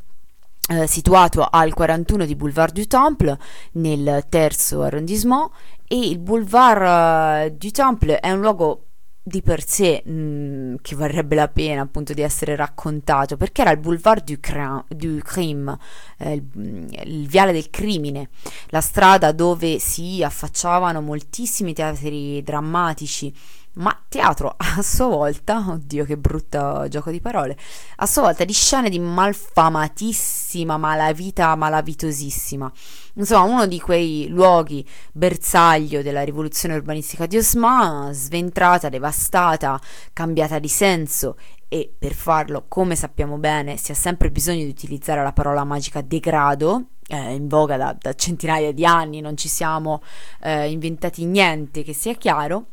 eh, 0.70 0.86
situato 0.86 1.46
al 1.48 1.74
41 1.74 2.24
di 2.24 2.34
Boulevard 2.34 2.74
du 2.74 2.86
Temple 2.86 3.38
nel 3.72 4.24
terzo 4.28 4.82
arrondissement. 4.82 5.50
E 5.86 5.98
il 5.98 6.18
Boulevard 6.18 7.50
uh, 7.50 7.56
du 7.56 7.70
Temple 7.70 8.20
è 8.20 8.30
un 8.30 8.40
luogo 8.40 8.87
di 9.28 9.42
per 9.42 9.64
sé 9.64 10.02
mh, 10.04 10.12
mm, 10.12 10.74
che 10.82 10.96
varrebbe 10.96 11.34
la 11.34 11.48
pena 11.48 11.82
appunto 11.82 12.12
di 12.12 12.22
essere 12.22 12.56
raccontato 12.56 13.36
perché 13.36 13.60
era 13.60 13.70
il 13.70 13.78
boulevard 13.78 14.24
du, 14.24 14.38
cra- 14.40 14.84
du 14.88 15.18
crime, 15.22 15.78
eh, 16.18 16.32
il, 16.32 16.42
mm, 16.42 16.86
il, 17.04 17.28
viale 17.28 17.52
del 17.52 17.70
crimine, 17.70 18.30
la 18.68 18.80
strada 18.80 19.32
dove 19.32 19.78
si 19.78 20.22
affacciavano 20.22 21.00
moltissimi 21.00 21.72
teatri 21.72 22.42
drammatici 22.42 23.32
ma 23.74 23.96
teatro 24.08 24.54
a 24.56 24.82
sua 24.82 25.06
volta, 25.06 25.64
oddio 25.68 26.04
che 26.04 26.16
brutto 26.16 26.86
gioco 26.88 27.10
di 27.10 27.20
parole, 27.20 27.56
a 27.96 28.06
sua 28.06 28.22
volta 28.22 28.44
di 28.44 28.52
scene 28.52 28.88
di 28.88 28.98
malfamatissima 28.98 30.76
malavita 30.76 31.54
malavitosissima. 31.54 32.72
Insomma, 33.14 33.42
uno 33.42 33.66
di 33.66 33.80
quei 33.80 34.28
luoghi 34.28 34.86
bersaglio 35.12 36.02
della 36.02 36.22
rivoluzione 36.22 36.74
urbanistica 36.74 37.26
di 37.26 37.36
Osman, 37.36 38.12
sventrata, 38.14 38.88
devastata, 38.88 39.80
cambiata 40.12 40.58
di 40.58 40.68
senso 40.68 41.36
e 41.68 41.92
per 41.96 42.14
farlo, 42.14 42.64
come 42.66 42.96
sappiamo 42.96 43.36
bene, 43.36 43.76
si 43.76 43.92
ha 43.92 43.94
sempre 43.94 44.30
bisogno 44.30 44.64
di 44.64 44.70
utilizzare 44.70 45.22
la 45.22 45.32
parola 45.32 45.64
magica 45.64 46.00
degrado, 46.00 46.86
eh, 47.08 47.34
in 47.34 47.48
voga 47.48 47.76
da, 47.76 47.96
da, 47.98 48.14
centinaia 48.14 48.72
di 48.72 48.86
anni, 48.86 49.20
non 49.20 49.36
ci 49.36 49.48
siamo 49.48 50.02
eh, 50.42 50.70
inventati 50.70 51.24
niente 51.24 51.82
che 51.82 51.92
sia 51.92 52.14
chiaro 52.14 52.66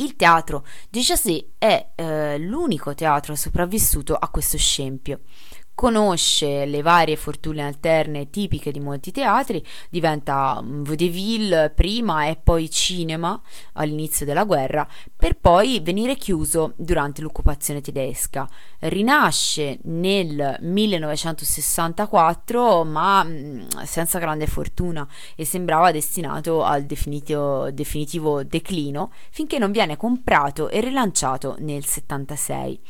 il 0.00 0.16
teatro 0.16 0.64
di 0.88 1.02
Chassé 1.02 1.52
è 1.58 1.90
eh, 1.94 2.38
l'unico 2.38 2.94
teatro 2.94 3.34
sopravvissuto 3.34 4.14
a 4.14 4.28
questo 4.28 4.58
scempio 4.58 5.20
conosce 5.80 6.66
le 6.66 6.82
varie 6.82 7.16
fortune 7.16 7.64
alterne 7.64 8.28
tipiche 8.28 8.70
di 8.70 8.80
molti 8.80 9.12
teatri, 9.12 9.64
diventa 9.88 10.60
mm, 10.60 10.82
vaudeville 10.82 11.72
prima 11.74 12.26
e 12.26 12.36
poi 12.36 12.68
cinema 12.68 13.40
all'inizio 13.72 14.26
della 14.26 14.44
guerra, 14.44 14.86
per 15.16 15.38
poi 15.38 15.80
venire 15.82 16.16
chiuso 16.16 16.74
durante 16.76 17.22
l'occupazione 17.22 17.80
tedesca. 17.80 18.46
Rinasce 18.80 19.78
nel 19.84 20.58
1964 20.60 22.84
ma 22.84 23.24
mm, 23.24 23.62
senza 23.84 24.18
grande 24.18 24.46
fortuna 24.46 25.08
e 25.34 25.46
sembrava 25.46 25.92
destinato 25.92 26.62
al 26.62 26.84
definitivo, 26.84 27.70
definitivo 27.70 28.44
declino 28.44 29.12
finché 29.30 29.56
non 29.56 29.72
viene 29.72 29.96
comprato 29.96 30.68
e 30.68 30.82
rilanciato 30.82 31.56
nel 31.60 31.86
76 31.86 32.80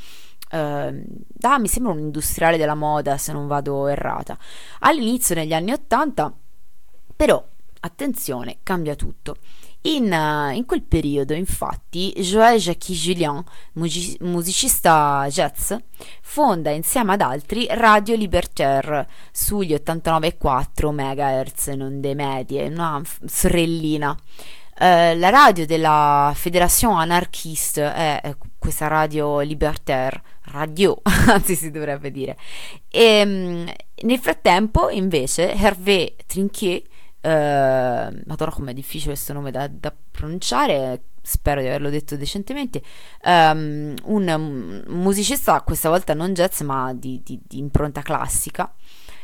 eh, 0.51 1.05
ah, 1.43 1.59
mi 1.59 1.69
sembra 1.69 1.93
un 1.93 2.01
industriale 2.01 2.57
della 2.57 2.75
moda 2.75 3.17
se 3.19 3.33
non 3.33 3.47
vado 3.47 3.87
errata. 3.87 4.37
All'inizio 4.81 5.35
negli 5.35 5.53
anni 5.53 5.73
80, 5.73 6.33
però, 7.17 7.45
attenzione, 7.81 8.59
cambia 8.63 8.95
tutto. 8.95 9.37
In, 9.83 10.13
uh, 10.13 10.55
in, 10.55 10.67
quel 10.67 10.83
periodo, 10.83 11.33
infatti, 11.33 12.13
Joël 12.13 12.59
Jacques 12.59 12.95
Julien, 12.99 13.43
music- 13.75 14.21
musicista 14.21 15.27
jazz, 15.31 15.73
fonda 16.21 16.71
insieme 16.71 17.15
ad 17.15 17.23
altri 17.23 17.67
Radio 17.71 18.15
Libertaire 18.15 19.09
sugli 19.33 19.73
89,4 19.73 20.91
MHz, 20.91 21.69
non 21.69 22.01
dei 22.01 22.15
medie, 22.15 22.69
una 22.69 23.01
sorellina. 23.25 24.11
Uh, 24.81 25.17
la 25.19 25.29
radio 25.31 25.65
della 25.65 26.33
Fédération 26.35 26.99
Anarchiste 26.99 27.93
è 27.95 28.37
questa 28.59 28.87
radio 28.87 29.41
libertaire 29.41 30.23
radio, 30.51 31.01
anzi 31.29 31.55
si 31.55 31.71
dovrebbe 31.71 32.11
dire. 32.11 32.37
E, 32.89 33.03
ehm, 33.03 33.73
nel 34.03 34.19
frattempo, 34.19 34.89
invece, 34.91 35.53
Hervé 35.53 36.17
Trinquier, 36.27 36.83
eh, 37.21 38.23
madonna 38.25 38.51
com'è 38.51 38.73
difficile 38.73 39.13
questo 39.13 39.33
nome 39.33 39.51
da, 39.51 39.69
da, 39.69 39.95
pronunciare, 40.11 41.03
spero 41.23 41.61
di 41.61 41.67
averlo 41.67 41.91
detto 41.91 42.17
decentemente, 42.17 42.83
um, 43.25 43.95
un 44.05 44.83
musicista, 44.87 45.61
questa 45.63 45.89
volta 45.89 46.15
non 46.15 46.33
jazz 46.33 46.61
ma 46.63 46.93
di, 46.95 47.21
di, 47.25 47.39
di 47.47 47.59
impronta 47.59 48.03
classica. 48.03 48.73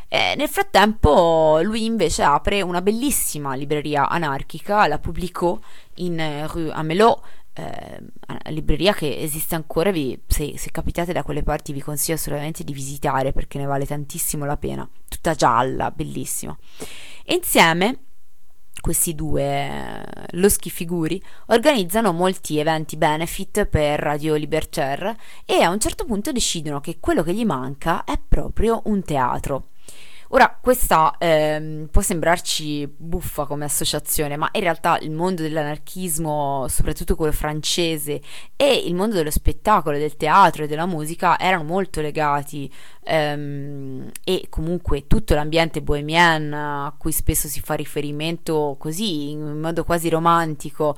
E 0.09 0.35
nel 0.37 0.49
frattempo 0.49 1.61
lui 1.63 1.85
invece 1.85 2.23
apre 2.23 2.63
una 2.63 2.81
bellissima 2.81 3.55
libreria 3.57 4.09
anarchica, 4.09 4.87
la 4.87 4.99
pubblicò 4.99 5.59
in 5.95 6.47
Rue 6.49 6.71
Amelot 6.71 7.21
eh, 7.57 8.51
libreria 8.51 8.93
che 8.93 9.19
esiste 9.19 9.55
ancora, 9.55 9.91
vi, 9.91 10.21
se, 10.27 10.59
se, 10.59 10.71
capitate 10.71 11.13
da 11.13 11.23
quelle 11.23 11.43
parti 11.43 11.73
vi 11.73 11.81
consiglio 11.81 12.17
assolutamente 12.17 12.65
di 12.65 12.73
visitare 12.73 13.33
perché 13.33 13.59
ne 13.59 13.65
vale 13.65 13.87
tantissimo 13.87 14.45
la 14.45 14.57
pena, 14.57 14.89
tutta 15.09 15.35
gialla, 15.35 15.91
bellissima. 15.91 16.57
E 17.25 17.35
insieme 17.35 18.01
questi 18.79 19.15
due 19.15 20.05
loschi 20.33 20.71
figuri 20.71 21.21
organizzano 21.47 22.13
molti 22.13 22.59
eventi 22.59 22.97
benefit 22.97 23.65
per 23.65 23.99
Radio 23.99 24.35
Libertaire 24.35 25.17
e 25.45 25.63
a 25.63 25.71
un 25.71 25.81
certo 25.81 26.05
punto 26.05 26.31
decidono 26.31 26.81
che 26.81 27.01
quello 27.01 27.23
che 27.23 27.33
gli 27.33 27.45
manca 27.45 28.05
è 28.05 28.19
proprio 28.19 28.83
un 28.85 29.03
teatro 29.03 29.71
Ora, 30.31 30.59
questa 30.61 31.15
ehm, 31.19 31.87
può 31.89 32.03
sembrarci 32.03 32.93
buffa 32.97 33.45
come 33.45 33.65
associazione, 33.65 34.37
ma 34.37 34.49
in 34.53 34.61
realtà 34.61 34.99
il 34.99 35.13
mondo 35.13 35.43
dell'anarchismo, 35.43 36.67
soprattutto 36.69 37.15
quello 37.15 37.31
francese, 37.31 38.21
e 38.57 38.75
il 38.75 38.95
mondo 38.95 39.15
dello 39.15 39.31
spettacolo, 39.31 39.99
del 39.99 40.17
teatro 40.17 40.65
e 40.65 40.67
della 40.67 40.87
musica 40.87 41.39
erano 41.39 41.63
molto 41.63 42.01
legati 42.01 42.73
ehm, 43.05 44.11
e 44.25 44.47
comunque 44.51 45.07
tutto 45.07 45.35
l'ambiente 45.35 45.81
bohemien 45.81 46.53
a 46.53 46.95
cui 46.99 47.13
spesso 47.13 47.47
si 47.47 47.61
fa 47.61 47.75
riferimento 47.75 48.77
così 48.81 49.31
in 49.31 49.61
modo 49.61 49.85
quasi 49.85 50.09
romantico 50.09 50.97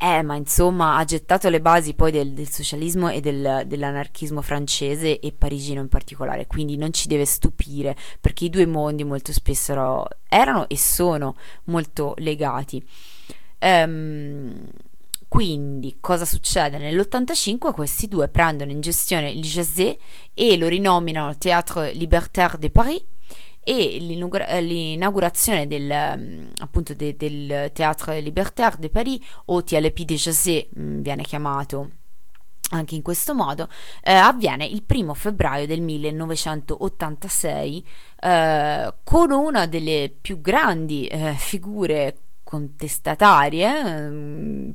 eh, 0.00 0.22
ma 0.22 0.36
insomma 0.36 0.96
ha 0.96 1.04
gettato 1.04 1.48
le 1.48 1.60
basi 1.60 1.94
poi 1.94 2.12
del, 2.12 2.32
del 2.32 2.48
socialismo 2.48 3.08
e 3.08 3.20
del, 3.20 3.64
dell'anarchismo 3.66 4.40
francese 4.42 5.18
e 5.18 5.32
parigino 5.32 5.80
in 5.80 5.88
particolare, 5.88 6.46
quindi 6.46 6.76
non 6.76 6.92
ci 6.92 7.08
deve 7.08 7.24
stupire 7.24 7.96
perché 8.20 8.44
i 8.44 8.50
due 8.50 8.64
mondi 8.64 9.02
molto 9.02 9.32
spesso 9.32 9.72
ero, 9.72 10.08
erano 10.28 10.68
e 10.68 10.78
sono 10.78 11.34
molto 11.64 12.14
legati. 12.18 12.80
Ehm, 13.58 14.68
quindi 15.26 15.96
cosa 16.00 16.24
succede? 16.24 16.78
Nell'85 16.78 17.72
questi 17.72 18.06
due 18.06 18.28
prendono 18.28 18.70
in 18.70 18.80
gestione 18.80 19.30
il 19.30 19.42
Jazé 19.42 19.98
e 20.32 20.56
lo 20.56 20.68
rinominano 20.68 21.36
Théâtre 21.36 21.92
Libertaire 21.92 22.56
de 22.56 22.70
Paris 22.70 23.02
e 23.62 23.96
eh, 23.96 24.60
l'inaugurazione 24.60 25.66
del, 25.66 26.14
mm, 26.16 26.48
appunto 26.58 26.94
de, 26.94 27.16
del 27.16 27.70
Théâtre 27.72 28.20
Libertaire 28.20 28.76
de 28.78 28.90
Paris 28.90 29.20
o 29.46 29.62
TLP 29.62 30.02
de 30.02 30.14
Jazé 30.14 30.68
mm, 30.78 31.00
viene 31.00 31.22
chiamato 31.22 31.90
anche 32.70 32.94
in 32.94 33.02
questo 33.02 33.34
modo, 33.34 33.68
eh, 34.02 34.12
avviene 34.12 34.66
il 34.66 34.82
primo 34.82 35.14
febbraio 35.14 35.66
del 35.66 35.80
1986 35.80 37.86
eh, 38.20 38.94
con 39.04 39.30
una 39.30 39.66
delle 39.66 40.12
più 40.20 40.42
grandi 40.42 41.06
eh, 41.06 41.34
figure 41.36 42.16
contestatarie, 42.42 44.10
mm, 44.10 44.70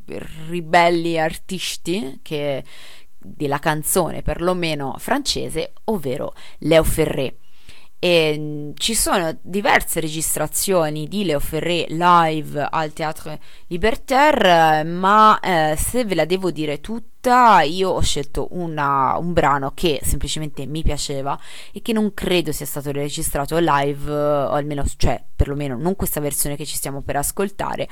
ribelli 0.48 1.20
artisti 1.20 2.20
che, 2.22 2.64
della 3.18 3.60
canzone 3.60 4.22
perlomeno 4.22 4.96
francese, 4.98 5.74
ovvero 5.86 6.36
Léo 6.60 6.84
Ferré. 6.84 7.38
E 8.04 8.36
mm, 8.38 8.72
ci 8.76 8.96
sono 8.96 9.34
diverse 9.42 10.02
registrazioni 10.02 11.08
di 11.08 11.24
Leo 11.24 11.40
Ferré 11.40 11.86
live 11.88 12.68
al 12.70 12.92
Teatro 12.92 13.40
Libertaire, 13.68 14.84
ma 14.84 15.40
eh, 15.40 15.78
se 15.78 16.04
ve 16.04 16.14
la 16.14 16.26
devo 16.26 16.52
dire 16.52 16.82
tutta, 16.82 17.62
io 17.62 17.92
ho 17.92 18.02
scelto 18.02 18.50
una, 18.52 19.16
un 19.18 19.32
brano 19.32 19.72
che 19.74 20.02
semplicemente 20.04 20.66
mi 20.66 20.84
piaceva 20.84 21.40
e 21.72 21.82
che 21.82 21.94
non 21.94 22.14
credo 22.14 22.52
sia 22.52 22.66
stato 22.66 22.92
registrato 22.92 23.58
live, 23.58 24.12
o 24.12 24.50
almeno, 24.50 24.84
cioè, 24.98 25.24
perlomeno 25.34 25.78
non 25.78 25.96
questa 25.96 26.20
versione 26.20 26.58
che 26.58 26.66
ci 26.66 26.76
stiamo 26.76 27.04
per 27.04 27.16
ascoltare, 27.16 27.88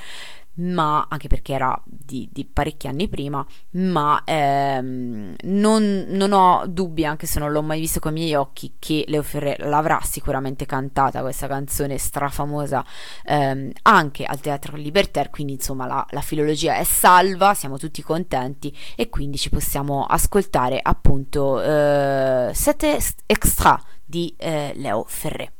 ma 0.54 1.06
anche 1.08 1.28
perché 1.28 1.54
era 1.54 1.80
di, 1.84 2.28
di 2.30 2.44
parecchi 2.44 2.86
anni 2.86 3.08
prima, 3.08 3.44
ma 3.72 4.22
ehm, 4.24 5.34
non, 5.44 6.04
non, 6.08 6.32
ho 6.32 6.64
dubbi, 6.66 7.04
anche 7.04 7.26
se 7.26 7.38
non 7.38 7.52
l'ho 7.52 7.62
mai 7.62 7.80
visto 7.80 8.00
con 8.00 8.16
i 8.16 8.20
miei 8.20 8.34
occhi, 8.34 8.74
che 8.78 9.04
Leo 9.08 9.22
Ferré 9.22 9.56
l'avrà 9.60 10.00
sicuramente 10.02 10.66
cantata 10.66 11.20
questa 11.22 11.46
canzone 11.46 11.96
strafamosa 11.98 12.84
ehm, 13.24 13.70
anche 13.82 14.24
al 14.24 14.40
Teatro 14.40 14.76
Libertaire, 14.76 15.30
quindi 15.30 15.54
insomma 15.54 15.86
la, 15.86 16.06
la, 16.10 16.20
filologia 16.20 16.76
è 16.76 16.84
salva, 16.84 17.54
siamo 17.54 17.78
tutti 17.78 18.02
contenti 18.02 18.74
e 18.96 19.08
quindi 19.08 19.38
ci 19.38 19.50
possiamo 19.50 20.04
ascoltare 20.04 20.80
appunto 20.82 21.62
eh, 21.62 22.50
Sette 22.52 22.98
Extra 23.26 23.80
di 24.04 24.34
eh, 24.36 24.72
Leo 24.76 25.04
Ferré. 25.06 25.52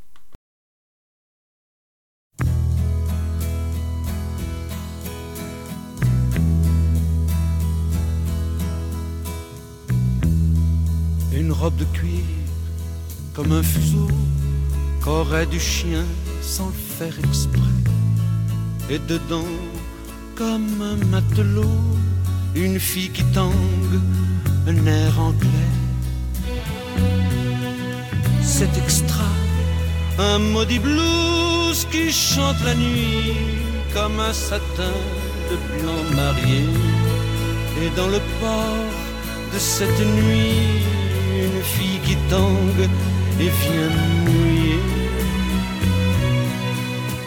Une 11.35 11.53
robe 11.53 11.77
de 11.77 11.85
cuir 11.97 12.25
comme 13.35 13.53
un 13.53 13.63
fuseau 13.63 14.09
qu'aurait 15.03 15.47
du 15.47 15.59
chien 15.59 16.05
sans 16.43 16.67
le 16.67 16.97
faire 16.99 17.19
exprès. 17.19 17.61
Et 18.91 18.99
dedans, 18.99 19.55
comme 20.35 20.83
un 20.83 20.97
matelot, 21.07 21.81
une 22.55 22.79
fille 22.79 23.11
qui 23.11 23.25
tangue, 23.25 24.01
un 24.67 24.87
air 24.87 25.19
anglais. 25.19 25.73
C'est 28.43 28.77
extra, 28.77 29.31
un 30.19 30.39
maudit 30.39 30.79
blues 30.79 31.87
qui 31.91 32.13
chante 32.13 32.63
la 32.65 32.75
nuit 32.75 33.33
comme 33.95 34.21
un 34.21 34.33
satin 34.33 34.97
de 35.51 35.57
blanc 35.81 36.03
marié. 36.15 36.65
Et 37.81 37.91
dans 37.97 38.09
le 38.09 38.21
port 38.41 38.91
de 39.53 39.59
cette 39.59 40.01
nuit, 40.01 40.83
fille 41.63 42.01
qui 42.05 42.17
tangue 42.29 42.89
et 43.41 43.51
vient 43.63 43.91
mouiller. 44.25 44.81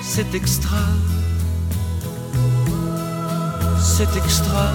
C'est 0.01 0.33
extra, 0.33 0.85
c'est 3.81 4.15
extra, 4.15 4.67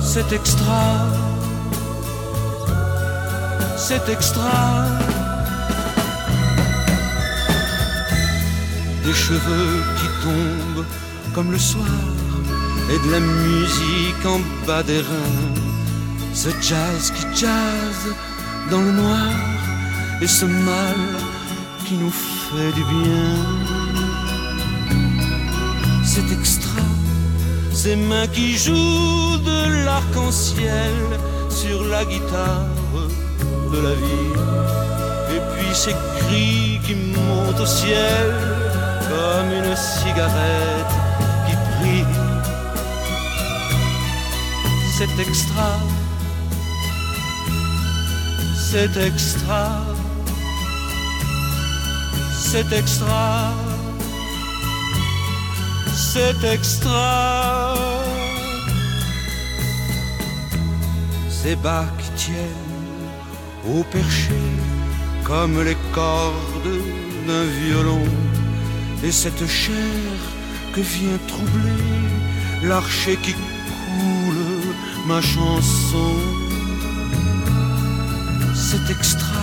c'est 0.00 0.32
extra, 0.32 0.84
c'est 3.76 4.08
extra. 4.08 4.86
Des 9.04 9.12
cheveux 9.12 9.82
qui 9.98 10.06
tombent 10.22 10.86
comme 11.34 11.50
le 11.52 11.58
soir 11.58 11.84
et 12.90 13.06
de 13.06 13.12
la 13.12 13.20
musique 13.20 14.24
en 14.24 14.40
bas 14.66 14.82
des 14.82 15.00
reins 15.00 15.63
ce 16.34 16.48
jazz 16.60 17.12
qui 17.12 17.40
jazz 17.40 17.98
dans 18.70 18.80
le 18.80 18.92
noir 18.92 19.32
et 20.20 20.26
ce 20.26 20.44
mal 20.44 21.00
qui 21.86 21.94
nous 21.94 22.10
fait 22.10 22.72
du 22.72 22.84
bien. 22.84 23.34
C'est 26.04 26.30
extra, 26.32 26.82
ces 27.72 27.96
mains 27.96 28.26
qui 28.26 28.56
jouent 28.56 29.38
de 29.38 29.84
l'arc-en-ciel 29.84 30.94
sur 31.48 31.84
la 31.84 32.04
guitare 32.04 32.68
de 33.72 33.78
la 33.80 33.94
vie. 33.94 34.34
Et 35.34 35.40
puis 35.52 35.74
ces 35.74 35.94
cris 36.18 36.80
qui 36.84 36.94
montent 36.94 37.60
au 37.60 37.66
ciel 37.66 38.34
comme 39.08 39.50
une 39.60 39.76
cigarette 39.76 40.94
qui 41.46 41.54
brille. 41.78 42.06
C'est 44.96 45.20
extra 45.20 45.78
c'est 48.74 48.96
extra, 48.96 49.84
c'est 52.32 52.72
extra, 52.72 53.52
c'est 55.94 56.42
extra. 56.42 57.76
Ces 61.28 61.54
bacs 61.54 62.06
tiennent 62.16 63.10
au 63.70 63.84
perché 63.84 64.42
comme 65.22 65.62
les 65.62 65.78
cordes 65.92 66.78
d'un 67.28 67.46
violon, 67.60 68.08
et 69.04 69.12
cette 69.12 69.46
chair 69.46 70.18
que 70.72 70.80
vient 70.80 71.20
troubler 71.28 71.94
l'archer 72.64 73.16
qui 73.22 73.34
coule 73.34 74.74
ma 75.06 75.20
chanson 75.20 76.33
c'est 78.74 78.92
extra. 78.92 79.42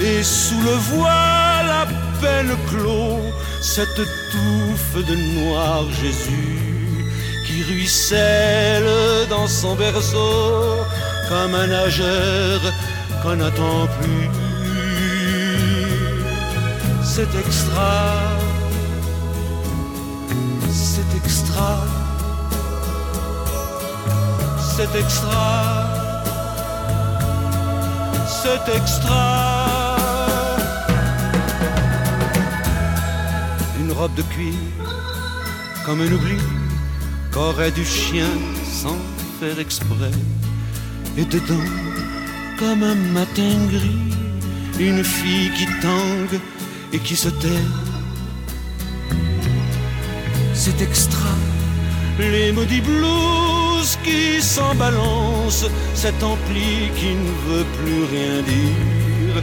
Et 0.00 0.22
sous 0.22 0.60
le 0.60 0.76
voile 0.94 1.70
à 1.82 1.86
peine 2.20 2.54
clos, 2.68 3.20
cette 3.60 4.00
touffe 4.32 5.06
de 5.08 5.14
noir 5.38 5.84
Jésus 6.02 6.58
qui 7.46 7.62
ruisselle 7.64 9.28
dans 9.28 9.48
son 9.48 9.74
berceau 9.74 10.76
comme 11.28 11.54
un 11.54 11.66
nageur 11.66 12.60
qu'on 13.22 13.36
n'attend 13.36 13.86
plus. 13.98 14.28
C'est 17.02 17.34
extra, 17.44 18.12
c'est 20.70 21.16
extra, 21.16 21.78
c'est 24.76 24.94
extra 25.00 26.05
cet 28.46 28.76
extra. 28.76 29.96
Une 33.80 33.92
robe 33.98 34.14
de 34.14 34.22
cuir, 34.32 34.60
comme 35.84 36.00
un 36.06 36.10
oubli 36.16 36.40
qu'aurait 37.32 37.74
du 37.80 37.84
chien 37.84 38.32
sans 38.82 39.00
faire 39.40 39.58
exprès. 39.58 40.16
Et 41.18 41.24
dedans, 41.24 41.70
comme 42.60 42.82
un 42.92 42.98
matin 43.18 43.54
gris, 43.74 44.10
une 44.78 45.02
fille 45.02 45.50
qui 45.56 45.66
tangue 45.88 46.38
et 46.92 47.00
qui 47.06 47.16
se 47.16 47.30
tait. 47.42 47.66
C'est 50.54 50.80
extra, 50.88 51.32
les 52.18 52.52
maudits 52.52 52.84
blues 52.90 53.92
qui 54.04 54.42
s'en 54.42 54.74
balancent, 54.74 55.70
cet 55.94 56.22
ampli 56.22 56.90
qui 56.98 57.10
ne 57.24 57.32
veut 57.46 57.65
plus 57.86 58.04
rien 58.16 58.36
dire. 58.54 59.36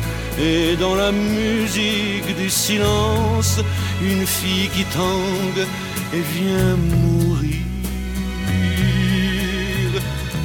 Et 0.47 0.75
dans 0.75 0.95
la 0.95 1.11
musique 1.11 2.29
du 2.41 2.49
silence, 2.49 3.53
une 4.01 4.25
fille 4.25 4.69
qui 4.75 4.83
tangue 4.85 5.65
et 6.15 6.23
vient 6.35 6.75
mourir. 6.91 7.61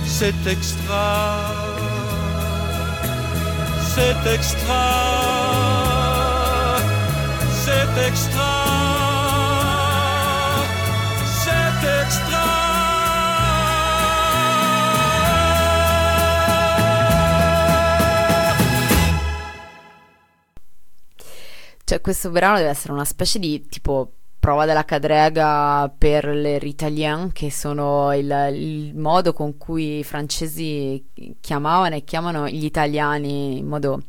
C'est 0.06 0.42
extra, 0.46 1.24
c'est 3.94 4.22
extra, 4.36 4.86
c'est 7.64 7.92
extra, 8.08 8.57
Cioè, 21.88 22.02
questo 22.02 22.28
brano 22.28 22.58
deve 22.58 22.68
essere 22.68 22.92
una 22.92 23.06
specie 23.06 23.38
di 23.38 23.66
tipo 23.66 24.12
prova 24.38 24.66
della 24.66 24.84
cadrega 24.84 25.90
per 25.96 26.26
le 26.26 26.58
Ritalien, 26.58 27.32
che 27.32 27.50
sono 27.50 28.14
il, 28.14 28.50
il 28.52 28.94
modo 28.94 29.32
con 29.32 29.56
cui 29.56 30.00
i 30.00 30.04
francesi 30.04 31.02
chiamavano 31.40 31.94
e 31.94 32.04
chiamano 32.04 32.46
gli 32.46 32.66
italiani 32.66 33.56
in 33.56 33.66
modo 33.66 34.02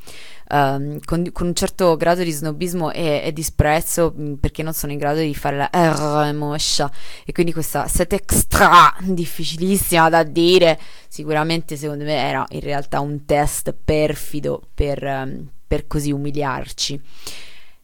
um, 0.49 0.99
con, 1.05 1.31
con, 1.31 1.47
un 1.47 1.53
certo 1.55 1.95
grado 1.95 2.21
di 2.23 2.31
snobismo 2.31 2.91
e, 2.91 3.21
e, 3.23 3.31
disprezzo 3.31 4.13
perché 4.41 4.61
non 4.61 4.73
sono 4.73 4.91
in 4.91 4.97
grado 4.97 5.21
di 5.21 5.33
fare 5.33 5.55
la 5.55 5.69
R 5.71 6.33
moscia 6.33 6.91
e 7.23 7.31
quindi 7.31 7.53
questa 7.53 7.87
set 7.87 8.11
extra 8.11 8.93
difficilissima 8.99 10.09
da 10.09 10.23
dire 10.23 10.77
sicuramente 11.07 11.77
secondo 11.77 12.03
me 12.03 12.15
era 12.15 12.45
in 12.49 12.59
realtà 12.59 12.99
un 12.99 13.23
test 13.23 13.73
perfido 13.73 14.63
per, 14.73 15.01
um, 15.01 15.49
per 15.65 15.87
così 15.87 16.11
umiliarci. 16.11 17.01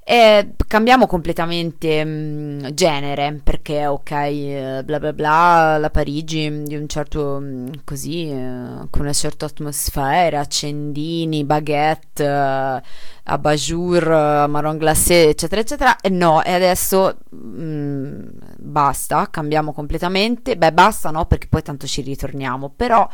E 0.07 0.53
cambiamo 0.67 1.07
completamente 1.07 2.05
mh, 2.05 2.09
mm, 2.09 2.65
genere 2.73 3.41
perché 3.43 3.87
ok 3.87 4.11
eh, 4.11 4.81
bla 4.85 4.99
bla 4.99 5.13
bla 5.13 5.77
la 5.79 5.89
Parigi 5.89 6.61
di 6.61 6.75
un 6.75 6.87
certo 6.87 7.39
mm, 7.41 7.67
così 7.83 8.29
eh, 8.29 8.85
con 8.91 9.01
una 9.01 9.13
certa 9.13 9.47
atmosfera 9.47 10.41
accendini 10.41 11.43
baguette 11.43 12.23
eh, 12.23 12.81
abajur 13.23 14.07
marron 14.47 14.77
glacé 14.77 15.29
eccetera 15.29 15.61
eccetera. 15.61 15.95
E 15.99 16.09
no 16.09 16.43
e 16.43 16.53
adesso 16.53 17.17
mh, 17.27 17.63
mm, 17.63 18.27
basta 18.59 19.27
cambiamo 19.31 19.73
completamente. 19.73 20.55
Beh 20.55 20.71
basta 20.71 21.09
no 21.09 21.25
perché 21.25 21.47
poi 21.49 21.63
tanto 21.63 21.87
ci 21.87 22.01
ritorniamo 22.01 22.69
però 22.75 23.09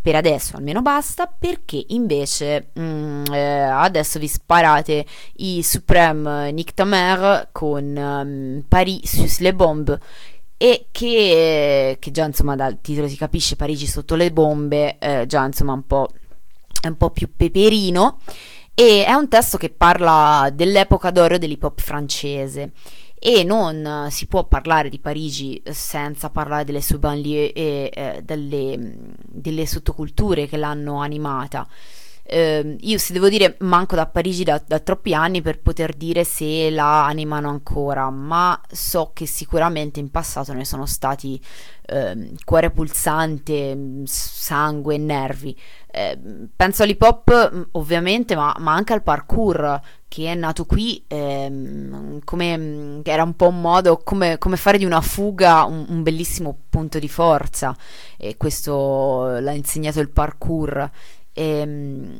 per 0.00 0.14
adesso 0.14 0.56
almeno 0.56 0.82
basta 0.82 1.26
perché 1.26 1.84
invece 1.88 2.68
mm, 2.78 3.24
eh, 3.32 3.60
adesso 3.62 4.18
vi 4.18 4.28
sparate 4.28 5.04
i 5.36 5.62
Supreme 5.62 6.52
Nick 6.52 6.74
Tamer 6.74 7.48
con 7.52 7.96
um, 7.96 8.64
Paris 8.66 9.16
sus 9.16 9.38
les 9.40 9.52
bombes 9.52 9.98
e 10.56 10.88
che, 10.90 11.96
che, 11.98 12.10
già 12.10 12.26
insomma 12.26 12.54
dal 12.54 12.80
titolo 12.82 13.08
si 13.08 13.16
capisce 13.16 13.56
Parigi 13.56 13.86
sotto 13.86 14.14
le 14.14 14.30
bombe 14.30 14.98
eh, 14.98 15.24
già 15.26 15.44
insomma 15.44 15.72
un 15.72 15.86
po', 15.86 16.08
un 16.86 16.96
po' 16.96 17.10
più 17.10 17.30
peperino 17.34 18.18
e 18.74 19.04
è 19.04 19.12
un 19.12 19.28
testo 19.28 19.56
che 19.56 19.70
parla 19.70 20.50
dell'epoca 20.52 21.10
d'oro 21.10 21.38
dell'hip 21.38 21.62
hop 21.62 21.80
francese 21.80 22.72
e 23.22 23.44
non 23.44 24.08
si 24.10 24.26
può 24.26 24.46
parlare 24.46 24.88
di 24.88 24.98
Parigi 24.98 25.62
senza 25.70 26.30
parlare 26.30 26.64
delle 26.64 26.80
sue 26.80 26.98
banlieue 26.98 27.52
e 27.52 27.90
eh, 27.92 28.22
delle, 28.24 28.94
delle, 29.26 29.66
sottoculture 29.66 30.48
che 30.48 30.56
l'hanno 30.56 31.00
animata. 31.00 31.68
Eh, 32.32 32.76
io 32.78 32.98
se 32.98 33.12
devo 33.12 33.28
dire 33.28 33.56
manco 33.58 33.96
da 33.96 34.06
Parigi 34.06 34.44
da, 34.44 34.62
da, 34.64 34.78
troppi 34.78 35.12
anni 35.12 35.42
per 35.42 35.58
poter 35.58 35.94
dire 35.94 36.22
se 36.22 36.70
la 36.70 37.04
animano 37.04 37.48
ancora, 37.48 38.08
ma 38.08 38.60
so 38.70 39.10
che 39.12 39.26
sicuramente 39.26 39.98
in 39.98 40.12
passato 40.12 40.52
ne 40.52 40.64
sono 40.64 40.86
stati 40.86 41.42
eh, 41.86 42.30
cuore 42.44 42.70
pulsante, 42.70 43.76
sangue 44.04 44.94
e 44.94 44.98
nervi. 44.98 45.58
Eh, 45.90 46.16
penso 46.54 46.84
all'hip 46.84 47.02
hop 47.02 47.66
ovviamente, 47.72 48.36
ma, 48.36 48.54
ma, 48.60 48.74
anche 48.74 48.92
al 48.92 49.02
parkour 49.02 49.80
che 50.06 50.30
è 50.30 50.34
nato 50.36 50.66
qui 50.66 51.04
ehm, 51.08 52.20
come 52.24 53.00
era 53.04 53.24
un 53.24 53.34
po' 53.34 53.48
un 53.48 53.60
modo 53.60 53.98
come, 54.04 54.38
come 54.38 54.56
fare 54.56 54.78
di 54.78 54.84
una 54.84 55.00
fuga 55.00 55.64
un, 55.64 55.86
un, 55.88 56.02
bellissimo 56.02 56.56
punto 56.68 56.98
di 56.98 57.08
forza 57.08 57.76
e 58.16 58.36
questo 58.36 59.38
l'ha 59.38 59.52
insegnato 59.52 60.00
il 60.00 60.10
parkour 60.10 60.90
ehm, 61.40 62.18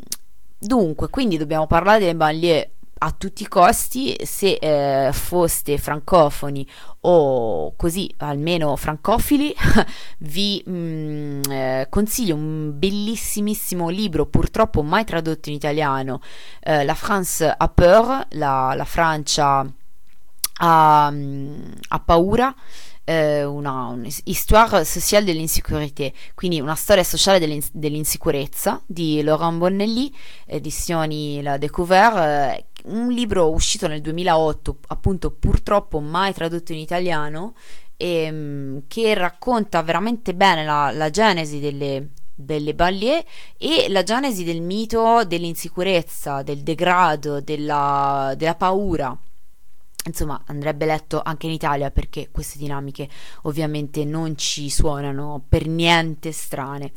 dunque 0.59 1.09
quindi 1.09 1.37
dobbiamo 1.37 1.66
parlare 1.66 1.99
delle 2.01 2.14
banlieue 2.14 2.71
a 3.03 3.12
tutti 3.12 3.45
i 3.45 3.49
costi 3.49 4.14
se 4.25 4.59
eh, 4.61 5.11
foste 5.12 5.79
francofoni 5.79 6.66
o 7.01 7.75
così 7.75 8.12
almeno 8.18 8.77
francofili 8.77 9.55
vi 10.18 10.62
mh, 10.64 10.73
mm, 10.73 11.43
eh, 11.51 11.87
consiglio 11.89 12.35
un 12.35 12.79
bellissimissimo 12.79 13.89
libro 13.89 14.27
purtroppo 14.27 14.83
mai 14.83 15.05
tradotto 15.05 15.49
in 15.49 15.55
italiano 15.55 16.21
eh, 16.61 16.85
La 16.85 16.95
France 16.95 17.47
a 17.47 17.68
peur 17.68 18.27
la, 18.31 18.75
la 18.77 18.85
Francia 18.85 19.66
ha, 20.62 21.11
mm, 21.11 21.73
ha 21.89 22.01
paura 22.01 22.55
eh, 23.11 23.45
una, 23.45 23.87
un'histoire 23.87 24.85
sociale 24.85 25.25
dell'insécurité, 25.25 26.13
quindi 26.35 26.61
una 26.61 26.77
storia 26.77 27.03
sociale 27.03 27.41
dell'ins- 27.41 27.71
dell'insicurezza 27.73 28.81
di 28.87 29.21
Laurent 29.23 29.59
Bonnelly, 29.59 30.13
edizioni 30.47 31.43
La 31.43 31.57
Découvert, 31.57 32.17
eh, 32.17 32.67
un 32.85 33.09
libro 33.11 33.51
uscito 33.51 33.89
nel 33.89 34.01
2008, 34.01 34.79
appunto 34.89 35.33
purtroppo 35.33 35.99
mai 35.99 36.33
tradotto 36.33 36.73
in 36.73 36.79
italiano, 36.79 37.55
e, 37.97 38.07
ehm, 38.23 38.83
che 38.87 39.15
racconta 39.15 39.83
veramente 39.83 40.33
bene 40.33 40.65
la, 40.65 40.93
la 40.93 41.11
genesi 41.11 41.59
delle, 41.59 42.11
delle 42.33 42.75
banlieue 42.75 43.25
e 43.59 43.87
la 43.89 44.05
genesi 44.05 44.45
del 44.45 44.61
mito 44.61 45.25
dell'insicurezza, 45.25 46.43
del 46.43 46.63
degrado, 46.63 47.41
della, 47.41 48.35
della 48.37 48.55
paura. 48.55 49.19
Insomma, 50.07 50.42
andrebbe 50.46 50.86
letto 50.86 51.20
anche 51.22 51.46
in 51.46 51.53
Italia 51.53 51.90
perché 51.90 52.30
queste 52.30 52.59
dinamiche 52.59 53.09
ovviamente 53.42 54.05
non 54.05 54.36
ci 54.36 54.70
suonano 54.70 55.44
per 55.46 55.66
niente 55.66 56.32
strane. 56.32 56.92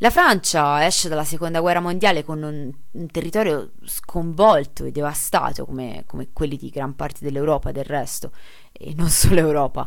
La 0.00 0.10
Francia 0.10 0.86
esce 0.86 1.08
dalla 1.08 1.24
seconda 1.24 1.58
guerra 1.60 1.80
mondiale 1.80 2.22
con 2.22 2.40
un, 2.42 2.72
un 2.92 3.06
territorio 3.08 3.72
sconvolto 3.84 4.84
e 4.84 4.92
devastato 4.92 5.64
come, 5.64 6.04
come, 6.06 6.28
quelli 6.32 6.56
di 6.56 6.68
gran 6.68 6.94
parte 6.94 7.18
dell'Europa 7.24 7.72
del 7.72 7.84
resto, 7.84 8.30
e 8.70 8.92
non 8.94 9.08
solo 9.08 9.40
Europa. 9.40 9.84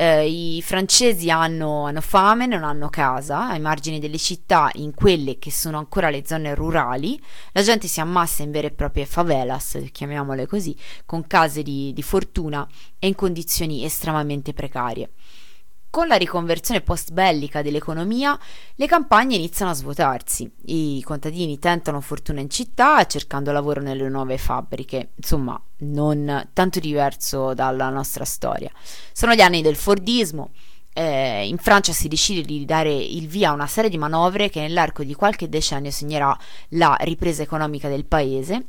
Eh, 0.00 0.26
I 0.26 0.62
francesi 0.62 1.28
hanno, 1.28 1.84
hanno, 1.84 2.00
fame, 2.00 2.46
non 2.46 2.64
hanno 2.64 2.88
casa, 2.88 3.50
ai 3.50 3.60
margini 3.60 3.98
delle 3.98 4.16
città, 4.16 4.70
in 4.76 4.94
quelle 4.94 5.38
che 5.38 5.50
sono 5.50 5.76
ancora 5.76 6.08
le 6.08 6.22
zone 6.24 6.54
rurali, 6.54 7.22
la 7.52 7.60
gente 7.60 7.86
si 7.86 8.00
ammassa 8.00 8.42
in 8.42 8.50
vere 8.50 8.68
e 8.68 8.70
proprie 8.70 9.04
favelas, 9.04 9.78
chiamiamole 9.92 10.46
così, 10.46 10.74
con 11.04 11.26
case 11.26 11.62
di, 11.62 11.92
di 11.92 12.02
fortuna 12.02 12.66
e 12.98 13.08
in 13.08 13.14
condizioni 13.14 13.84
estremamente 13.84 14.54
precarie. 14.54 15.10
Con 15.90 16.06
la 16.06 16.14
riconversione 16.14 16.82
post-bellica 16.82 17.62
dell'economia, 17.62 18.38
le 18.76 18.86
campagne 18.86 19.34
iniziano 19.34 19.72
a 19.72 19.74
svuotarsi. 19.74 20.48
I 20.66 21.02
contadini 21.02 21.58
tentano 21.58 22.00
fortuna 22.00 22.40
in 22.40 22.48
città 22.48 23.04
cercando 23.06 23.50
lavoro 23.50 23.80
nelle 23.80 24.08
nuove 24.08 24.38
fabbriche, 24.38 25.10
insomma, 25.16 25.60
non 25.78 26.48
tanto 26.52 26.78
diverso 26.78 27.54
dalla 27.54 27.88
nostra 27.88 28.24
storia. 28.24 28.70
Sono 29.12 29.34
gli 29.34 29.40
anni 29.40 29.62
del 29.62 29.74
Fordismo. 29.74 30.50
Eh, 30.92 31.48
in 31.48 31.58
Francia 31.58 31.92
si 31.92 32.06
decide 32.06 32.42
di 32.42 32.64
dare 32.64 32.94
il 32.94 33.26
via 33.26 33.50
a 33.50 33.54
una 33.54 33.66
serie 33.66 33.90
di 33.90 33.98
manovre 33.98 34.48
che 34.48 34.60
nell'arco 34.60 35.02
di 35.02 35.14
qualche 35.14 35.48
decennio 35.48 35.90
segnerà 35.90 36.38
la 36.68 36.96
ripresa 37.00 37.42
economica 37.42 37.88
del 37.88 38.04
paese 38.04 38.66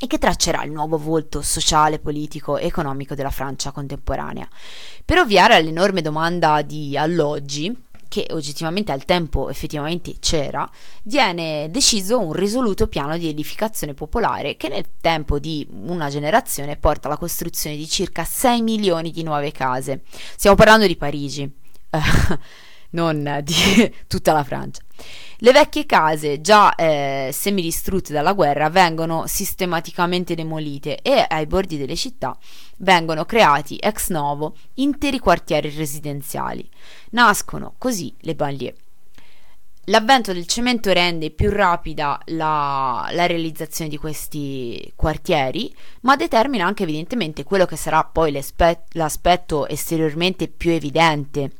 e 0.00 0.06
che 0.06 0.18
traccerà 0.18 0.62
il 0.62 0.70
nuovo 0.70 0.96
volto 0.96 1.42
sociale, 1.42 1.98
politico 1.98 2.56
e 2.56 2.66
economico 2.66 3.14
della 3.14 3.30
Francia 3.30 3.72
contemporanea. 3.72 4.48
Per 5.04 5.18
ovviare 5.18 5.54
all'enorme 5.54 6.02
domanda 6.02 6.62
di 6.62 6.96
alloggi, 6.96 7.86
che 8.08 8.26
oggettivamente 8.30 8.90
al 8.90 9.04
tempo 9.04 9.50
effettivamente 9.50 10.14
c'era, 10.18 10.68
viene 11.02 11.68
deciso 11.70 12.18
un 12.18 12.32
risoluto 12.32 12.88
piano 12.88 13.18
di 13.18 13.28
edificazione 13.28 13.94
popolare 13.94 14.56
che 14.56 14.68
nel 14.68 14.86
tempo 15.00 15.38
di 15.38 15.66
una 15.70 16.08
generazione 16.08 16.76
porta 16.76 17.08
alla 17.08 17.18
costruzione 17.18 17.76
di 17.76 17.86
circa 17.86 18.24
6 18.24 18.62
milioni 18.62 19.10
di 19.10 19.22
nuove 19.22 19.52
case. 19.52 20.02
Stiamo 20.36 20.56
parlando 20.56 20.86
di 20.86 20.96
Parigi, 20.96 21.50
non 22.90 23.40
di 23.42 23.94
tutta 24.06 24.32
la 24.32 24.42
Francia. 24.42 24.80
Le 25.40 25.52
vecchie 25.52 25.86
case, 25.86 26.40
già 26.40 26.74
eh, 26.74 27.30
semidistrutte 27.32 28.12
dalla 28.12 28.32
guerra, 28.32 28.70
vengono 28.70 29.28
sistematicamente 29.28 30.34
demolite 30.34 31.00
e 31.00 31.24
ai 31.28 31.46
bordi 31.46 31.78
delle 31.78 31.94
città 31.94 32.36
vengono 32.78 33.24
creati 33.24 33.76
ex 33.76 34.08
novo 34.08 34.56
interi 34.74 35.20
quartieri 35.20 35.70
residenziali. 35.70 36.68
Nascono 37.10 37.74
così 37.78 38.12
le 38.22 38.34
banlieue. 38.34 38.74
L'avvento 39.84 40.32
del 40.32 40.46
cemento 40.46 40.92
rende 40.92 41.30
più 41.30 41.50
rapida 41.50 42.20
la, 42.26 43.08
la, 43.12 43.26
realizzazione 43.26 43.88
di 43.88 43.96
questi 43.96 44.92
quartieri, 44.96 45.72
ma 46.00 46.16
determina 46.16 46.66
anche 46.66 46.82
evidentemente 46.82 47.44
quello 47.44 47.64
che 47.64 47.76
sarà 47.76 48.02
poi 48.02 48.32
l'aspetto 48.32 49.68
esteriormente 49.68 50.48
più 50.48 50.72
evidente. 50.72 51.52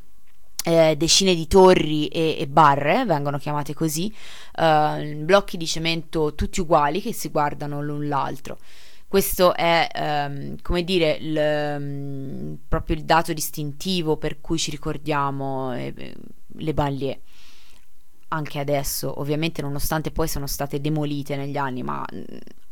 Eh, 0.68 0.96
decine 0.98 1.34
di 1.34 1.46
torri 1.46 2.08
e, 2.08 2.36
e, 2.38 2.46
barre 2.46 3.06
vengono 3.06 3.38
chiamate 3.38 3.72
così, 3.72 4.14
eh, 4.54 5.14
blocchi 5.16 5.56
di 5.56 5.66
cemento 5.66 6.34
tutti 6.34 6.60
uguali 6.60 7.00
che 7.00 7.14
si 7.14 7.30
guardano 7.30 7.80
l'un 7.80 8.06
l'altro. 8.06 8.58
Questo 9.08 9.54
è, 9.54 9.88
ehm, 9.90 10.60
come 10.60 10.84
dire, 10.84 11.12
il, 11.12 11.78
um, 11.80 12.58
proprio 12.68 12.96
il 12.96 13.04
dato 13.04 13.32
distintivo 13.32 14.18
per 14.18 14.42
cui 14.42 14.58
ci 14.58 14.70
ricordiamo 14.70 15.74
eh, 15.74 16.14
le 16.46 16.74
banlieue 16.74 17.20
anche 18.28 18.58
adesso, 18.58 19.20
ovviamente 19.20 19.62
nonostante 19.62 20.10
poi 20.10 20.28
sono 20.28 20.46
state 20.46 20.82
demolite 20.82 21.36
negli 21.36 21.56
anni, 21.56 21.82
ma 21.82 22.04
mm, 22.14 22.22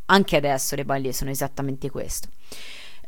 anche 0.06 0.36
adesso 0.36 0.76
le 0.76 0.84
banlieue 0.84 1.14
sono 1.14 1.30
esattamente 1.30 1.88
questo. 1.88 2.28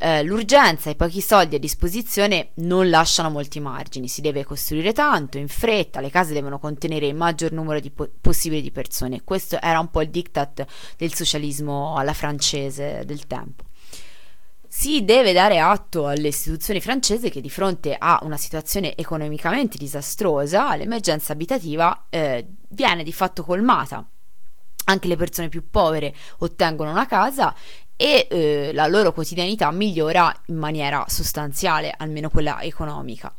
Eh, 0.00 0.22
l'urgenza 0.22 0.88
e 0.88 0.92
i 0.92 0.96
pochi 0.96 1.20
soldi 1.20 1.56
a 1.56 1.58
disposizione 1.58 2.50
non 2.56 2.88
lasciano 2.88 3.30
molti 3.30 3.58
margini, 3.58 4.06
si 4.06 4.20
deve 4.20 4.44
costruire 4.44 4.92
tanto, 4.92 5.38
in 5.38 5.48
fretta, 5.48 6.00
le 6.00 6.10
case 6.10 6.32
devono 6.32 6.60
contenere 6.60 7.08
il 7.08 7.16
maggior 7.16 7.50
numero 7.50 7.80
di 7.80 7.90
po- 7.90 8.08
possibile 8.20 8.60
di 8.60 8.70
persone. 8.70 9.22
Questo 9.24 9.60
era 9.60 9.80
un 9.80 9.90
po' 9.90 10.02
il 10.02 10.10
diktat 10.10 10.64
del 10.96 11.12
socialismo 11.12 11.96
alla 11.96 12.12
francese 12.14 13.02
del 13.04 13.26
tempo 13.26 13.64
si 14.70 15.02
deve 15.02 15.32
dare 15.32 15.58
atto 15.58 16.06
alle 16.06 16.28
istituzioni 16.28 16.80
francesi 16.80 17.30
che 17.30 17.40
di 17.40 17.48
fronte 17.48 17.96
a 17.98 18.20
una 18.22 18.36
situazione 18.36 18.94
economicamente 18.94 19.78
disastrosa 19.78 20.76
l'emergenza 20.76 21.32
abitativa 21.32 22.06
eh, 22.10 22.46
viene 22.68 23.02
di 23.02 23.12
fatto 23.12 23.42
colmata. 23.42 24.06
Anche 24.84 25.08
le 25.08 25.16
persone 25.16 25.48
più 25.48 25.68
povere 25.68 26.14
ottengono 26.38 26.90
una 26.90 27.06
casa 27.06 27.54
e 28.00 28.28
eh, 28.30 28.70
la 28.72 28.86
loro 28.86 29.12
quotidianità 29.12 29.68
migliora 29.72 30.32
in 30.46 30.56
maniera 30.56 31.04
sostanziale, 31.08 31.92
almeno 31.94 32.30
quella 32.30 32.62
economica. 32.62 33.34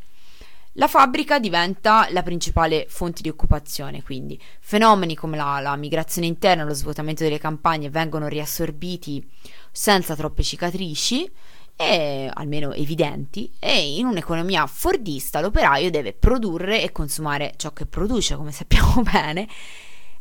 La 0.73 0.89
fabbrica 0.89 1.39
diventa 1.39 2.07
la 2.11 2.23
principale 2.23 2.85
fonte 2.89 3.21
di 3.21 3.29
occupazione, 3.29 4.03
quindi 4.03 4.39
fenomeni 4.59 5.15
come 5.15 5.37
la, 5.37 5.59
la 5.61 5.77
migrazione 5.77 6.27
interna, 6.27 6.65
lo 6.65 6.73
svuotamento 6.73 7.23
delle 7.23 7.39
campagne 7.39 7.89
vengono 7.89 8.27
riassorbiti 8.27 9.25
senza 9.71 10.13
troppe 10.13 10.43
cicatrici 10.43 11.31
e 11.77 12.29
almeno 12.33 12.73
evidenti 12.73 13.49
e 13.59 13.95
in 13.95 14.05
un'economia 14.07 14.67
fordista 14.67 15.39
l'operaio 15.39 15.89
deve 15.89 16.11
produrre 16.11 16.83
e 16.83 16.91
consumare 16.91 17.53
ciò 17.55 17.71
che 17.71 17.85
produce 17.85 18.35
come 18.35 18.51
sappiamo 18.51 19.01
bene 19.09 19.47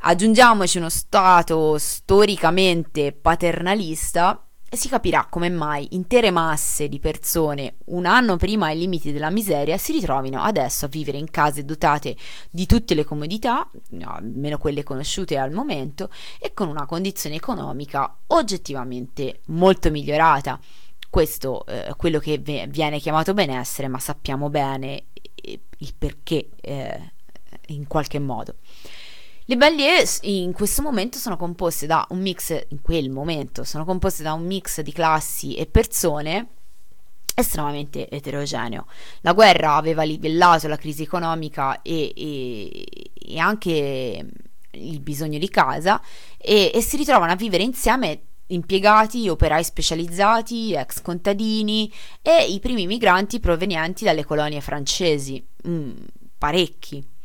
aggiungiamoci 0.01 0.78
uno 0.78 0.88
stato 0.88 1.76
storicamente 1.78 3.12
paternalista 3.12 4.42
e 4.70 4.76
si 4.76 4.88
capirà 4.88 5.26
come 5.30 5.49
mai 5.49 5.94
intere 5.94 6.30
masse 6.30 6.88
di 6.88 6.99
persone 6.99 7.76
un 7.86 8.05
anno 8.05 8.36
prima 8.36 8.66
ai 8.66 8.78
limiti 8.78 9.12
della 9.12 9.30
miseria 9.30 9.78
si 9.78 9.92
ritrovino 9.92 10.42
adesso 10.42 10.84
a 10.84 10.88
vivere 10.88 11.16
in 11.16 11.30
case 11.30 11.64
dotate 11.64 12.14
di 12.51 12.66
tutte 12.66 12.94
le 12.94 13.05
comodità, 13.05 13.68
almeno 14.03 14.59
quelle 14.59 14.82
conosciute 14.82 15.38
al 15.38 15.53
momento, 15.53 16.11
e 16.38 16.53
con 16.53 16.68
una 16.68 16.84
condizione 16.84 17.36
economica 17.36 18.14
oggettivamente 18.26 19.40
molto 19.46 19.90
migliorata. 19.90 20.61
Questo 21.09 21.64
è 21.64 21.86
eh, 21.88 21.94
quello 21.96 22.18
che 22.18 22.36
viene 22.36 22.99
chiamato 22.99 23.32
benessere, 23.32 23.88
ma 23.88 23.99
sappiamo 23.99 24.51
bene 24.51 25.05
eh, 25.34 25.61
il 25.78 25.94
perché 25.96 26.51
eh, 26.61 27.12
in 27.68 27.86
qualche 27.86 28.18
modo. 28.18 28.57
Le 29.51 29.57
banlieue 29.57 30.05
in 30.24 30.53
questo 30.53 30.82
momento 30.82 31.16
sono 31.16 31.38
composte 31.38 31.86
da 31.86 32.07
un 32.11 32.20
mix, 32.20 32.66
in 32.68 32.82
quel 32.82 33.09
momento, 33.09 33.64
sono 33.64 33.86
composte 33.86 34.22
da 34.22 34.34
un 34.34 34.44
mix 34.44 34.82
di 34.82 34.92
classi 34.92 35.55
e 35.55 35.64
persone 35.64 36.49
estremamente 37.34 38.11
eterogeneo. 38.11 38.84
La 39.22 39.32
guerra 39.32 39.76
aveva 39.76 40.03
livellato 40.03 40.68
la 40.68 40.76
crisi 40.76 41.03
economica 41.05 41.80
e, 41.80 42.12
e, 42.14 43.11
e 43.14 43.38
anche 43.38 44.26
il 44.72 45.01
bisogno 45.01 45.38
di 45.38 45.49
casa 45.49 45.99
e, 46.36 46.70
e, 46.74 46.82
si 46.82 46.99
ritrovano 46.99 47.32
a 47.32 47.36
vivere 47.36 47.62
insieme 47.62 48.20
impiegati, 48.49 49.30
operai 49.30 49.64
specializzati, 49.64 50.74
ex 50.74 51.01
contadini 51.01 51.90
e 52.20 52.44
i 52.44 52.61
primi 52.61 52.86
migranti 52.86 53.40
provenienti 53.40 54.05
dalle 54.05 54.26
colonie 54.26 54.61
francesi, 54.61 55.42
mm, 55.66 55.90
parecchi 56.36 57.16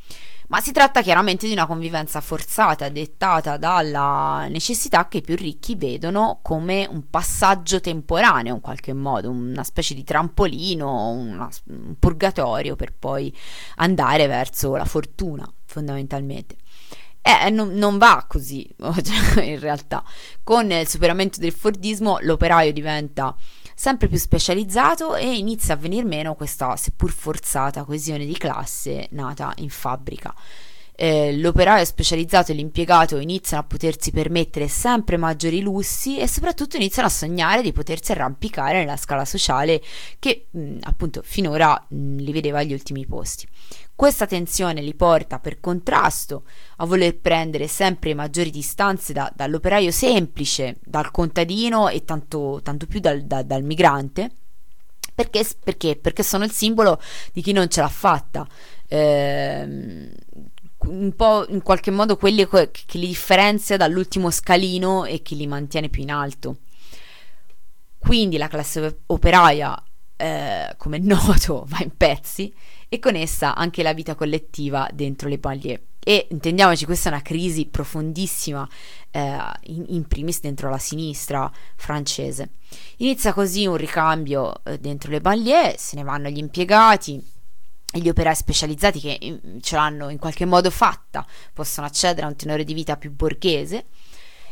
ma 0.48 0.60
si 0.60 0.72
tratta 0.72 1.02
chiaramente 1.02 1.48
di 1.48 1.54
una 1.54 1.66
convivenza 1.66 2.22
forzata, 2.22 2.90
dettata 2.90 3.58
dalla 3.58 4.48
necessità 4.50 5.08
che 5.08 5.18
i 5.18 5.22
più 5.22 5.36
ricchi 5.36 5.76
vedono 5.76 6.40
come 6.42 6.88
un 6.90 7.10
passaggio 7.10 7.80
temporaneo 7.80 8.56
in 8.56 8.62
qualche 8.62 8.94
modo, 8.94 9.30
una 9.30 9.64
specie 9.64 9.94
di 9.94 10.04
trampolino, 10.04 11.10
una, 11.10 11.50
un 11.68 11.96
purgatorio 11.98 12.76
per 12.76 12.94
poi 12.94 13.36
andare 13.76 14.28
verso 14.28 14.76
la 14.76 14.86
fortuna, 14.86 15.52
fondamentalmente. 15.66 16.58
Eh, 17.26 17.50
non, 17.50 17.70
non, 17.76 17.98
va 17.98 18.26
così 18.28 18.70
in 19.42 19.60
realtà. 19.60 20.04
Con 20.44 20.70
il 20.72 20.88
superamento 20.88 21.40
del 21.40 21.54
Fordismo 21.54 22.18
l'operaio 22.20 22.74
diventa 22.74 23.34
sempre 23.76 24.08
più 24.08 24.18
specializzato 24.18 25.16
e 25.16 25.36
inizia 25.36 25.74
a 25.74 25.78
venir 25.78 26.06
meno 26.06 26.36
questa 26.36 26.76
seppur 26.76 27.12
forzata 27.12 27.84
coesione 27.84 28.26
di 28.26 28.38
classe 28.38 29.08
nata 29.12 29.54
in 29.58 29.70
fabbrica. 29.70 30.34
Eh, 30.96 31.36
l'operaio 31.38 31.84
specializzato 31.86 32.52
e 32.52 32.56
l'impiegato 32.56 33.18
iniziano 33.18 33.64
a 33.64 33.66
potersi 33.66 34.12
permettere 34.12 34.68
sempre 34.68 35.18
maggiori 35.18 35.60
lussi 35.60 36.20
e 36.20 36.28
soprattutto 36.28 36.76
iniziano 36.76 37.08
a 37.08 37.12
sognare 37.12 37.64
di 37.64 37.72
potersi 37.72 38.12
arrampicare 38.12 38.80
nella 38.80 38.96
scala 38.96 39.26
sociale 39.26 39.82
che 40.20 40.48
mh, 40.52 40.78
appunto 40.82 41.22
finora 41.24 41.84
mh, 41.88 42.18
li 42.18 42.32
vedeva 42.32 42.60
agli 42.60 42.74
ultimi 42.74 43.08
posti. 43.08 43.48
Questa 43.96 44.28
tensione 44.28 44.82
li 44.82 44.94
porta 44.94 45.40
per 45.40 45.60
contrasto 45.60 46.44
a 46.78 46.86
voler 46.86 47.18
prendere 47.18 47.68
sempre 47.68 48.14
maggiori 48.14 48.52
distanze 48.52 49.14
da, 49.14 49.32
dall'operaio 49.36 49.92
semplice, 49.92 50.78
dal 50.84 51.10
contadino 51.10 51.90
e 51.90 52.06
tanto, 52.06 52.60
tanto 52.64 52.86
più 52.86 53.00
dal, 53.00 53.24
da, 53.24 53.42
dal 53.42 53.64
migrante. 53.64 54.30
Perché, 55.16 55.46
perché? 55.64 55.96
Perché 55.96 56.24
sono 56.24 56.44
il 56.44 56.52
simbolo 56.52 57.00
di 57.32 57.42
chi 57.42 57.52
non 57.52 57.68
ce 57.70 57.82
l'ha 57.82 57.88
fatta. 57.88 58.48
Eh, 58.88 60.12
un 60.86 61.14
po' 61.16 61.46
in 61.50 61.62
qualche 61.62 61.92
modo 61.92 62.18
quelli 62.18 62.48
che 62.48 62.70
li 62.98 63.08
differenzia 63.08 63.78
dall'ultimo 63.78 64.30
scalino 64.30 65.06
e 65.06 65.22
che 65.22 65.36
li 65.36 65.48
mantiene 65.48 65.90
più 65.90 66.02
in 66.02 66.12
alto. 66.12 66.58
Quindi 67.98 68.38
la 68.38 68.48
classe 68.48 69.02
operaia, 69.08 69.82
eh, 70.18 70.74
come 70.78 70.98
è 70.98 71.00
noto, 71.00 71.66
va 71.70 71.80
in 71.82 71.96
pezzi 71.96 72.54
e 72.90 73.00
con 73.00 73.16
essa 73.16 73.56
anche 73.56 73.82
la 73.82 73.94
vita 73.94 74.16
collettiva 74.16 74.90
dentro 74.94 75.30
le 75.30 75.38
banlieue. 75.38 75.86
E 76.06 76.28
intendiamoci, 76.32 76.84
questa 76.84 77.10
è 77.10 77.14
una 77.14 77.22
crisi 77.22 77.66
profondissima, 77.66 78.68
eh, 79.10 79.38
in, 79.68 79.86
in, 79.88 80.06
primis 80.06 80.42
dentro 80.42 80.70
la 80.70 80.78
sinistra 80.78 81.50
francese. 81.78 82.50
Inizia 82.98 83.32
così 83.32 83.66
un 83.66 83.78
ricambio 83.78 84.54
eh, 84.66 84.78
dentro 84.80 85.12
le 85.12 85.22
banlieue, 85.22 85.76
se 85.78 85.96
ne 85.96 86.04
vanno 86.04 86.28
gli 86.28 86.40
impiegati, 86.40 87.26
gli 88.00 88.10
operai 88.10 88.36
specializzati 88.36 89.00
che 89.00 89.20
mm, 89.24 89.60
ce 89.62 89.76
l'hanno 89.76 90.10
in 90.10 90.18
qualche 90.18 90.46
modo 90.46 90.70
fatta, 90.70 91.26
possono 91.54 91.88
accedere 91.88 92.26
a 92.26 92.30
un 92.30 92.36
tenore 92.36 92.64
di 92.64 92.74
vita 92.74 92.98
più 92.98 93.12
borghese 93.12 93.86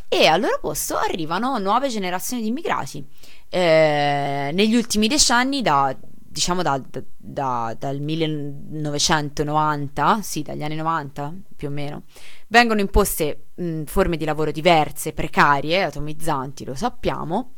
e 0.08 0.28
al 0.28 0.42
loro 0.42 0.60
posto 0.60 0.98
arrivano 0.98 1.58
nuove 1.58 1.90
generazioni 1.90 2.42
di 2.42 2.50
immigrati. 2.50 3.06
Eh, 3.50 4.52
negli 4.54 4.76
ultimi 4.76 5.08
decenni, 5.08 5.62
da 5.62 5.96
diciamo 6.32 6.62
da, 6.62 6.82
da, 7.18 7.76
dal 7.78 8.00
1990, 8.00 10.22
sì, 10.22 10.44
dagli 10.44 10.64
anni 10.64 10.76
90 10.76 11.34
più 11.58 11.68
o 11.68 11.72
meno, 11.72 12.04
vengono 12.48 12.80
imposte 12.80 13.48
mh, 13.56 13.84
forme 13.84 14.16
di 14.16 14.24
lavoro 14.24 14.52
diverse, 14.52 15.12
precarie, 15.12 15.84
atomizzanti, 15.84 16.64
lo 16.64 16.74
sappiamo, 16.74 17.52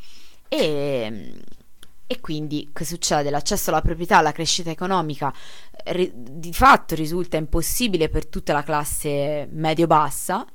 e, 0.47 1.33
e 2.05 2.19
quindi 2.19 2.69
che 2.73 2.85
succede? 2.85 3.29
L'accesso 3.29 3.69
alla 3.69 3.81
proprietà, 3.81 4.17
alla 4.17 4.31
crescita 4.31 4.69
economica 4.69 5.33
ri, 5.85 6.11
di 6.13 6.53
fatto 6.53 6.95
risulta 6.95 7.37
impossibile 7.37 8.09
per 8.09 8.27
tutta 8.27 8.53
la 8.53 8.63
classe 8.63 9.47
medio-bassa 9.51 10.45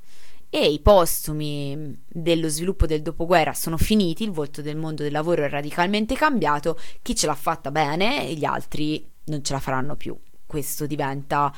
e 0.51 0.71
i 0.71 0.81
postumi 0.81 2.05
dello 2.07 2.49
sviluppo 2.49 2.87
del 2.87 3.03
dopoguerra 3.03 3.53
sono 3.53 3.77
finiti, 3.77 4.25
il 4.25 4.31
volto 4.31 4.63
del 4.63 4.77
mondo 4.77 5.03
del 5.03 5.13
lavoro 5.13 5.45
è 5.45 5.49
radicalmente 5.49 6.15
cambiato, 6.15 6.79
chi 7.03 7.15
ce 7.15 7.27
l'ha 7.27 7.35
fatta 7.35 7.71
bene 7.71 8.27
e 8.27 8.35
gli 8.35 8.45
altri 8.45 9.07
non 9.25 9.43
ce 9.43 9.53
la 9.53 9.61
faranno 9.61 9.97
più. 9.97 10.17
Questo 10.47 10.87
diventa 10.87 11.53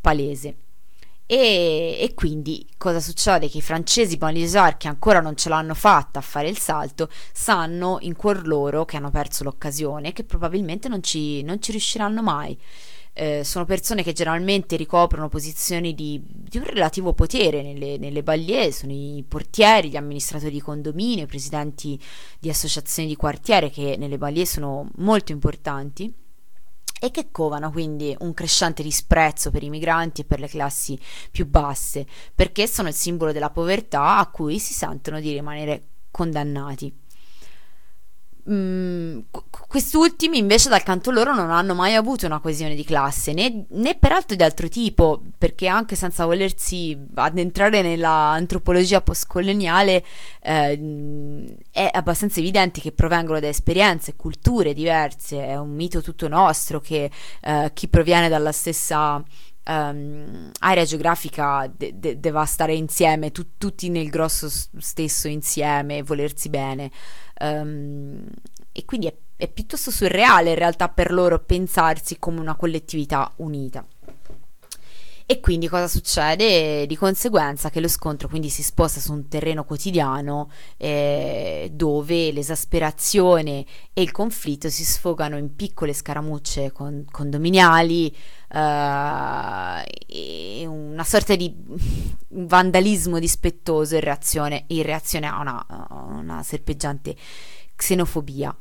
palese. 0.00 0.65
E, 1.28 1.98
e, 2.00 2.14
quindi 2.14 2.64
cosa 2.76 3.00
succede? 3.00 3.48
Che 3.48 3.58
i 3.58 3.62
francesi 3.62 4.16
Banlieusard 4.16 4.76
che 4.76 4.86
ancora 4.86 5.20
non 5.20 5.36
ce 5.36 5.48
l'hanno 5.48 5.74
fatta 5.74 6.20
a 6.20 6.22
fare 6.22 6.48
il 6.48 6.56
salto 6.56 7.08
sanno 7.32 7.98
in 8.02 8.14
cuor 8.14 8.46
loro 8.46 8.84
che 8.84 8.96
hanno 8.96 9.10
perso 9.10 9.42
l'occasione 9.42 10.08
e 10.08 10.12
che 10.12 10.22
probabilmente 10.22 10.88
non 10.88 11.02
ci, 11.02 11.42
non 11.42 11.60
ci 11.60 11.72
riusciranno 11.72 12.22
mai. 12.22 12.56
Eh, 13.12 13.42
sono 13.44 13.64
persone 13.64 14.04
che 14.04 14.12
generalmente 14.12 14.76
ricoprono 14.76 15.28
posizioni 15.28 15.94
di, 15.94 16.22
di 16.22 16.58
un 16.58 16.64
relativo 16.64 17.12
potere 17.12 17.62
nelle, 17.62 17.96
nelle 17.96 18.22
banlieue, 18.22 18.70
sono 18.70 18.92
i 18.92 19.24
portieri, 19.26 19.88
gli 19.88 19.96
amministratori 19.96 20.52
di 20.52 20.60
condominio, 20.60 21.24
i 21.24 21.26
presidenti 21.26 21.98
di 22.38 22.50
associazioni 22.50 23.08
di 23.08 23.16
quartiere 23.16 23.70
che 23.70 23.96
nelle 23.98 24.18
banlieue 24.18 24.46
sono 24.46 24.90
molto 24.96 25.32
importanti 25.32 26.12
e 27.00 27.10
che 27.10 27.30
covano 27.30 27.70
quindi 27.70 28.16
un 28.20 28.34
crescente 28.34 28.82
disprezzo 28.82 29.50
per 29.50 29.62
i 29.62 29.70
migranti 29.70 30.22
e 30.22 30.24
per 30.24 30.40
le 30.40 30.48
classi 30.48 30.98
più 31.30 31.46
basse, 31.46 32.06
perché 32.34 32.66
sono 32.66 32.88
il 32.88 32.94
simbolo 32.94 33.32
della 33.32 33.50
povertà 33.50 34.18
a 34.18 34.30
cui 34.30 34.58
si 34.58 34.72
sentono 34.72 35.20
di 35.20 35.32
rimanere 35.32 35.88
condannati. 36.10 37.04
Mm, 38.48 39.18
quest'ultimi 39.50 40.38
invece 40.38 40.68
dal 40.68 40.84
canto 40.84 41.10
loro 41.10 41.34
non 41.34 41.50
hanno 41.50 41.74
mai 41.74 41.94
avuto 41.96 42.26
una 42.26 42.38
coesione 42.38 42.76
di 42.76 42.84
classe 42.84 43.32
né, 43.32 43.64
né, 43.70 43.96
peraltro 43.96 44.36
di 44.36 44.42
altro 44.44 44.68
tipo 44.68 45.20
perché 45.36 45.66
anche 45.66 45.96
senza 45.96 46.24
volersi 46.24 46.96
addentrare 47.14 47.82
nella 47.82 48.08
antropologia 48.30 49.00
postcoloniale 49.00 50.04
eh, 50.42 51.56
è 51.72 51.90
abbastanza 51.92 52.38
evidente 52.38 52.80
che 52.80 52.92
provengono 52.92 53.40
da 53.40 53.48
esperienze 53.48 54.14
culture 54.14 54.74
diverse 54.74 55.44
è 55.44 55.56
un 55.56 55.74
mito 55.74 56.00
tutto 56.00 56.28
nostro 56.28 56.78
che 56.80 57.10
eh, 57.40 57.70
chi 57.74 57.88
proviene 57.88 58.28
dalla 58.28 58.52
stessa 58.52 59.20
Um, 59.68 60.52
area 60.60 60.84
geografica 60.84 61.68
de- 61.76 61.98
de- 61.98 62.20
deve 62.20 62.46
stare 62.46 62.74
insieme, 62.74 63.32
tu- 63.32 63.58
tutti 63.58 63.88
nel 63.88 64.10
grosso 64.10 64.48
stesso 64.48 65.26
insieme, 65.26 66.04
volersi 66.04 66.48
bene. 66.48 66.88
Um, 67.40 68.24
e 68.72 68.84
quindi 68.84 69.06
è, 69.06 69.14
è 69.36 69.48
piuttosto 69.48 69.90
surreale 69.90 70.50
in 70.50 70.56
realtà 70.56 70.88
per 70.88 71.12
loro 71.12 71.38
pensarsi 71.38 72.18
come 72.18 72.40
una 72.40 72.54
collettività 72.56 73.32
unita. 73.36 73.86
E 75.28 75.40
quindi 75.40 75.66
cosa 75.66 75.88
succede? 75.88 76.86
Di 76.86 76.94
conseguenza 76.94 77.68
che 77.68 77.80
lo 77.80 77.88
scontro 77.88 78.28
quindi 78.28 78.48
si 78.48 78.62
sposta 78.62 79.00
su 79.00 79.12
un 79.12 79.26
terreno 79.26 79.64
quotidiano 79.64 80.48
eh, 80.76 81.68
dove 81.72 82.30
l'esasperazione 82.30 83.66
e 83.92 84.02
il 84.02 84.12
conflitto 84.12 84.70
si 84.70 84.84
sfogano 84.84 85.36
in 85.36 85.56
piccole 85.56 85.94
scaramucce 85.94 86.70
con, 86.70 87.04
condominiali, 87.10 88.06
eh, 88.06 88.16
una 90.64 91.04
sorta 91.04 91.34
di 91.34 91.52
vandalismo 92.28 93.18
dispettoso 93.18 93.96
in 93.96 94.02
reazione, 94.02 94.64
in 94.68 94.84
reazione 94.84 95.26
a, 95.26 95.40
una, 95.40 95.66
a 95.66 96.04
una 96.04 96.44
serpeggiante 96.44 97.16
xenofobia. 97.74 98.56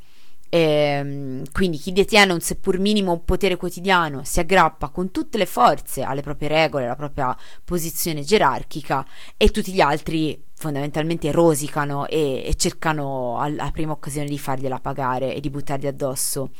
Ehm, 0.57 1.43
quindi 1.51 1.77
chi 1.77 1.91
detiene 1.91 2.31
un 2.31 2.39
seppur 2.39 2.79
minimo 2.79 3.19
potere 3.19 3.57
quotidiano 3.57 4.23
si 4.23 4.39
aggrappa 4.39 4.87
con 4.87 5.11
tutte 5.11 5.37
le 5.37 5.45
forze 5.45 6.01
alle 6.01 6.21
proprie 6.21 6.47
regole, 6.47 6.85
alla 6.85 6.95
propria 6.95 7.35
posizione 7.65 8.21
gerarchica 8.21 9.05
e 9.35 9.51
tutti 9.51 9.73
gli 9.73 9.81
altri 9.81 10.41
fondamentalmente 10.53 11.29
rosicano 11.33 12.07
e, 12.07 12.41
e 12.45 12.55
cercano 12.55 13.37
alla 13.37 13.69
prima 13.71 13.91
occasione 13.91 14.27
di 14.27 14.39
fargliela 14.39 14.79
pagare 14.79 15.35
e 15.35 15.41
di 15.41 15.49
buttargli 15.49 15.87
addosso 15.87 16.51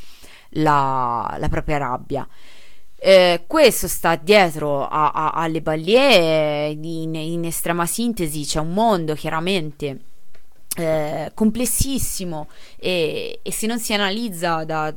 la, 0.50 1.34
la 1.40 1.48
propria 1.48 1.78
rabbia. 1.78 2.28
Eh, 2.98 3.46
questo 3.48 3.88
sta 3.88 4.18
dietro 4.18 4.86
a, 4.86 5.12
a, 5.12 5.30
alle 5.30 5.62
ballie 5.62 6.68
in, 6.68 7.16
in 7.16 7.46
estrema 7.46 7.86
sintesi 7.86 8.44
c'è 8.44 8.60
un 8.60 8.74
mondo 8.74 9.14
chiaramente 9.14 10.15
eh, 10.76 11.32
complessissimo 11.34 12.50
e, 12.78 13.40
e, 13.42 13.52
se 13.52 13.68
non 13.68 13.80
si 13.80 13.94
analizza 13.94 14.64
da, 14.66 14.94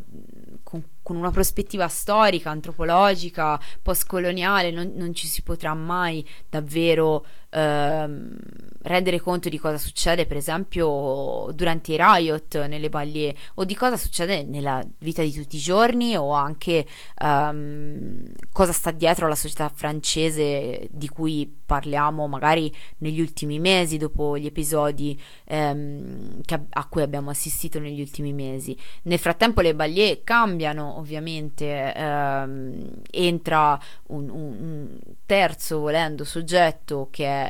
con, 0.63 0.83
con, 1.03 1.17
una 1.17 1.31
prospettiva 1.31 1.89
storica, 1.89 2.51
antropologica, 2.51 3.61
postcoloniale, 3.83 4.71
non, 4.71 4.93
non 4.95 5.15
ci 5.15 5.27
si 5.27 5.43
potrà 5.43 5.75
mai 5.75 6.27
davvero 6.49 7.25
ehm, 7.51 8.37
rendere 8.83 9.21
conto 9.21 9.49
di 9.49 9.59
cosa 9.59 9.79
succede, 9.79 10.27
per 10.27 10.37
esempio, 10.37 11.51
durante 11.55 11.93
i 11.93 11.97
riot 11.99 12.65
nelle 12.67 12.89
baglie 12.89 13.35
o 13.55 13.65
di 13.65 13.75
cosa 13.75 13.97
succede 13.97 14.45
nella 14.45 14.85
vita 14.99 15.23
di 15.23 15.33
tutti 15.33 15.57
i 15.57 15.61
giorni 15.61 16.17
o 16.17 16.33
anche 16.33 16.87
ehm, 17.17 18.23
cosa 18.53 18.73
sta 18.73 18.91
dietro 18.91 19.27
alla 19.27 19.35
società 19.35 19.71
francese 19.73 20.89
di 20.91 21.09
cui 21.09 21.57
parliamo 21.69 22.27
magari 22.29 22.75
negli 22.99 23.21
ultimi 23.21 23.59
mesi, 23.59 23.99
dopo 23.99 24.39
gli 24.39 24.47
episodi 24.47 25.21
ehm, 25.45 26.41
a, 26.47 26.61
a, 26.71 26.87
cui 26.87 27.03
abbiamo 27.03 27.29
assistito 27.29 27.79
negli 27.79 28.01
ultimi 28.01 28.33
mesi. 28.33 28.77
Nel 29.03 29.19
frattempo 29.19 29.61
le 29.61 29.75
baglie 29.75 30.23
cambiano, 30.25 30.97
ovviamente, 30.97 31.93
ehm, 31.95 32.91
entra 33.11 33.79
un, 34.07 34.31
un 34.31 34.99
terzo, 35.27 35.81
volendo, 35.81 36.25
soggetto 36.25 37.09
che 37.11 37.27
è 37.27 37.48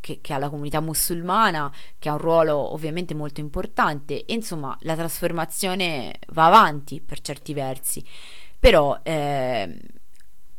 che, 0.00 0.20
che, 0.20 0.32
ha 0.32 0.38
la 0.38 0.48
comunità 0.48 0.80
musulmana, 0.80 1.72
che 1.98 2.08
ha 2.08 2.12
un 2.12 2.18
ruolo 2.18 2.72
ovviamente 2.72 3.14
molto 3.14 3.40
importante, 3.40 4.24
e 4.24 4.34
insomma 4.34 4.76
la 4.82 4.94
trasformazione 4.94 6.14
va 6.28 6.46
avanti 6.46 7.00
per 7.00 7.20
certi 7.20 7.54
versi, 7.54 8.04
però 8.58 8.98
eh, 9.02 9.78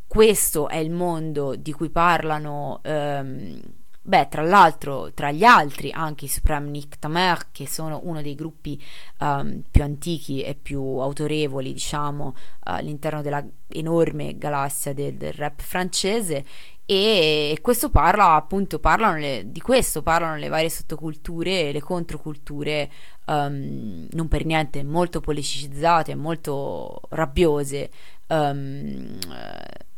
questo 0.08 0.68
è 0.68 0.78
il 0.78 0.92
mondo 0.92 1.56
di 1.56 1.72
cui 1.72 1.90
parlano... 1.90 2.80
Ehm, 2.84 3.62
Beh, 4.06 4.28
tra 4.28 4.42
l'altro, 4.42 5.14
tra 5.14 5.32
gli 5.32 5.46
altri, 5.46 5.90
anche 5.90 6.26
i 6.26 6.28
Supreme 6.28 6.70
Nick 6.70 7.00
Tamer, 7.00 7.52
che 7.54 7.66
sono 7.66 8.02
uno 8.04 8.22
dei 8.22 8.36
gruppi 8.36 8.78
um, 9.20 9.62
più 9.72 9.82
antichi 9.82 10.42
e 10.42 10.56
più 10.56 10.82
autorevoli, 10.82 11.72
diciamo, 11.72 12.36
all'interno 12.64 13.22
della 13.22 13.42
enorme 13.70 14.38
galassia 14.38 14.94
del, 14.94 15.14
del 15.14 15.32
rap 15.32 15.62
francese, 15.62 16.44
e 16.86 17.60
questo 17.62 17.90
parla 17.90 18.34
appunto 18.34 18.78
parlano 18.78 19.18
le, 19.18 19.44
di 19.48 19.62
questo 19.62 20.02
parlano 20.02 20.36
le 20.36 20.50
varie 20.50 20.70
sottoculture 20.70 21.70
e 21.70 21.72
le 21.72 21.80
controculture 21.80 22.92
um, 23.26 24.06
non 24.12 24.28
per 24.28 24.46
niente 24.46 24.84
molto 24.84 25.22
politicizzate 25.22 26.14
molto 26.16 27.00
rabbiose 27.10 27.90
um, 28.28 29.18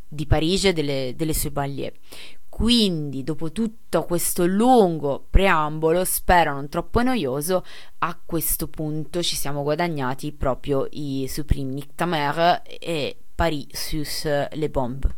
di 0.08 0.28
Parigi 0.28 0.68
e 0.68 0.74
delle, 0.74 1.14
delle 1.16 1.34
sue 1.34 1.52
banlieue. 1.52 1.94
Quindi 2.48 3.24
dopo 3.24 3.52
tutto 3.52 4.04
questo 4.04 4.46
lungo 4.46 5.26
preambolo 5.30 6.06
spero 6.06 6.54
non 6.54 6.70
troppo 6.70 7.02
noioso 7.02 7.66
a 8.00 8.18
questo 8.24 8.68
punto 8.68 9.22
ci 9.22 9.36
siamo 9.36 9.64
guadagnati 9.64 10.32
proprio 10.32 10.88
i 10.92 11.26
Supreme 11.28 11.74
Nick 11.74 11.96
Tamer 11.96 12.62
e 12.80 13.18
Paris 13.36 13.68
sus 13.74 14.24
les 14.52 14.70
bombes 14.70 15.12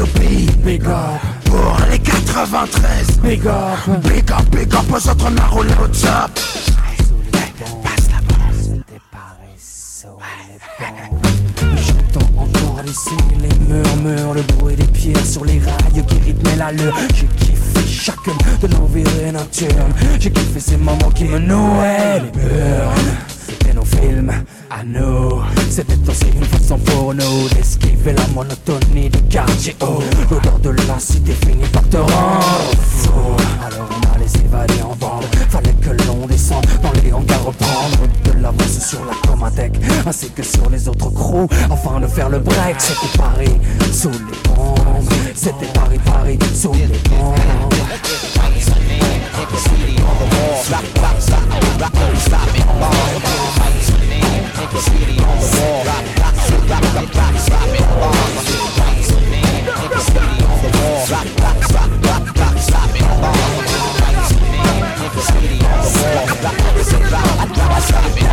au 0.00 0.06
pays 0.06 0.46
Big 0.64 0.84
up 0.84 1.20
Pour 1.44 1.76
les 1.90 1.98
93 1.98 3.20
Big 3.22 3.46
up 3.46 4.00
Big 4.02 4.30
up, 4.30 4.44
big 4.50 4.74
up 4.74 4.84
aux 4.90 5.08
autres 5.08 5.26
on 5.30 5.36
a 5.36 5.46
roulé 5.46 5.70
au 5.82 5.86
top 5.88 6.30
Passe 7.82 8.08
la 8.10 8.18
J'entends 11.76 12.28
encore 12.36 12.84
ici 12.84 13.16
les 13.40 13.48
murmures, 13.66 14.34
le 14.34 14.42
bruit 14.42 14.76
des 14.76 14.84
pierres 14.84 15.26
sur 15.26 15.44
les 15.44 15.58
rails 15.58 16.04
qui 16.06 16.18
rythmaient 16.18 16.56
l'allure. 16.56 16.94
J'ai 17.14 17.26
kiffé 17.26 17.86
chacune 17.86 18.38
de 18.62 18.68
nos 18.68 18.86
virées 18.86 19.32
nocturnes. 19.32 19.92
J'ai 20.18 20.30
kiffé 20.30 20.60
ces 20.60 20.76
moments 20.76 21.10
qui 21.14 21.24
me 21.24 21.38
nouaient 21.38 22.20
les 22.20 22.30
burnes. 22.30 23.37
Nos 23.74 23.84
films, 23.84 24.32
à 24.70 24.82
nous. 24.84 25.42
C'était 25.70 25.98
aussi 26.08 26.26
une 26.34 26.44
façon 26.44 26.78
pour 26.78 27.14
nous 27.14 27.48
d'esquiver 27.50 28.12
la 28.12 28.26
monotonie 28.28 29.10
du 29.10 29.22
quartier 29.28 29.76
haut. 29.82 30.02
L'odeur 30.30 30.58
de 30.60 30.70
la 30.70 30.98
cité 30.98 31.32
finit 31.32 31.66
par 31.72 31.86
te 31.88 31.98
rendre 31.98 32.72
fou. 32.80 33.10
Alors 33.64 33.88
on 33.90 34.16
allait 34.16 34.26
s'évader 34.28 34.82
en 34.82 34.96
bande. 34.96 35.24
Fallait 35.50 35.74
que 35.80 35.90
l'on 36.06 36.26
descende 36.26 36.66
dans 36.82 36.92
les 37.02 37.12
hangars 37.12 37.44
reprendre 37.44 38.08
de 38.24 38.42
l'avance 38.42 38.86
sur 38.86 39.04
la 39.04 39.14
Comatec 39.28 39.72
ainsi 40.06 40.30
que 40.30 40.42
sur 40.42 40.68
les 40.70 40.88
autres 40.88 41.10
crews 41.10 41.48
afin 41.70 42.00
de 42.00 42.06
faire 42.06 42.30
le 42.30 42.38
break. 42.38 42.76
C'était 42.80 43.18
Paris 43.18 43.60
sous 43.92 44.10
les 44.10 44.48
bombes. 44.48 45.08
C'était 45.34 45.66
Paris, 45.74 46.00
Paris 46.04 46.38
sous 46.54 46.72
les 46.72 46.86
bombes. 47.10 47.36
and 49.34 49.48
graffiti 49.48 50.00
on 50.02 50.18
the 50.18 50.24
wall. 50.24 50.62
Stop 50.62 50.84
it, 50.84 50.98
on 50.98 51.02
the 51.02 51.18
wall. 51.18 52.18
Stop, 52.18 52.48
on 52.48 52.48
the 52.48 52.48
wall. 52.48 52.48
Stop, 52.48 52.48
on 52.48 52.58
the 52.58 52.80
wall. 52.80 53.00
Stop 67.80 68.22
it. 68.22 68.27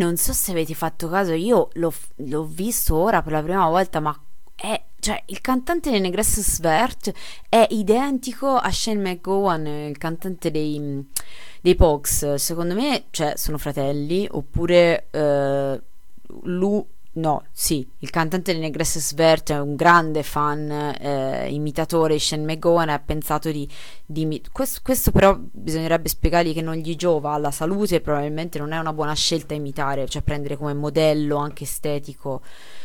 Non 0.00 0.16
so 0.16 0.32
se 0.32 0.52
avete 0.52 0.72
fatto 0.74 1.08
caso, 1.08 1.32
io 1.32 1.68
l'ho, 1.74 1.92
l'ho 2.16 2.44
visto 2.44 2.96
ora 2.96 3.20
per 3.20 3.32
la 3.32 3.42
prima 3.42 3.68
volta, 3.68 4.00
ma 4.00 4.18
è, 4.54 4.82
cioè, 4.98 5.22
il 5.26 5.40
cantante 5.42 5.90
dei 5.90 6.00
Negress 6.00 6.40
Svert 6.40 7.12
è 7.48 7.66
identico 7.70 8.56
a 8.56 8.70
Shane 8.72 9.00
McGowan, 9.00 9.66
il 9.66 9.98
cantante 9.98 10.50
dei, 10.50 11.06
dei 11.60 11.74
Pogs. 11.74 12.34
Secondo 12.34 12.74
me, 12.74 13.04
cioè, 13.10 13.34
sono 13.36 13.58
fratelli, 13.58 14.26
oppure 14.30 15.06
eh, 15.10 15.82
lui 16.44 16.84
No, 17.20 17.44
sì, 17.52 17.86
il 17.98 18.08
cantante 18.08 18.54
di 18.54 18.60
Negress 18.60 18.96
Svert 18.98 19.52
è 19.52 19.60
un 19.60 19.76
grande 19.76 20.22
fan, 20.22 20.70
eh, 20.70 21.52
imitatore 21.52 22.14
di 22.14 22.18
Shane 22.18 22.44
McGowan 22.44 22.88
ha 22.88 22.98
pensato 22.98 23.50
di... 23.50 23.68
di 24.06 24.42
questo, 24.50 24.80
questo, 24.82 25.10
però 25.10 25.36
bisognerebbe 25.38 26.08
spiegargli 26.08 26.54
che 26.54 26.62
non 26.62 26.76
gli 26.76 26.96
giova 26.96 27.32
alla 27.32 27.50
salute 27.50 28.00
probabilmente 28.00 28.58
non 28.58 28.72
è 28.72 28.78
una 28.78 28.94
buona 28.94 29.14
scelta 29.14 29.52
imitare, 29.52 30.08
cioè 30.08 30.22
prendere 30.22 30.56
come 30.56 30.72
modello 30.72 31.36
anche 31.36 31.64
estetico. 31.64 32.40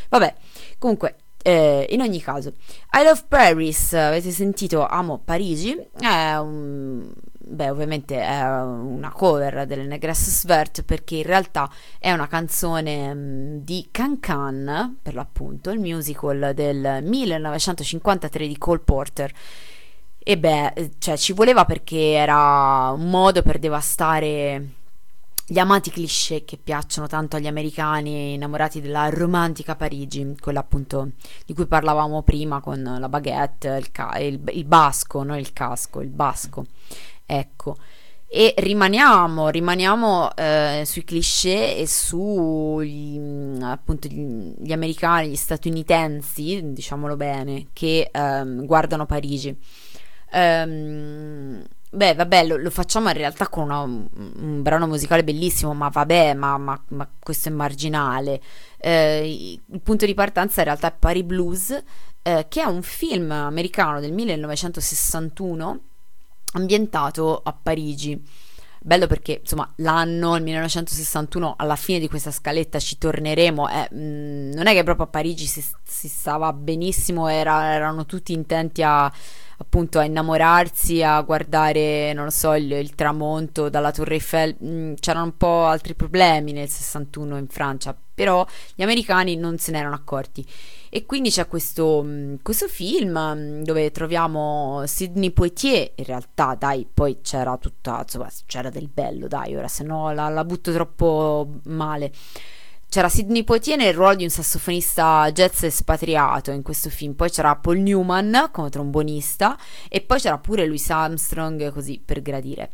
Vabbè, 0.10 0.36
comunque, 0.80 1.16
eh, 1.42 1.88
in 1.92 2.02
ogni 2.02 2.20
caso, 2.20 2.56
I 2.92 3.04
Love 3.06 3.24
Paris, 3.30 3.94
avete 3.94 4.32
sentito 4.32 4.86
Amo 4.86 5.22
Parigi, 5.24 5.78
è 5.98 6.36
un 6.36 7.10
beh, 7.48 7.70
ovviamente 7.70 8.20
è 8.20 8.42
una 8.42 9.12
cover 9.12 9.66
delle 9.66 9.86
Negress 9.86 10.30
Svert 10.30 10.84
perché 10.84 11.18
in 11.18 11.24
realtà 11.24 11.70
è 12.00 12.12
una 12.12 12.28
canzone 12.28 13.14
mh, 13.14 13.64
di 13.64 13.88
Can 13.92 14.20
Can, 14.20 14.98
per 15.02 15.14
l'appunto, 15.14 15.70
il 15.70 15.80
musical 15.80 16.52
del 16.54 17.00
1953 17.04 18.48
di 18.48 18.58
Cole 18.58 18.80
Porter. 18.80 19.32
E 20.28 20.38
beh, 20.38 20.92
cioè 20.98 21.18
ci 21.18 21.34
voleva 21.34 21.66
perché 21.66 22.14
era 22.14 22.90
un 22.90 23.10
modo 23.10 23.42
per 23.44 23.60
devastare 23.60 24.84
gli 25.48 25.60
amati 25.60 25.92
cliché 25.92 26.44
che 26.44 26.58
piacciono 26.58 27.06
tanto 27.06 27.36
agli 27.36 27.46
americani 27.46 28.34
innamorati 28.34 28.82
della 28.82 29.10
romantica 29.10 29.76
Parigi, 29.76 30.36
quella 30.40 30.62
appunto 30.62 31.12
di 31.46 31.54
cui 31.54 31.68
parlavamo 31.68 32.24
prima 32.24 32.60
con 32.62 32.82
la 33.00 33.08
baguette, 33.08 33.68
il, 33.78 33.92
ca- 33.92 34.18
il, 34.18 34.42
il 34.54 34.66
basco, 34.66 35.22
non 35.22 35.38
il 35.38 35.54
casco, 35.54 36.02
il 36.02 36.10
basco. 36.10 36.66
Ecco. 37.26 37.78
E 38.28 38.54
rimaniamo, 38.58 39.50
rimaniamo 39.50 40.36
eh, 40.36 40.84
sui 40.86 41.04
cliché 41.04 41.78
e 41.78 41.88
sugli 41.88 43.18
mm, 43.18 43.62
appunto 43.62 44.08
gli, 44.08 44.54
gli, 44.60 44.72
americani, 44.74 45.30
gli 45.30 45.36
statunitensi, 45.36 46.60
diciamolo 46.74 47.16
bene, 47.16 47.68
che 47.72 48.10
ehm, 48.12 48.66
guardano 48.66 49.06
Parigi. 49.06 49.56
Ehm, 50.32 51.64
beh, 51.92 52.14
vabbè, 52.16 52.46
lo, 52.46 52.58
lo, 52.58 52.70
facciamo 52.72 53.10
in 53.10 53.16
realtà 53.16 53.48
con 53.48 53.66
una, 53.66 53.82
un 53.84 54.62
brano 54.62 54.88
musicale 54.88 55.24
bellissimo, 55.24 55.74
ma 55.74 55.88
vabbè, 55.90 56.34
ma, 56.34 56.58
ma, 56.58 56.84
ma 56.90 57.10
questo 57.20 57.50
è 57.50 57.52
marginale. 57.52 58.42
Eh, 58.80 59.60
il 59.70 59.82
punto 59.82 60.06
di 60.06 60.14
partenza 60.14 60.60
in 60.62 60.66
realtà 60.66 60.88
è 60.90 60.96
Paris 60.98 61.24
Blues, 61.24 61.84
eh, 62.22 62.48
che 62.50 62.62
è 62.62 62.66
un 62.66 62.82
film 62.82 63.32
americano 63.32 64.00
del 64.00 64.12
1961 64.12 65.80
ambientato 66.56 67.42
a 67.44 67.54
Parigi. 67.54 68.22
Bello 68.86 69.08
perché, 69.08 69.40
insomma, 69.42 69.68
l'anno, 69.78 70.36
il 70.36 70.44
1961, 70.44 71.56
alla 71.58 71.76
fine 71.76 71.98
di 71.98 72.08
questa 72.08 72.30
scaletta 72.30 72.78
ci 72.78 73.00
torneremo. 73.00 73.68
Eh, 73.68 73.88
mh, 73.90 73.98
mm, 73.98 74.52
non 74.52 74.68
è 74.68 74.74
che 74.74 74.84
proprio 74.84 75.06
a 75.08 75.10
Parigi 75.10 75.48
si, 75.48 75.66
si 75.84 76.08
stava 76.08 76.54
benissimo, 76.54 77.28
era, 77.28 77.74
erano 77.74 78.06
tutti 78.06 78.32
intenti 78.32 78.84
a, 78.84 79.12
appunto, 79.58 79.98
a 79.98 80.04
innamorarsi, 80.04 81.02
a 81.02 81.20
guardare, 81.22 82.14
non 82.14 82.30
so, 82.30 82.54
il, 82.54 82.72
il 82.74 82.94
tramonto 82.94 83.70
dalla 83.70 83.92
Torre 83.92 84.16
Eiffel. 84.16 84.56
Mh, 84.60 84.68
mm, 84.68 84.94
c'erano 85.00 85.26
un 85.26 85.38
po' 85.38 85.66
altri 85.66 85.96
problemi 85.96 86.52
nel 86.52 86.70
61 86.70 87.38
in 87.38 87.48
Francia, 87.48 87.98
però 88.14 88.46
gli 88.76 88.84
americani 88.84 89.36
non 89.36 89.58
se 89.58 89.72
ne 89.72 89.80
erano 89.80 89.96
accorti. 89.96 90.46
E 90.96 91.06
quindi 91.06 91.30
c'è 91.30 91.46
questo, 91.50 92.02
mm, 92.06 92.36
questo 92.42 92.70
film 92.70 93.20
mm, 93.20 93.64
dove 93.64 93.92
troviamo 93.92 94.82
Sidney 94.86 95.32
Poitier, 95.32 95.92
in 95.96 96.06
realtà 96.06 96.56
dai, 96.58 96.88
poi 96.92 97.20
c'era 97.22 97.58
tutta, 97.58 98.00
insomma, 98.04 98.30
c'era 98.46 98.70
del 98.70 98.88
bello, 98.88 99.28
dai, 99.28 99.58
ora 99.58 99.68
se 99.68 99.84
no 99.84 100.14
la, 100.14 100.30
la 100.30 100.46
butto 100.46 100.72
troppo 100.72 101.60
male. 101.66 102.14
C'era 102.88 103.10
Sidney 103.10 103.44
Poitier 103.44 103.78
nel 103.78 103.94
ruolo 103.94 104.16
di 104.16 104.24
un 104.24 104.30
sassofonista 104.30 105.30
jazz 105.34 105.64
espatriato 105.64 106.52
in 106.52 106.62
questo 106.62 106.90
film, 106.90 107.12
poi 107.12 107.30
c'era 107.30 107.58
Paul 107.58 107.80
Newman 107.80 108.48
come 108.54 108.70
trombonista 108.70 109.58
e 109.90 110.00
poi 110.00 110.18
c'era 110.22 110.38
pure 110.38 110.66
Louis 110.66 110.90
Armstrong 110.90 111.74
così 111.74 112.02
per 112.04 112.22
gradire. 112.22 112.72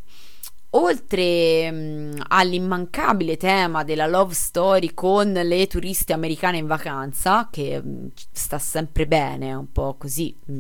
Oltre 0.74 1.69
mh, 1.69 1.76
mm, 1.76 2.11
all'immancabile 2.30 3.36
tema 3.36 3.84
della 3.84 4.07
love 4.07 4.34
story 4.34 4.93
con 4.93 5.32
le 5.32 5.67
turiste 5.67 6.13
americane 6.13 6.57
in 6.59 6.67
vacanza, 6.67 7.49
che 7.51 7.82
mh, 7.82 8.11
sta 8.32 8.57
sempre 8.57 9.05
bene, 9.05 9.53
un 9.53 9.69
po' 9.72 9.95
così 9.97 10.34
mh, 10.45 10.53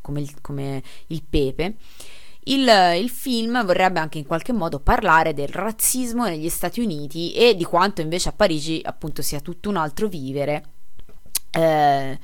come, 0.00 0.20
il, 0.20 0.40
come, 0.40 0.82
il, 1.08 1.22
pepe, 1.22 1.76
il, 2.44 2.68
il, 2.96 3.08
film 3.08 3.64
vorrebbe 3.64 4.00
anche 4.00 4.18
in 4.18 4.26
qualche 4.26 4.52
modo 4.52 4.80
parlare 4.80 5.32
del 5.32 5.48
razzismo 5.48 6.24
negli 6.24 6.48
Stati 6.48 6.80
Uniti 6.80 7.32
e 7.32 7.54
di 7.54 7.64
quanto 7.64 8.00
invece 8.00 8.30
a 8.30 8.32
Parigi 8.32 8.80
appunto 8.82 9.22
sia 9.22 9.40
tutto 9.40 9.68
un 9.68 9.76
altro 9.76 10.08
vivere. 10.08 10.64
Eh, 11.50 12.18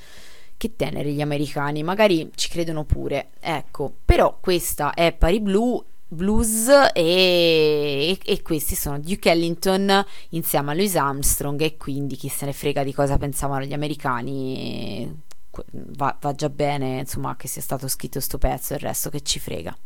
che 0.56 0.74
tenere 0.74 1.12
gli 1.12 1.20
americani, 1.20 1.84
magari 1.84 2.32
ci 2.34 2.48
credono 2.48 2.82
pure, 2.82 3.28
ecco, 3.38 3.94
però 4.04 4.38
questa 4.40 4.92
è 4.92 5.12
Paris 5.12 5.38
Blue 5.38 5.84
blues 6.08 6.68
e, 6.94 8.18
e, 8.24 8.42
questi 8.42 8.74
sono 8.74 8.98
Duke 8.98 9.30
Ellington 9.30 10.04
insieme 10.30 10.70
a 10.70 10.74
Louis 10.74 10.96
Armstrong 10.96 11.60
e 11.60 11.76
quindi 11.76 12.16
chi 12.16 12.28
se 12.28 12.46
ne 12.46 12.52
frega 12.52 12.82
di 12.82 12.94
cosa 12.94 13.18
pensavano 13.18 13.64
gli 13.64 13.74
americani 13.74 15.22
va, 15.70 16.16
va 16.20 16.34
già 16.34 16.48
bene 16.48 17.00
insomma 17.00 17.36
che 17.36 17.48
sia 17.48 17.62
stato 17.62 17.88
scritto 17.88 18.20
sto 18.20 18.38
pezzo 18.38 18.74
il 18.74 18.80
resto 18.80 19.10
che 19.10 19.20
ci 19.20 19.38
frega 19.38 19.76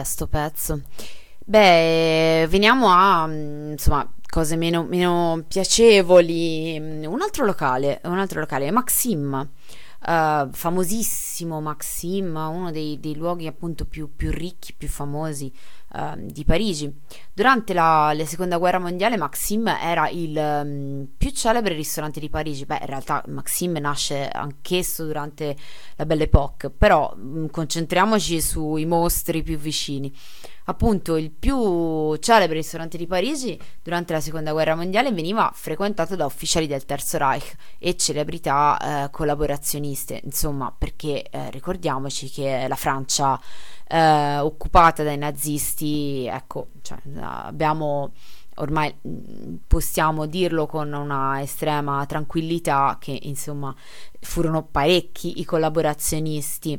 meraviglia 0.00 0.04
sto 0.04 0.26
pezzo. 0.26 0.80
Beh, 1.38 2.46
veniamo 2.48 2.88
a 2.88 3.26
mm, 3.26 3.70
insomma 3.72 4.08
cose 4.28 4.56
meno, 4.56 4.84
meno 4.84 5.44
piacevoli. 5.46 6.78
Un 6.78 7.20
altro 7.20 7.44
locale, 7.44 8.00
un 8.04 8.18
altro 8.18 8.40
locale, 8.40 8.70
Maxim. 8.70 9.48
Uh, 10.02 10.48
famosissimo 10.50 11.60
Maxim, 11.60 12.34
uno 12.34 12.70
dei, 12.70 12.98
dei 13.00 13.14
luoghi 13.14 13.46
appunto 13.46 13.84
più, 13.84 14.16
più, 14.16 14.30
ricchi, 14.30 14.72
più 14.72 14.88
famosi 14.88 15.52
uh, 15.92 16.14
di 16.16 16.42
Parigi. 16.44 16.90
Durante 17.34 17.74
la, 17.74 18.10
la, 18.14 18.24
seconda 18.24 18.56
guerra 18.56 18.78
mondiale 18.78 19.18
Maxim 19.18 19.66
era 19.68 20.08
il 20.08 20.34
um, 20.36 21.06
più 21.18 21.30
celebre 21.32 21.74
ristorante 21.74 22.18
di 22.18 22.30
Parigi. 22.30 22.64
Beh, 22.64 22.78
in 22.80 22.86
realtà 22.86 23.22
Maxim 23.26 23.76
nasce 23.76 24.26
anch'esso 24.26 25.04
durante 25.04 25.54
la 25.96 26.06
Belle 26.06 26.24
Époque, 26.24 26.70
però 26.70 27.12
um, 27.14 27.50
concentriamoci 27.50 28.40
sui 28.40 28.86
mostri 28.86 29.42
più 29.42 29.58
vicini 29.58 30.10
appunto 30.70 31.16
il 31.16 31.30
più 31.30 32.16
celebre 32.16 32.56
ristorante 32.56 32.96
di 32.96 33.06
Parigi 33.06 33.58
durante 33.82 34.12
la 34.12 34.20
seconda 34.20 34.52
guerra 34.52 34.74
mondiale 34.74 35.12
veniva 35.12 35.50
frequentato 35.54 36.16
da 36.16 36.24
ufficiali 36.24 36.66
del 36.66 36.84
Terzo 36.84 37.18
Reich 37.18 37.54
e 37.78 37.96
celebrità 37.96 38.78
eh, 39.04 39.10
collaborazioniste, 39.10 40.20
insomma 40.24 40.72
perché 40.76 41.28
eh, 41.28 41.50
ricordiamoci 41.50 42.30
che 42.30 42.66
la 42.68 42.76
Francia 42.76 43.38
eh, 43.86 44.38
occupata 44.38 45.02
dai 45.02 45.18
nazisti, 45.18 46.26
ecco, 46.26 46.68
cioè, 46.82 46.98
abbiamo 47.20 48.12
ormai 48.56 48.94
possiamo 49.66 50.26
dirlo 50.26 50.66
con 50.66 50.92
una 50.92 51.40
estrema 51.40 52.04
tranquillità 52.04 52.98
che 53.00 53.18
insomma 53.22 53.74
furono 54.20 54.62
parecchi 54.64 55.40
i 55.40 55.44
collaborazionisti 55.44 56.78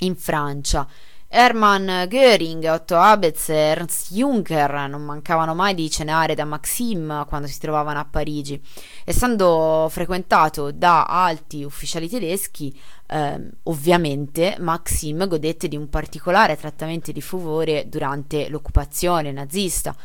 in 0.00 0.14
Francia 0.14 0.86
Hermann 1.34 1.88
Göring, 2.08 2.62
Otto 2.70 2.98
Abetz 2.98 3.48
e 3.48 3.54
Ernst 3.54 4.12
Juncker 4.12 4.86
non 4.86 5.00
mancavano 5.00 5.54
mai 5.54 5.72
di 5.72 5.88
cenare 5.88 6.34
da 6.34 6.44
Maxim 6.44 7.24
quando 7.24 7.46
si 7.46 7.58
trovavano 7.58 7.98
a 7.98 8.04
Parigi. 8.04 8.60
Essendo 9.02 9.88
frequentato 9.90 10.70
da 10.72 11.06
alti 11.06 11.64
ufficiali 11.64 12.06
tedeschi, 12.06 12.78
eh, 13.06 13.48
ovviamente 13.62 14.56
Maxim 14.58 15.26
godette 15.26 15.68
di 15.68 15.76
un 15.78 15.88
particolare 15.88 16.54
trattamento 16.58 17.12
di 17.12 17.22
favore 17.22 17.88
durante 17.88 18.50
l'occupazione 18.50 19.32
nazista 19.32 19.96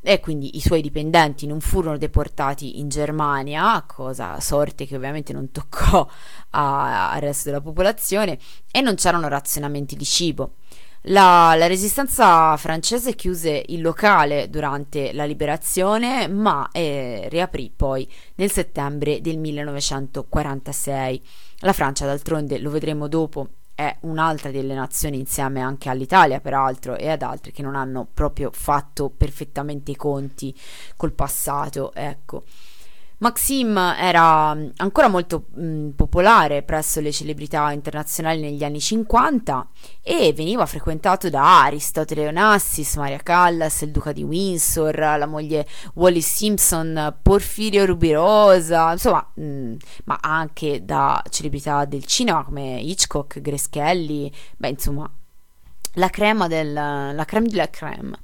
e 0.00 0.20
quindi 0.20 0.56
i 0.56 0.60
suoi 0.60 0.80
dipendenti 0.80 1.46
non 1.46 1.60
furono 1.60 1.98
deportati 1.98 2.78
in 2.78 2.88
Germania, 2.88 3.82
cosa 3.86 4.38
sorte 4.38 4.86
che 4.86 4.94
ovviamente 4.94 5.32
non 5.32 5.50
toccò 5.50 6.08
al 6.50 7.20
resto 7.20 7.50
della 7.50 7.60
popolazione, 7.60 8.38
e 8.70 8.80
non 8.80 8.94
c'erano 8.94 9.28
razionamenti 9.28 9.96
di 9.96 10.04
cibo. 10.04 10.52
La, 11.02 11.54
la, 11.56 11.66
resistenza 11.68 12.56
francese 12.56 13.14
chiuse 13.14 13.62
il 13.68 13.80
locale 13.80 14.50
durante 14.50 15.12
la 15.12 15.24
liberazione, 15.24 16.26
ma 16.26 16.68
eh, 16.72 17.28
riaprì 17.30 17.72
poi 17.74 18.10
nel 18.34 18.50
settembre 18.50 19.20
del 19.20 19.38
1946. 19.38 21.22
La 21.60 21.72
Francia, 21.72 22.04
d'altronde, 22.04 22.58
lo 22.58 22.70
vedremo 22.70 23.06
dopo, 23.06 23.48
è 23.74 23.96
un'altra 24.00 24.50
delle 24.50 24.74
nazioni 24.74 25.20
insieme 25.20 25.60
anche 25.60 25.88
all'Italia, 25.88 26.40
peraltro, 26.40 26.96
e 26.96 27.08
ad 27.08 27.22
altre 27.22 27.52
che 27.52 27.62
non 27.62 27.76
hanno 27.76 28.08
proprio 28.12 28.50
fatto 28.52 29.08
perfettamente 29.08 29.92
i 29.92 29.96
conti 29.96 30.52
col 30.96 31.12
passato, 31.12 31.94
ecco. 31.94 32.42
Maxim 33.20 33.76
era 33.76 34.54
mm, 34.54 34.68
ancora 34.76 35.08
molto 35.08 35.46
mh, 35.54 35.62
mm, 35.62 35.88
popolare 35.90 36.62
presso 36.62 37.00
le 37.00 37.10
celebrità 37.10 37.72
internazionali 37.72 38.40
negli 38.40 38.62
anni 38.62 38.80
50 38.80 39.68
e 40.02 40.32
veniva 40.32 40.64
frequentato 40.66 41.28
da 41.28 41.64
Aristotele 41.64 42.28
Onassis, 42.28 42.94
Maria 42.96 43.18
Callas, 43.18 43.80
il 43.80 43.90
duca 43.90 44.12
di 44.12 44.22
Windsor, 44.22 44.96
la 44.96 45.26
moglie 45.26 45.66
Wallis 45.94 46.32
Simpson, 46.32 47.16
Porfirio 47.20 47.84
Rubirosa, 47.86 48.92
insomma, 48.92 49.28
mh, 49.34 49.42
mm, 49.42 49.74
ma 50.04 50.18
anche 50.20 50.84
da 50.84 51.20
celebrità 51.28 51.84
del 51.86 52.04
cinema 52.04 52.44
come 52.44 52.78
Hitchcock, 52.80 53.40
Grace 53.40 53.66
Kelly, 53.68 54.30
beh, 54.56 54.68
insomma, 54.68 55.10
la 55.94 56.08
crema 56.10 56.46
del 56.46 56.72
la 56.72 57.24
creme 57.24 57.48
della 57.48 57.68
creme 57.68 58.16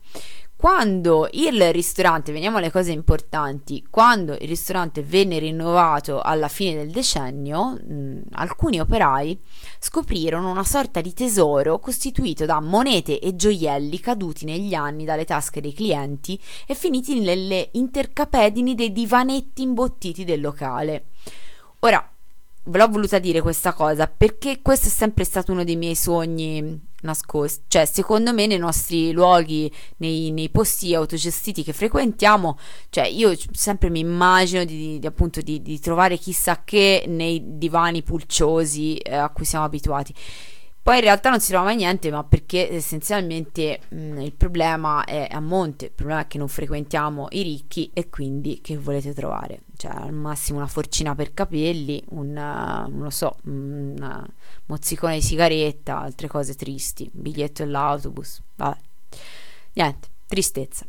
quando 0.65 1.29
il 1.33 1.73
ristorante, 1.75 2.33
veniamo 2.33 2.57
alle 2.57 2.71
cose 2.71 2.91
importanti, 2.91 3.85
quando 3.91 4.33
il 4.33 4.49
ristorante 4.49 5.03
venne 5.03 5.39
rinnovato 5.39 6.23
alla 6.23 6.49
fine 6.49 6.77
del 6.77 6.91
decennio, 6.91 7.73
mh, 7.73 8.21
alcuni 8.33 8.81
operai 8.81 9.39
scoprirono 9.79 10.51
una 10.51 10.65
sorta 10.65 11.03
di 11.03 11.13
tesoro 11.13 11.79
costituito 11.79 12.47
da 12.47 12.61
monete 12.61 13.21
e 13.21 13.37
gioielli 13.37 14.01
caduti 14.01 14.47
negli 14.47 14.73
anni 14.73 15.05
dalle 15.05 15.27
tasche 15.27 15.61
dei 15.61 15.75
clienti 15.75 16.41
e 16.67 16.75
finiti 16.75 17.21
nelle 17.21 17.69
intercapedini 17.73 18.75
dei 18.75 18.91
divanetti 18.91 19.61
imbottiti 19.61 20.25
del 20.25 20.41
locale. 20.41 21.09
Ora, 21.81 22.14
ve 22.67 22.79
l'ho 22.79 22.89
voluta 22.89 23.19
dire 23.19 23.41
questa 23.41 23.73
cosa 23.73 24.07
perché 24.07 24.61
questo 24.63 24.87
è 24.87 24.91
sempre 24.91 25.25
stato 25.25 25.53
uno 25.53 25.65
dei 25.65 25.77
miei 25.77 25.95
sogni 25.95 26.93
nascosti. 27.05 27.65
Cioè, 27.69 27.85
secondo 27.85 28.33
me, 28.33 28.47
nei 28.47 28.59
nostri 28.59 29.13
luoghi, 29.13 29.71
nei, 29.99 30.31
nei, 30.33 30.49
posti 30.51 30.95
autogestiti 30.95 31.63
che 31.63 31.73
frequentiamo, 31.73 32.59
cioè, 32.91 33.07
io 33.07 33.33
sempre 33.53 33.91
mi 33.91 34.01
immagino 34.01 34.65
di, 34.65 34.99
di 34.99 35.07
appunto 35.07 35.41
di, 35.41 35.63
di, 35.63 35.79
trovare 35.79 36.17
chissà 36.17 36.63
che 36.65 37.05
nei 37.07 37.59
divani 37.59 38.03
pulciosi 38.03 38.97
eh, 38.97 39.15
a 39.15 39.29
cui 39.29 39.45
siamo 39.45 39.65
abituati. 39.65 40.15
Poi 40.85 40.97
in 40.97 41.01
realtà 41.01 41.31
non 41.31 41.41
si 41.41 41.49
trova 41.49 41.65
mai 41.65 41.77
niente, 41.77 42.11
ma 42.11 42.23
perché 42.25 42.71
essenzialmente 42.71 43.81
mh, 43.89 44.21
il 44.21 44.35
problema 44.35 45.05
è 45.05 45.27
a 45.31 45.41
monte, 45.41 45.87
il 45.87 45.93
problema 45.93 46.21
è 46.21 46.27
che 46.27 46.37
non 46.37 46.47
frequentiamo 46.47 47.29
i 47.31 47.41
ricchi 47.43 47.91
e 47.95 48.11
quindi 48.11 48.61
che 48.61 48.77
volete 48.77 49.15
trovare? 49.15 49.61
Cioè 49.79 49.93
al 49.93 50.13
massimo 50.13 50.59
una 50.59 50.67
forcina 50.67 51.15
per 51.15 51.33
capelli, 51.33 52.05
un, 52.11 52.33
non 52.33 53.01
lo 53.01 53.09
so, 53.09 53.37
un 53.45 54.27
mozzicone 54.67 55.15
di 55.15 55.23
sigaretta, 55.23 56.01
altre 56.01 56.29
cose 56.29 56.55
tristi, 56.55 57.09
biglietto 57.11 57.65
dell'autobus, 57.65 58.43
vabbè. 58.57 58.77
Niente, 59.73 60.09
tristezza. 60.27 60.85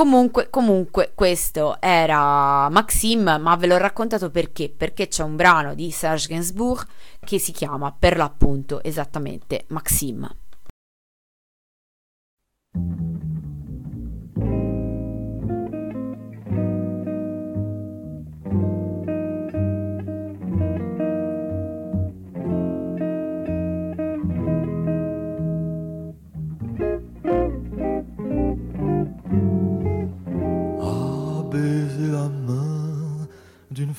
Comunque, 0.00 0.48
comunque, 0.48 1.12
questo 1.14 1.78
era 1.78 2.70
Maxim, 2.70 3.36
ma 3.38 3.54
ve 3.56 3.66
l'ho 3.66 3.76
raccontato 3.76 4.30
perché? 4.30 4.70
Perché 4.74 5.08
c'è 5.08 5.22
un 5.22 5.36
brano 5.36 5.74
di 5.74 5.90
Serge 5.90 6.28
Gainsbourg 6.28 6.86
che 7.22 7.38
si 7.38 7.52
chiama 7.52 7.92
per 7.92 8.16
l'appunto 8.16 8.82
esattamente 8.82 9.66
Maxim. 9.68 10.26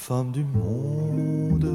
Femme 0.07 0.31
du 0.31 0.43
monde 0.43 1.71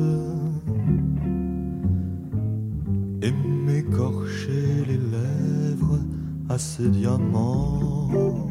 et 3.23 3.31
m'écorcher 3.31 4.85
les 4.89 5.01
lèvres 5.17 6.01
à 6.49 6.59
ses 6.59 6.89
diamants. 6.89 8.51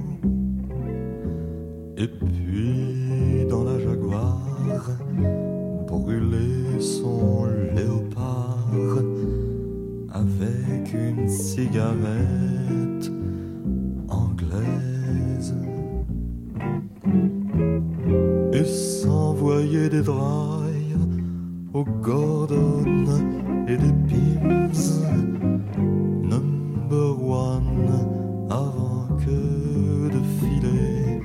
Et 1.97 2.07
puis 2.07 3.45
dans 3.49 3.65
la 3.65 3.77
jaguar, 3.77 4.87
brûler 5.87 6.79
son 6.79 7.47
léopard 7.75 8.69
avec 10.13 10.93
une 10.93 11.27
cigarette 11.27 13.11
anglaise. 14.07 14.94
Des 19.75 20.01
drives 20.01 20.97
aux 21.73 21.83
Gordon 21.83 22.85
et 23.67 23.77
des 23.77 23.93
Pims. 24.07 25.03
Number 26.23 27.21
one 27.21 28.47
avant 28.49 29.07
que 29.17 30.09
de 30.15 30.21
filer 30.39 31.21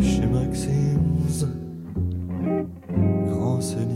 chez 0.00 0.26
Maxim's. 0.26 1.46
Grand 3.28 3.60
Seigneur, 3.60 3.91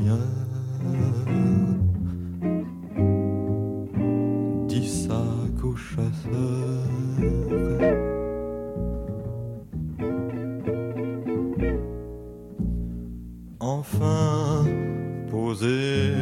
posé, 15.58 16.12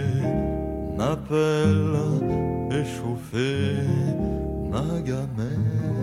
m'appelle 0.96 1.96
échauffé, 2.70 3.76
ma 4.70 5.00
gamelle. 5.00 5.94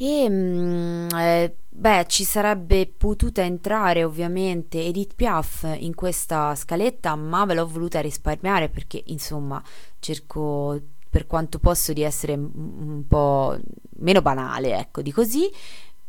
E 0.00 0.28
mm, 0.30 1.08
eh, 1.18 1.50
beh, 1.78 2.06
ci 2.08 2.24
sarebbe 2.24 2.86
potuta 2.86 3.42
entrare 3.42 4.02
ovviamente 4.02 4.84
Edith 4.84 5.14
Piaf 5.14 5.76
in 5.78 5.94
questa 5.94 6.54
scaletta, 6.54 7.14
ma 7.14 7.44
ve 7.44 7.54
l'ho 7.54 7.66
voluta 7.66 8.00
risparmiare 8.00 8.68
perché 8.68 9.02
insomma 9.06 9.62
cerco 10.00 10.80
per 11.08 11.26
quanto 11.26 11.58
posso 11.58 11.92
di 11.92 12.02
essere 12.02 12.34
un 12.34 13.04
po' 13.06 13.58
meno 14.00 14.22
banale, 14.22 14.76
ecco, 14.78 15.02
di 15.02 15.12
così. 15.12 15.50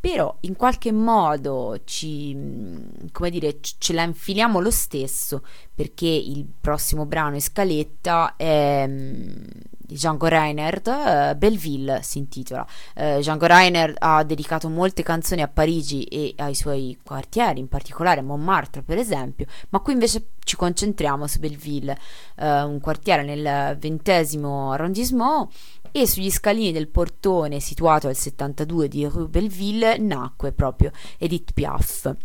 Però 0.01 0.37
in 0.41 0.55
qualche 0.55 0.93
modo 0.93 1.81
ci, 1.83 2.33
mm, 2.33 3.07
come 3.11 3.29
dire, 3.29 3.59
ce 3.61 3.91
la 3.93 4.03
infiliamo 4.03 4.61
lo 4.61 4.71
stesso 4.71 5.43
perché 5.75 6.07
il 6.07 6.45
prossimo 6.59 7.05
brano 7.05 7.35
in 7.35 7.41
scaletta 7.41 8.35
è 8.37 8.85
mm, 8.87 9.43
di 9.89 9.95
Django 9.95 10.27
Reinhardt, 10.27 10.87
eh, 10.87 11.35
Belleville 11.35 12.01
si 12.03 12.19
intitola. 12.19 12.65
Eh, 12.93 13.17
Django 13.17 13.47
Reinhardt 13.47 13.95
ha 13.97 14.23
dedicato 14.23 14.69
molte 14.69 15.01
canzoni 15.01 15.41
a 15.41 15.47
Parigi 15.47 16.03
e 16.03 16.35
ai 16.37 16.53
suoi 16.53 16.99
quartieri, 17.03 17.59
in 17.59 17.67
particolare 17.67 18.21
Montmartre 18.21 18.83
per 18.83 18.99
esempio, 18.99 19.47
ma 19.69 19.79
qui 19.79 19.93
invece 19.93 20.33
ci 20.43 20.55
concentriamo 20.55 21.25
su 21.25 21.39
Belleville, 21.39 21.97
eh, 22.35 22.61
un 22.61 22.79
quartiere 22.79 23.23
nel 23.23 23.75
ventesimo 23.79 24.71
arrondissement 24.71 25.49
e 25.91 26.05
sugli 26.05 26.29
scalini 26.29 26.71
del 26.71 26.87
portone 26.87 27.59
situato 27.59 28.07
al 28.07 28.15
72 28.15 28.87
di 28.87 29.05
Rue 29.05 29.27
Belleville 29.27 29.97
nacque 29.97 30.51
proprio 30.51 30.91
Edith 31.17 31.53
Piaf. 31.53 32.15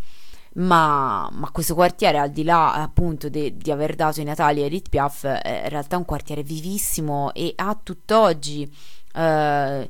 Ma, 0.57 1.29
ma 1.33 1.51
questo 1.51 1.75
quartiere, 1.75 2.19
al 2.19 2.31
di 2.31 2.45
là 2.45 2.75
appunto 2.75 3.29
de- 3.29 3.57
di 3.57 3.71
aver 3.73 3.97
dato 3.97 4.21
i 4.21 4.25
Natali 4.25 4.63
a 4.63 4.67
Edith 4.67 4.89
Piaf, 4.89 5.27
è 5.27 5.63
in 5.65 5.69
realtà 5.69 5.97
un 5.97 6.05
quartiere 6.05 6.43
vivissimo 6.45 7.33
e 7.35 7.53
a 7.57 7.77
tutt'oggi 7.83 8.71
eh, 9.15 9.89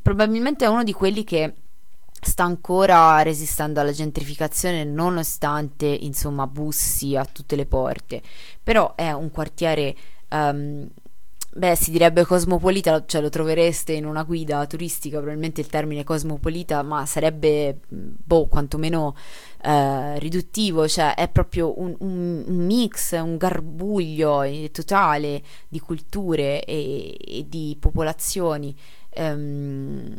probabilmente 0.00 0.64
è 0.64 0.68
uno 0.68 0.84
di 0.84 0.92
quelli 0.92 1.24
che 1.24 1.54
sta 2.20 2.44
ancora 2.44 3.20
resistendo 3.22 3.80
alla 3.80 3.90
gentrificazione 3.90 4.84
nonostante 4.84 5.86
insomma 5.86 6.46
bussi 6.46 7.16
a 7.16 7.24
tutte 7.24 7.56
le 7.56 7.66
porte. 7.66 8.22
Però 8.62 8.94
è 8.94 9.12
un 9.12 9.30
quartiere 9.30 9.94
ehm, 10.28 10.88
Beh, 11.54 11.74
si 11.76 11.90
direbbe 11.90 12.24
cosmopolita, 12.24 13.04
cioè 13.04 13.20
lo 13.20 13.28
trovereste 13.28 13.92
in 13.92 14.06
una 14.06 14.22
guida 14.22 14.66
turistica, 14.66 15.18
probabilmente 15.18 15.60
il 15.60 15.66
termine 15.66 16.02
cosmopolita, 16.02 16.82
ma 16.82 17.04
sarebbe, 17.04 17.78
boh, 17.88 18.46
quantomeno 18.46 19.14
eh, 19.62 20.18
riduttivo, 20.18 20.88
cioè 20.88 21.14
è 21.14 21.28
proprio 21.28 21.78
un, 21.78 21.94
un- 21.98 22.44
un 22.46 22.56
mix, 22.64 23.12
un 23.20 23.36
garbuglio 23.36 24.40
eh, 24.42 24.70
totale 24.72 25.42
di 25.68 25.78
culture 25.78 26.64
e, 26.64 27.16
e 27.22 27.44
di 27.46 27.76
popolazioni. 27.78 28.74
Ehm, 29.10 30.16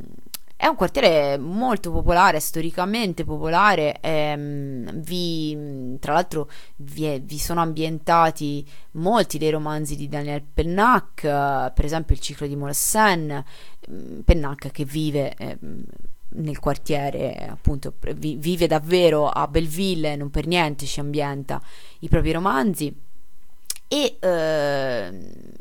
è 0.63 0.67
un 0.67 0.75
quartiere 0.77 1.37
molto 1.37 1.91
popolare, 1.91 2.39
storicamente 2.39 3.25
popolare, 3.25 3.99
ehm, 3.99 4.93
vi, 5.01 5.97
tra 5.99 6.13
l'altro 6.13 6.49
vi, 6.77 7.03
è- 7.03 7.19
vi 7.19 7.37
sono 7.37 7.59
ambientati 7.59 8.65
molti 8.91 9.37
dei 9.37 9.49
romanzi 9.49 9.97
di 9.97 10.07
Daniel 10.07 10.41
Pennac, 10.41 11.25
eh, 11.25 11.71
per 11.75 11.83
esempio 11.83 12.15
il 12.15 12.21
ciclo 12.21 12.47
di 12.47 12.55
Molsen, 12.55 13.43
mm, 13.91 14.19
Pennac 14.21 14.71
che 14.71 14.85
vive 14.85 15.35
ehm, 15.35 15.83
nel 16.35 16.59
quartiere, 16.59 17.35
appunto, 17.45 17.95
vive 18.15 18.65
davvero 18.65 19.27
a 19.27 19.45
Belleville, 19.49 20.15
non 20.15 20.29
per 20.29 20.47
niente 20.47 20.85
ci 20.85 21.01
ambienta 21.01 21.61
i 21.99 22.07
propri 22.07 22.31
romanzi. 22.31 22.95
E 23.93 24.17
eh, 24.19 25.11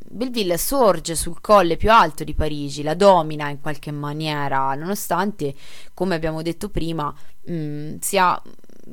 Belleville 0.09 0.57
sorge 0.57 1.15
sul 1.15 1.41
colle 1.43 1.77
più 1.77 1.91
alto 1.91 2.25
di 2.25 2.33
Parigi, 2.35 2.83
la 2.83 2.95
domina 2.95 3.49
in 3.51 3.61
qualche 3.61 3.91
maniera, 3.91 4.75
nonostante, 4.75 5.55
come 5.93 6.15
abbiamo 6.15 6.41
detto 6.41 6.71
prima, 6.71 7.15
mh, 7.45 7.97
sia, 8.01 8.41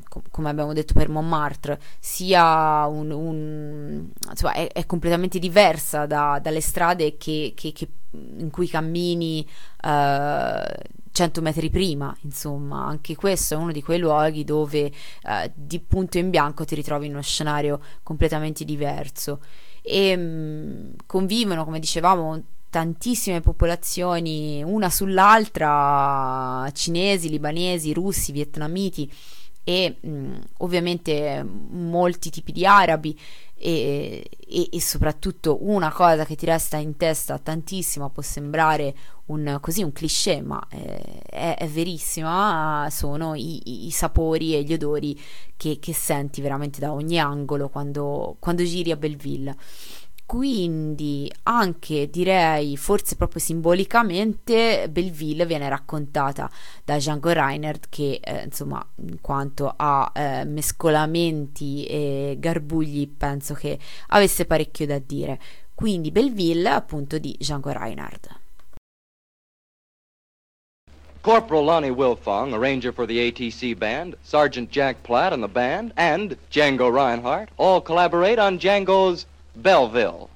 co- 0.10 0.24
come 0.30 0.50
abbiamo 0.50 0.74
detto 0.74 0.94
per 0.94 1.08
Montmartre, 1.10 1.80
sia 2.00 2.86
un, 2.88 3.12
un- 3.12 4.10
insomma, 4.30 4.54
è, 4.54 4.68
è 4.74 4.86
completamente 4.86 5.40
diversa 5.40 6.06
da- 6.06 6.40
dalle 6.42 6.62
strade 6.62 7.16
che, 7.18 7.54
che- 7.56 7.72
che- 7.72 7.88
in 8.12 8.50
cui 8.52 8.68
cammini 8.68 9.48
eh, 9.84 10.78
100 11.12 11.42
metri 11.42 11.70
prima, 11.70 12.16
insomma, 12.22 12.86
anche 12.86 13.16
questo 13.16 13.54
è 13.56 13.58
uno 13.58 13.72
di 13.72 13.84
quei 13.84 14.00
luoghi 14.00 14.44
dove 14.44 14.92
eh, 15.24 15.52
di 15.54 15.80
punto 15.80 16.18
in 16.18 16.30
bianco 16.30 16.66
ti 16.66 16.76
ritrovi 16.76 17.08
in 17.08 17.14
uno 17.14 17.22
scenario 17.22 17.80
completamente 18.04 18.64
diverso. 18.64 19.42
E 19.82 20.16
mh, 20.16 20.96
convivono, 21.06 21.66
come 21.66 21.80
dicevamo, 21.80 22.42
tantissime 22.70 23.42
popolazioni 23.42 24.62
una 24.64 24.90
sull'altra, 24.90 26.70
cinesi, 26.74 27.30
libanesi, 27.30 27.94
russi, 27.94 28.32
vietnamiti 28.32 29.12
e 29.64 29.98
mh, 30.02 30.34
ovviamente 30.58 31.44
molti 31.44 32.30
tipi 32.30 32.52
di 32.52 32.66
arabi 32.66 33.18
e, 33.62 34.30
e- 34.48 34.70
e 34.72 34.82
soprattutto 34.82 35.58
una 35.70 35.92
cosa 35.92 36.26
che 36.26 36.36
ti 36.36 36.46
resta 36.46 36.78
in 36.78 36.96
testa 36.98 37.38
tantissimo 37.38 38.10
può 38.10 38.22
sembrare 38.24 38.96
un, 39.26 39.58
così 39.62 39.84
un 39.84 39.92
cliché 39.92 40.42
ma 40.42 40.60
eh, 40.72 41.20
è, 41.24 41.56
è 41.58 41.68
verissima 41.68 42.88
sono 42.90 43.36
i, 43.36 43.60
i- 43.66 43.86
i 43.88 43.92
sapori 43.92 44.56
e 44.56 44.64
gli 44.64 44.74
odori 44.74 45.20
che, 45.58 45.78
che 45.80 45.94
senti 45.94 46.42
veramente 46.42 46.80
da 46.80 46.94
ogni 46.94 47.20
angolo 47.20 47.68
quando, 47.70 48.38
quando 48.40 48.64
giri 48.64 48.92
a 48.92 48.96
Belleville 48.96 49.56
quindi 50.30 51.28
anche 51.46 52.08
direi 52.08 52.78
forse 52.78 53.16
proprio 53.16 53.42
simbolicamente 53.42 54.88
Belleville 54.88 55.48
viene 55.48 55.68
raccontata 55.68 56.48
da 56.86 56.98
Django 56.98 57.32
Reinhardt 57.32 57.88
che 57.90 58.20
eh, 58.24 58.44
insomma 58.44 58.80
in 58.98 59.22
quanto 59.22 59.74
a 59.76 60.12
eh, 60.14 60.46
mescolamenti 60.46 61.84
e 61.86 62.36
garbugli 62.38 63.08
penso 63.08 63.56
che 63.56 63.80
avesse 64.10 64.46
parecchio 64.46 64.86
da 64.86 65.00
dire. 65.00 65.40
Quindi 65.74 66.12
Belleville 66.12 66.70
appunto 66.70 67.18
di 67.18 67.36
Django 67.36 67.72
Reinhardt. 67.72 68.30
Corporal 71.22 71.64
Lonnie 71.64 71.90
Wilfong, 71.90 72.54
arranger 72.54 72.94
for 72.94 73.08
the 73.08 73.20
ATC 73.20 73.76
band, 73.76 74.16
Sergeant 74.22 74.70
Jack 74.70 75.02
Platt 75.02 75.34
and 75.34 75.42
the 75.42 75.50
band, 75.50 75.92
and 75.96 76.38
Django 76.52 76.92
Reinhardt 76.92 77.50
all 77.56 77.82
collaborate 77.82 78.40
on 78.40 78.60
Django's 78.60 79.26
Belleville. 79.62 80.30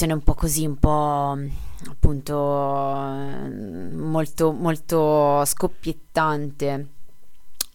Versione 0.00 0.18
un 0.18 0.24
po' 0.24 0.32
così, 0.32 0.64
un 0.64 0.78
po' 0.78 1.36
appunto 1.90 2.34
molto, 3.92 4.50
molto 4.50 5.44
scoppiettante. 5.44 6.88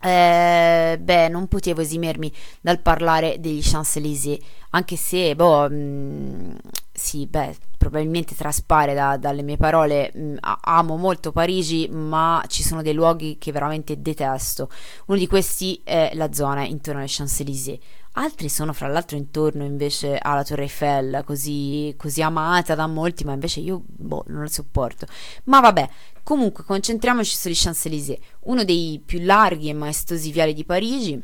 Eh, 0.01 0.97
beh, 0.99 1.29
non 1.29 1.47
potevo 1.47 1.81
esimermi 1.81 2.33
dal 2.61 2.79
parlare 2.79 3.39
degli 3.39 3.61
Champs-Élysées, 3.61 4.39
anche 4.71 4.95
se, 4.95 5.35
boh, 5.35 5.69
mh, 5.69 6.57
sì, 6.91 7.27
beh, 7.27 7.57
probabilmente 7.77 8.33
traspare 8.33 8.95
da, 8.95 9.17
dalle 9.17 9.43
mie 9.43 9.57
parole, 9.57 10.11
mh, 10.11 10.37
amo 10.61 10.97
molto 10.97 11.31
Parigi, 11.31 11.87
ma 11.89 12.43
ci 12.47 12.63
sono 12.63 12.81
dei 12.81 12.93
luoghi 12.93 13.37
che 13.37 13.51
veramente 13.51 14.01
detesto. 14.01 14.69
Uno 15.05 15.19
di 15.19 15.27
questi 15.27 15.79
è 15.83 16.09
la 16.15 16.33
zona 16.33 16.63
intorno 16.65 17.01
alle 17.01 17.09
Champs-Élysées. 17.09 17.77
Altri 18.17 18.47
sono 18.47 18.71
fra 18.71 18.87
l'altro 18.87 19.17
intorno 19.17 19.65
invece 19.65 20.17
alla 20.17 20.43
Torre 20.43 20.63
Eiffel, 20.63 21.23
così, 21.25 21.93
così 21.97 22.21
amata 22.21 22.73
da 22.73 22.87
molti, 22.87 23.25
ma 23.25 23.33
invece 23.33 23.59
io 23.59 23.83
boh, 23.85 24.23
non 24.27 24.43
la 24.43 24.47
sopporto. 24.47 25.05
Ma 25.45 25.59
vabbè, 25.59 25.89
comunque 26.23 26.63
concentriamoci 26.63 27.35
sugli 27.35 27.53
Champs-Élysées, 27.53 28.19
uno 28.43 28.63
dei 28.63 29.01
più 29.05 29.19
larghi 29.21 29.67
e 29.67 29.73
maestosi 29.73 30.31
viali 30.31 30.53
di 30.53 30.63
Parigi. 30.63 31.21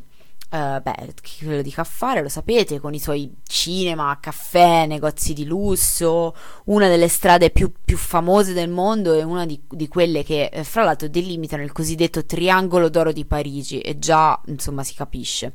Uh, 0.52 0.82
beh, 0.82 1.14
quello 1.40 1.62
di 1.62 1.72
Caffare 1.72 2.22
lo 2.22 2.28
sapete, 2.28 2.82
con 2.82 2.94
i 2.94 3.00
suoi 3.00 3.34
cinema, 3.48 4.18
caffè, 4.20 4.86
negozi 4.86 5.32
di 5.32 5.46
lusso, 5.46 6.36
una 6.66 6.90
delle 6.90 7.08
strade 7.08 7.52
più, 7.52 7.72
più 7.86 7.96
famose 7.96 8.52
del 8.52 8.68
mondo 8.68 9.14
e 9.14 9.24
una 9.24 9.46
di, 9.46 9.62
di 9.70 9.88
quelle 9.88 10.26
che, 10.26 10.50
eh, 10.52 10.66
fra 10.66 10.84
l'altro, 10.84 11.08
delimitano 11.08 11.64
il 11.64 11.72
cosiddetto 11.72 12.26
triangolo 12.26 12.90
d'oro 12.90 13.14
di 13.14 13.24
Parigi, 13.24 13.80
e 13.80 13.98
già, 13.98 14.38
insomma, 14.48 14.84
si 14.84 14.94
capisce 14.94 15.54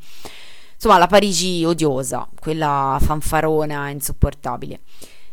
insomma 0.77 0.98
la 0.98 1.09
Parigi 1.09 1.65
odiosa, 1.65 2.28
quella 2.39 2.98
fanfarona 3.01 3.90
insopportabile. 3.90 4.81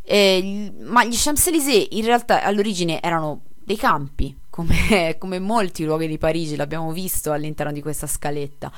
E, 0.02 0.74
ma 0.80 1.06
gli 1.06 1.16
Champs-Élysées 1.16 1.88
in 1.92 2.06
realtà 2.06 2.44
all'origine 2.44 3.02
erano 3.02 3.42
dei 3.64 3.78
campi, 3.78 4.36
come, 4.50 5.16
come 5.20 5.40
molti 5.40 5.86
luoghi 5.86 6.08
di 6.08 6.18
Parigi, 6.18 6.56
l'abbiamo 6.56 6.92
visto 6.92 7.32
all'interno 7.32 7.72
di 7.72 7.82
questa 7.82 8.08
scaletta. 8.08 8.72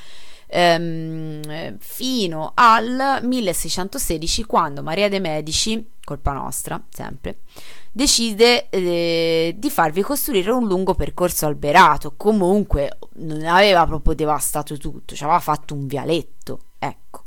Ehm, 0.47 1.77
fino 1.79 2.51
al 2.53 3.19
1616 3.23 4.43
quando 4.43 4.83
Maria 4.83 5.09
de 5.09 5.19
Medici, 5.19 5.89
colpa 6.03 6.33
nostra 6.33 6.81
sempre, 6.89 7.39
decide 7.95 8.67
eh, 8.71 9.55
di 9.57 9.69
farvi 9.69 10.01
costruire 10.01 10.51
un 10.51 10.67
lungo 10.67 10.95
percorso 10.95 11.45
alberato. 11.45 12.15
Comunque 12.17 12.97
non 13.19 13.45
aveva 13.45 13.85
proprio 13.85 14.13
devastato 14.13 14.75
tutto, 14.75 15.15
ci 15.15 15.23
aveva 15.23 15.39
fatto 15.39 15.73
un 15.73 15.87
vialetto, 15.87 16.59
ecco. 16.77 17.21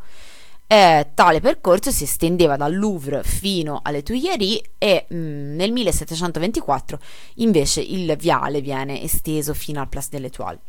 Eh, 0.67 1.13
tale 1.15 1.41
percorso 1.41 1.91
si 1.91 2.05
estendeva 2.05 2.57
dal 2.59 2.77
Louvre 2.77 3.23
fino 3.23 3.81
alle 3.83 4.03
Tuileries 4.03 4.61
e 4.77 5.07
mh, 5.09 5.17
mm, 5.17 5.55
nel 5.57 5.73
1724 5.73 7.01
invece 7.37 7.81
il 7.81 8.15
viale 8.19 8.61
viene 8.61 9.03
esteso 9.03 9.55
fino 9.55 9.81
al 9.81 9.89
Place 9.89 10.09
de 10.11 10.19
l'Étoile. 10.19 10.61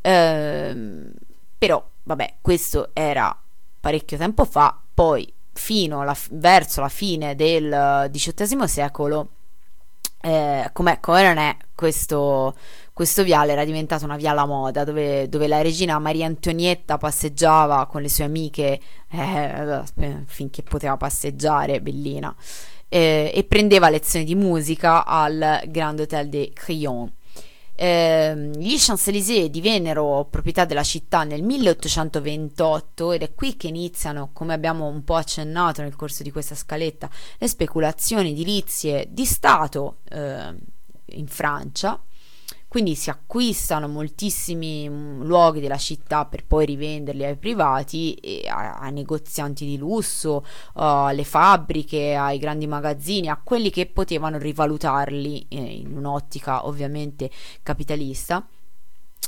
Eh, 0.00 1.10
però, 1.58 1.86
vabbè, 2.04 2.36
questo 2.40 2.88
era 2.94 3.38
parecchio 3.78 4.16
tempo 4.16 4.46
fa, 4.46 4.80
poi 4.94 5.30
fino 5.54 6.00
alla, 6.00 6.16
verso 6.32 6.80
la 6.80 6.88
fine 6.88 7.34
del 7.34 8.08
XVIII 8.10 8.68
secolo, 8.68 9.28
eh, 10.20 10.70
come, 10.72 10.98
non 11.04 11.36
è 11.36 11.56
questo, 11.74 12.54
questo 12.92 13.22
viale 13.22 13.52
era 13.52 13.64
diventato 13.64 14.04
una 14.04 14.16
via 14.16 14.30
alla 14.30 14.46
moda 14.46 14.82
dove, 14.84 15.28
dove, 15.28 15.46
la 15.46 15.60
regina 15.60 15.98
Maria 15.98 16.26
Antonietta 16.26 16.96
passeggiava 16.96 17.86
con 17.86 18.00
le 18.00 18.08
sue 18.08 18.24
amiche 18.24 18.80
eh, 19.10 19.82
finché 20.26 20.62
poteva 20.62 20.96
passeggiare, 20.96 21.82
bellina, 21.82 22.34
eh, 22.88 23.32
e 23.34 23.44
prendeva 23.44 23.90
lezioni 23.90 24.24
di 24.24 24.34
musica 24.34 25.04
al 25.04 25.62
Grand 25.66 26.00
Hotel 26.00 26.28
de 26.28 26.52
Crillon. 26.54 27.12
Eh, 27.76 28.50
gli 28.56 28.76
Champs-Élysées 28.78 29.50
divennero 29.50 30.26
proprietà 30.30 30.64
della 30.64 30.84
città 30.84 31.24
nel 31.24 31.42
1828 31.42 33.12
ed 33.12 33.22
è 33.22 33.34
qui 33.34 33.56
che 33.56 33.66
iniziano, 33.66 34.30
come 34.32 34.54
abbiamo 34.54 34.86
un 34.86 35.02
po' 35.02 35.16
accennato 35.16 35.82
nel 35.82 35.96
corso 35.96 36.22
di 36.22 36.30
questa 36.30 36.54
scaletta, 36.54 37.10
le 37.38 37.48
speculazioni 37.48 38.30
edilizie 38.30 39.08
di 39.10 39.24
Stato 39.24 39.98
eh, 40.08 40.54
in 41.06 41.26
Francia 41.26 42.00
quindi 42.74 42.96
si 42.96 43.08
acquistano 43.08 43.86
moltissimi 43.86 44.90
mm, 44.90 45.22
luoghi 45.22 45.60
della 45.60 45.76
città 45.76 46.24
per 46.24 46.44
poi 46.44 46.66
rivenderli 46.66 47.24
ai 47.24 47.36
privati, 47.36 48.18
a, 48.48 48.78
a, 48.78 48.90
negozianti 48.90 49.64
di 49.64 49.78
lusso, 49.78 50.44
uh, 50.74 50.80
alle 50.80 51.22
fabbriche, 51.22 52.16
ai 52.16 52.36
grandi 52.38 52.66
magazzini, 52.66 53.28
a 53.28 53.40
quelli 53.40 53.70
che 53.70 53.86
potevano 53.86 54.38
rivalutarli 54.38 55.46
eh, 55.50 55.56
in 55.56 55.96
un'ottica 55.96 56.66
ovviamente 56.66 57.30
capitalista. 57.62 58.44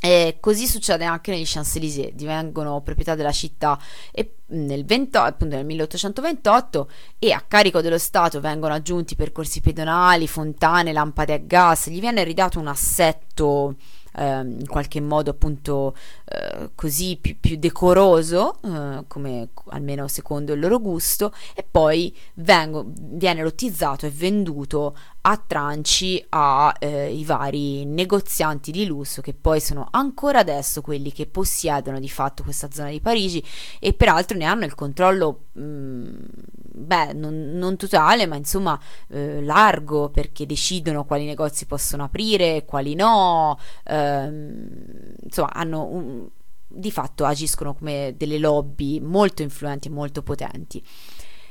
E 0.00 0.36
così 0.40 0.66
succede 0.66 1.04
anche 1.04 1.30
negli 1.30 1.44
Champs-Élysées, 1.46 2.12
divengono 2.12 2.80
proprietà 2.82 3.14
della 3.14 3.32
città. 3.32 3.78
E 4.12 4.36
nel, 4.48 4.84
20, 4.84 5.16
appunto 5.16 5.56
nel 5.56 5.64
1828 5.64 6.90
e 7.18 7.32
a 7.32 7.42
carico 7.46 7.80
dello 7.80 7.98
Stato 7.98 8.40
vengono 8.40 8.74
aggiunti 8.74 9.16
percorsi 9.16 9.60
pedonali, 9.60 10.28
fontane, 10.28 10.92
lampade 10.92 11.32
a 11.32 11.38
gas, 11.38 11.88
gli 11.88 12.00
viene 12.00 12.22
ridato 12.22 12.60
un 12.60 12.68
assetto 12.68 13.74
ehm, 14.16 14.60
in 14.60 14.66
qualche 14.66 15.00
modo 15.00 15.30
appunto 15.30 15.94
eh, 16.24 16.70
così 16.74 17.18
più, 17.20 17.36
più 17.38 17.56
decoroso, 17.56 18.58
eh, 18.62 19.04
come 19.06 19.48
almeno 19.68 20.08
secondo 20.08 20.52
il 20.52 20.60
loro 20.60 20.78
gusto, 20.78 21.32
e 21.54 21.64
poi 21.68 22.14
vengo, 22.34 22.84
viene 22.86 23.42
lottizzato 23.42 24.06
e 24.06 24.10
venduto 24.10 24.96
a 25.28 25.42
tranci 25.44 26.24
ai 26.28 26.72
eh, 26.78 27.22
vari 27.24 27.84
negozianti 27.84 28.70
di 28.70 28.86
lusso 28.86 29.20
che 29.20 29.34
poi 29.34 29.60
sono 29.60 29.88
ancora 29.90 30.38
adesso 30.38 30.82
quelli 30.82 31.10
che 31.12 31.26
possiedono 31.26 31.98
di 31.98 32.08
fatto 32.08 32.44
questa 32.44 32.70
zona 32.70 32.90
di 32.90 33.00
Parigi 33.00 33.44
e 33.80 33.92
peraltro 33.92 34.38
ne 34.38 34.44
hanno 34.44 34.64
il 34.66 34.76
controllo 34.76 35.46
mh, 35.52 35.62
mm, 35.62 36.14
beh 36.60 37.12
non, 37.14 37.50
non, 37.54 37.76
totale 37.76 38.26
ma 38.26 38.36
insomma 38.36 38.78
eh, 39.08 39.42
largo 39.42 40.10
perché 40.10 40.46
decidono 40.46 41.04
quali 41.04 41.24
negozi 41.24 41.66
possono 41.66 42.04
aprire 42.04 42.64
quali 42.64 42.94
no 42.94 43.58
ehm, 43.82 45.14
insomma 45.24 45.50
hanno 45.52 45.86
un, 45.86 46.28
di 46.68 46.92
fatto 46.92 47.24
agiscono 47.24 47.74
come 47.74 48.14
delle 48.16 48.38
lobby 48.38 49.00
molto 49.00 49.42
influenti 49.42 49.88
e 49.88 49.90
molto 49.90 50.22
potenti 50.22 50.80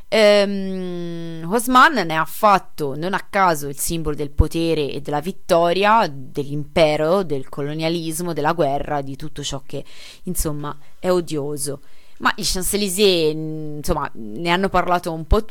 Ehm, 0.07 1.47
Osman 1.51 1.93
ne 1.93 2.15
ha 2.15 2.25
fatto 2.25 2.95
non 2.95 3.13
a 3.13 3.25
caso 3.29 3.67
il 3.67 3.77
simbolo 3.77 4.15
del 4.15 4.31
potere 4.31 4.91
e 4.91 5.01
della 5.01 5.19
vittoria, 5.19 6.07
dell'impero, 6.07 7.23
del 7.23 7.49
colonialismo, 7.49 8.33
della 8.33 8.53
guerra, 8.53 9.01
di 9.01 9.15
tutto 9.15 9.43
ciò 9.43 9.61
che 9.65 9.83
insomma 10.23 10.77
è 10.99 11.09
odioso. 11.09 11.81
Ma 12.17 12.31
i 12.37 12.43
Champs-Élysées, 12.43 13.33
insomma, 13.33 14.09
ne 14.13 14.49
hanno 14.49 14.69
parlato 14.69 15.11
un 15.11 15.27
po' 15.27 15.45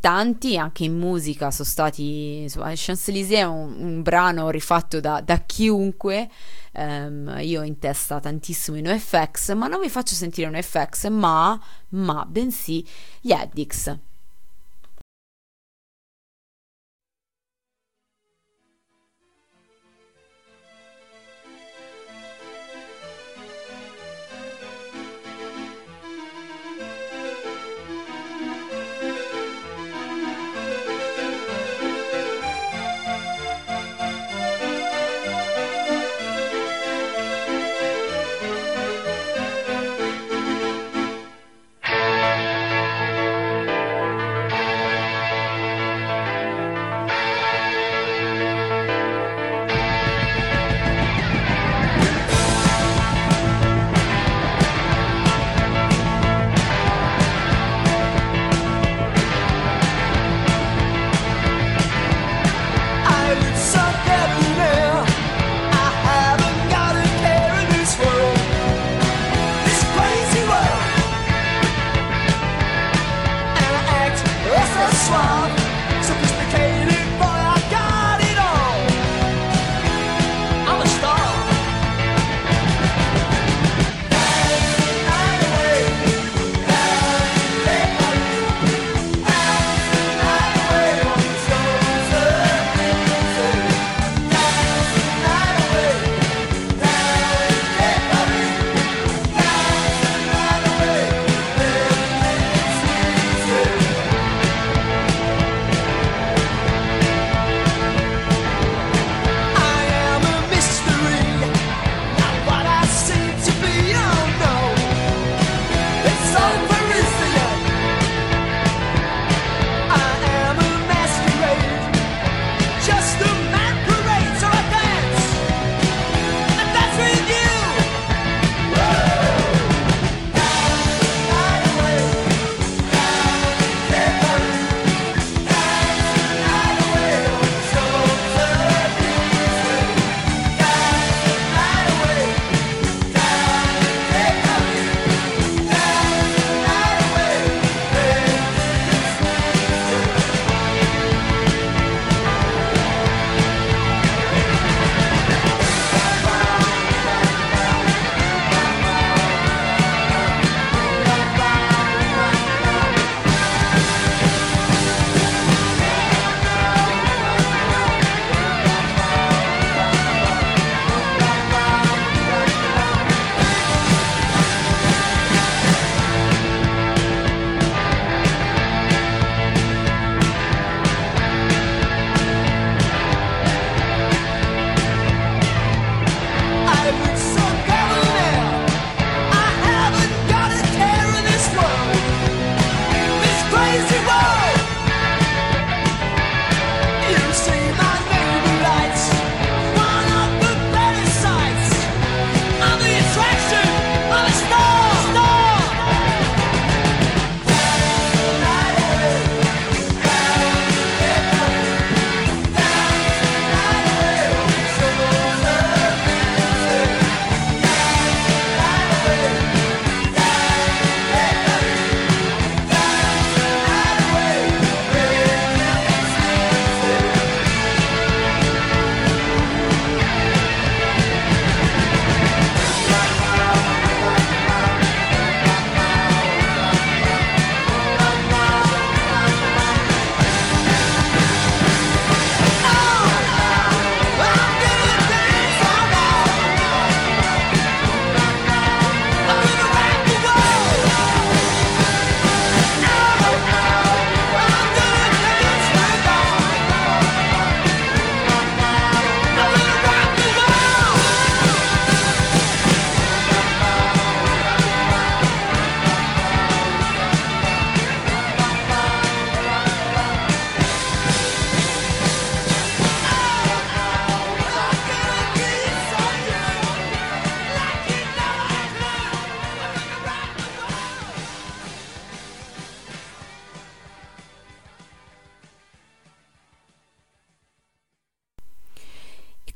tanti, 0.00 0.56
anche 0.56 0.84
in 0.84 0.98
musica 0.98 1.50
sono 1.50 1.68
stati, 1.68 2.38
insomma, 2.42 2.72
Champs-Élysées 2.74 3.40
è 3.40 3.44
un, 3.44 3.76
un 3.78 4.02
brano 4.02 4.48
rifatto 4.48 4.98
da, 4.98 5.20
da 5.20 5.36
chiunque, 5.44 6.30
um, 6.72 7.36
io 7.40 7.62
in 7.62 7.78
testa 7.78 8.18
tantissimo 8.18 8.78
i 8.78 8.82
NoFX, 8.82 9.52
ma 9.52 9.66
non 9.66 9.80
vi 9.80 9.90
faccio 9.90 10.14
sentire 10.14 10.46
un 10.46 10.54
NoFX, 10.54 11.08
ma, 11.08 11.60
ma 11.90 12.24
bensì 12.26 12.86
gli 13.20 13.32
Addicts. 13.32 13.98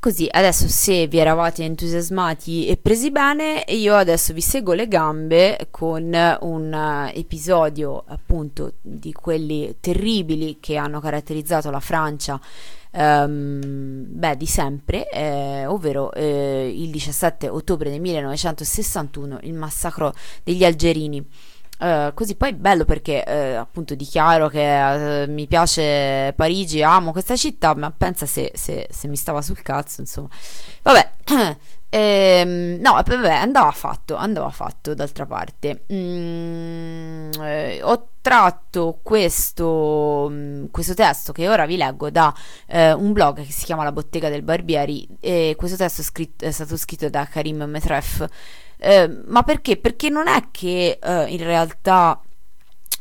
Così, 0.04 0.28
adesso 0.30 0.68
se 0.68 1.06
vi 1.06 1.16
eravate 1.16 1.64
entusiasmati 1.64 2.66
e 2.66 2.76
presi 2.76 3.10
bene, 3.10 3.64
io 3.68 3.94
adesso 3.94 4.34
vi 4.34 4.42
seguo 4.42 4.74
le 4.74 4.86
gambe 4.86 5.68
con 5.70 6.02
un 6.40 6.74
eh, 6.74 7.18
episodio 7.18 8.04
appunto 8.08 8.74
di 8.82 9.14
quelli 9.14 9.76
terribili 9.80 10.58
che 10.60 10.76
hanno 10.76 11.00
caratterizzato 11.00 11.70
la 11.70 11.80
Francia 11.80 12.38
ehm, 12.90 14.04
beh, 14.06 14.36
di 14.36 14.44
sempre, 14.44 15.08
eh, 15.08 15.64
ovvero 15.64 16.12
eh, 16.12 16.70
il 16.76 16.90
17 16.90 17.48
ottobre 17.48 17.88
del 17.88 18.02
1961, 18.02 19.38
il 19.44 19.54
massacro 19.54 20.12
degli 20.42 20.66
algerini. 20.66 21.26
Uh, 21.78 22.14
così 22.14 22.36
poi 22.36 22.52
bello 22.54 22.84
perché 22.84 23.24
uh, 23.26 23.58
appunto 23.58 23.96
dichiaro 23.96 24.48
che 24.48 25.26
uh, 25.26 25.30
mi 25.30 25.46
piace 25.48 26.32
Parigi, 26.36 26.82
amo 26.82 27.10
questa 27.10 27.36
città, 27.36 27.74
ma 27.74 27.90
pensa 27.90 28.26
se, 28.26 28.52
se, 28.54 28.86
se 28.90 29.08
mi 29.08 29.16
stava 29.16 29.42
sul 29.42 29.60
cazzo, 29.60 30.00
insomma. 30.00 30.28
Vabbè, 30.82 31.10
ehm, 31.90 32.80
no, 32.80 32.92
vabbè, 32.92 33.32
andava 33.32 33.70
fatto, 33.72 34.14
andava 34.14 34.50
fatto 34.50 34.94
d'altra 34.94 35.26
parte. 35.26 35.84
Mm, 35.92 37.30
eh, 37.40 37.80
ho 37.82 38.08
tratto 38.20 39.00
questo, 39.02 40.28
mm, 40.30 40.66
questo, 40.70 40.94
testo 40.94 41.32
che 41.32 41.48
ora 41.48 41.66
vi 41.66 41.76
leggo 41.76 42.10
da 42.10 42.34
eh, 42.66 42.92
un 42.92 43.12
blog 43.12 43.44
che 43.44 43.52
si 43.52 43.64
chiama 43.64 43.84
La 43.84 43.92
Bottega 43.92 44.28
del 44.28 44.42
Barbieri 44.42 45.06
e 45.20 45.54
questo 45.56 45.76
testo 45.76 46.00
è, 46.00 46.04
scritto, 46.04 46.44
è 46.44 46.50
stato 46.50 46.76
scritto 46.76 47.08
da 47.10 47.26
Karim 47.26 47.64
Metref 47.64 48.26
eh, 48.78 49.22
ma 49.26 49.42
perché? 49.42 49.76
Perché 49.76 50.08
non 50.08 50.28
è 50.28 50.44
che 50.50 50.98
eh, 51.02 51.24
in 51.28 51.42
realtà 51.42 52.20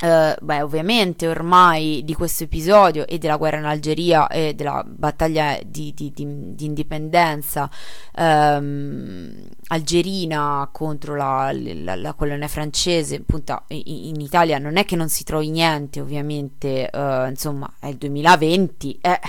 Uh, 0.04 0.36
beh, 0.42 0.62
ovviamente 0.64 1.30
ormai 1.30 2.02
di 2.04 2.14
questo 2.14 2.44
episodio 2.44 3.08
e 3.08 3.20
della 3.20 3.38
guerra 3.38 3.60
in 3.60 3.64
Algeria 3.64 4.28
e 4.28 4.54
della 4.54 4.84
battaglia 4.86 5.58
di, 5.66 5.94
di, 5.94 6.12
di, 6.14 6.26
di 6.56 6.66
indipendenza 6.66 7.70
um, 8.18 9.32
algerina 9.68 10.68
contro 10.74 11.16
la, 11.16 11.54
la, 11.54 11.96
la, 11.96 12.14
colonia 12.16 12.50
francese, 12.50 13.16
appunto 13.16 13.64
in, 13.68 13.82
in, 13.86 14.20
Italia 14.20 14.58
non 14.58 14.76
è 14.76 14.84
che 14.84 14.98
non 14.98 15.08
si 15.08 15.24
trovi 15.24 15.50
niente, 15.52 16.02
ovviamente, 16.02 16.90
uh, 16.92 17.30
insomma, 17.30 17.72
è 17.80 17.88
il 17.88 17.96
2020, 17.96 19.00
eh, 19.00 19.10
eh, 19.10 19.20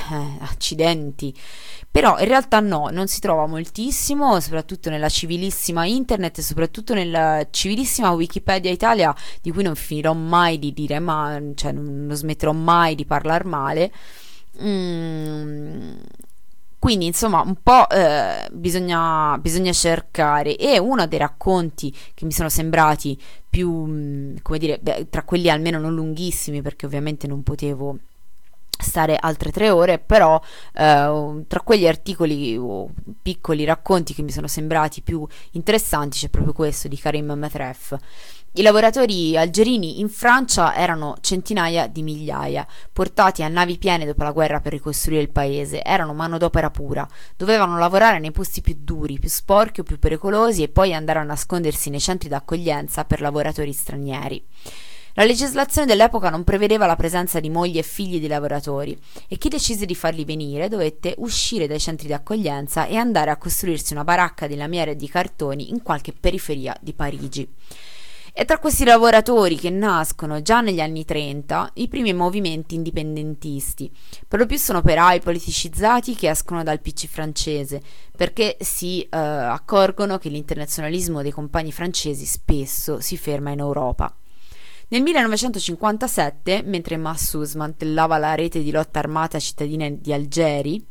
accidenti. 0.41 1.33
Però 1.95 2.19
in 2.19 2.27
realtà 2.27 2.59
no, 2.59 2.89
non 2.91 3.07
si 3.07 3.21
trova 3.21 3.47
moltissimo, 3.47 4.41
soprattutto 4.41 4.91
nella 4.91 5.09
civilissima 5.09 5.87
internet 5.87 6.39
e 6.39 6.43
soprattutto 6.43 6.93
nella 6.93 7.47
civilissima 7.51 8.11
Wikipedia 8.11 8.73
Italia, 8.73 9.15
di 9.41 9.53
cui 9.53 9.63
non 9.63 9.77
finirò 9.77 10.13
mai 10.13 10.59
di 10.59 10.73
dire 10.73 10.99
ma, 10.99 11.41
cioè 11.55 11.71
non, 11.71 12.11
smetterò 12.13 12.51
mai 12.51 12.97
di 12.97 13.05
parlare 13.05 13.45
male. 13.45 13.93
Mm, 14.61 15.93
quindi 16.81 17.07
insomma 17.07 17.43
un 17.43 17.63
po' 17.63 17.89
eh, 17.89 18.49
bisogna, 18.51 19.39
bisogna, 19.39 19.73
cercare 19.73 20.57
e 20.57 20.81
uno 20.81 21.07
dei 21.07 21.19
racconti 21.21 21.95
che 22.13 22.25
mi 22.25 22.33
sono 22.33 22.49
sembrati 22.49 23.17
più, 23.49 23.71
mm, 23.71 24.37
come 24.43 24.59
dire, 24.59 24.81
beh, 24.83 25.11
tra 25.11 25.23
quelli 25.23 25.49
almeno 25.49 25.79
non 25.79 25.95
lunghissimi 25.95 26.61
perché 26.61 26.87
ovviamente 26.87 27.29
non 27.29 27.45
potevo 27.45 27.99
stare 28.79 29.17
altre 29.19 29.51
tre 29.51 29.71
ore, 29.71 29.99
però 29.99 30.41
eh, 30.75 31.45
tra 31.47 31.61
quegli 31.63 31.87
articoli 31.87 32.57
o 32.57 32.91
piccoli 33.23 33.65
racconti 33.65 34.15
che 34.15 34.23
mi 34.23 34.31
sono 34.31 34.47
sembrati 34.47 35.03
più 35.03 35.27
interessanti 35.53 36.19
c'è 36.19 36.29
proprio 36.29 36.53
questo 36.53 36.89
di 36.89 36.97
Karim 36.97 37.33
Metref. 37.33 37.97
I 38.57 38.63
lavoratori 38.63 39.37
algerini 39.37 39.99
in 39.99 40.09
Francia 40.09 40.77
erano 40.77 41.17
centinaia 41.21 41.89
di 41.89 42.05
migliaia, 42.05 42.65
portati 42.93 43.43
a 43.43 43.49
navi 43.49 43.79
piene 43.79 44.07
dopo 44.07 44.23
la 44.23 44.31
guerra 44.31 44.61
per 44.61 44.71
ricostruire 44.71 45.23
il 45.23 45.31
paese, 45.31 45.83
erano 45.83 46.15
manodopera 46.15 46.71
pura, 46.71 47.05
dovevano 47.37 47.79
lavorare 47.79 48.21
nei 48.21 48.31
posti 48.31 48.61
più 48.61 48.77
duri, 48.79 49.19
più 49.19 49.29
sporchi 49.29 49.81
o 49.81 49.83
più 49.83 49.99
pericolosi 49.99 50.63
e 50.63 50.69
poi 50.69 50.95
andare 50.95 51.19
a 51.19 51.25
nascondersi 51.25 51.91
nei 51.91 51.99
centri 51.99 52.29
d'accoglienza 52.29 53.05
per 53.05 53.21
lavoratori 53.21 53.73
stranieri. 53.73 54.45
La 55.17 55.25
legislazione 55.25 55.87
dell'epoca 55.87 56.29
non 56.29 56.43
prevedeva 56.43 56.87
la 56.87 56.97
presenza 56.97 57.39
di 57.39 57.49
mogli 57.49 57.79
e 57.79 57.85
figli 57.85 58.19
di 58.19 58.27
lavoratori 58.27 58.99
e 59.29 59.39
chi 59.39 59.49
decise 59.49 59.87
di 59.87 59.95
farli 59.95 60.25
venire 60.25 60.67
dovette 60.67 61.15
uscire 61.19 61.69
dai 61.69 61.79
centri 61.79 62.09
di 62.09 62.13
accoglienza 62.13 62.87
e 62.87 62.97
andare 62.97 63.31
a 63.31 63.37
costruirsi 63.37 63.93
una 63.93 64.03
baracca 64.03 64.49
di 64.49 64.57
lamiere 64.57 64.91
e 64.91 64.97
di 64.97 65.09
cartoni 65.09 65.71
in 65.71 65.83
qualche 65.83 66.13
periferia 66.13 66.77
di 66.81 66.95
Parigi. 66.95 67.49
E 68.33 68.45
tra 68.45 68.59
questi 68.59 68.83
lavoratori 68.83 69.57
che 69.57 69.71
nascono 69.71 70.43
già 70.43 70.61
negli 70.61 70.81
anni 70.81 71.05
30 71.05 71.71
i 71.75 71.87
primi 71.87 72.13
movimenti 72.13 72.75
indipendentisti. 72.75 73.89
Per 74.27 74.41
lo 74.41 74.47
più 74.47 74.59
sono 74.59 74.79
operai 74.79 75.21
politicizzati 75.21 76.17
che 76.17 76.29
escono 76.29 76.65
dal 76.65 76.81
PC 76.81 77.07
francese 77.07 77.81
perché 78.17 78.57
si 78.59 79.03
eh, 79.03 79.17
accorgono 79.17 80.19
che 80.19 80.29
l'internazionalismo 80.29 81.23
dei 81.23 81.31
compagni 81.31 81.71
francesi 81.71 82.25
spesso 82.25 82.99
si 82.99 83.17
ferma 83.17 83.53
in 83.53 83.61
Europa. 83.61 84.13
Nel 84.95 85.03
1957, 85.03 86.63
mentre 86.67 86.97
Massou 86.97 87.43
smantellava 87.43 88.17
la 88.17 88.37
rete 88.37 88.63
di 88.63 88.71
lotta 88.71 89.01
armata 89.01 89.41
cittadina 89.41 89.91
di 89.91 90.13
Algeri, 90.13 90.87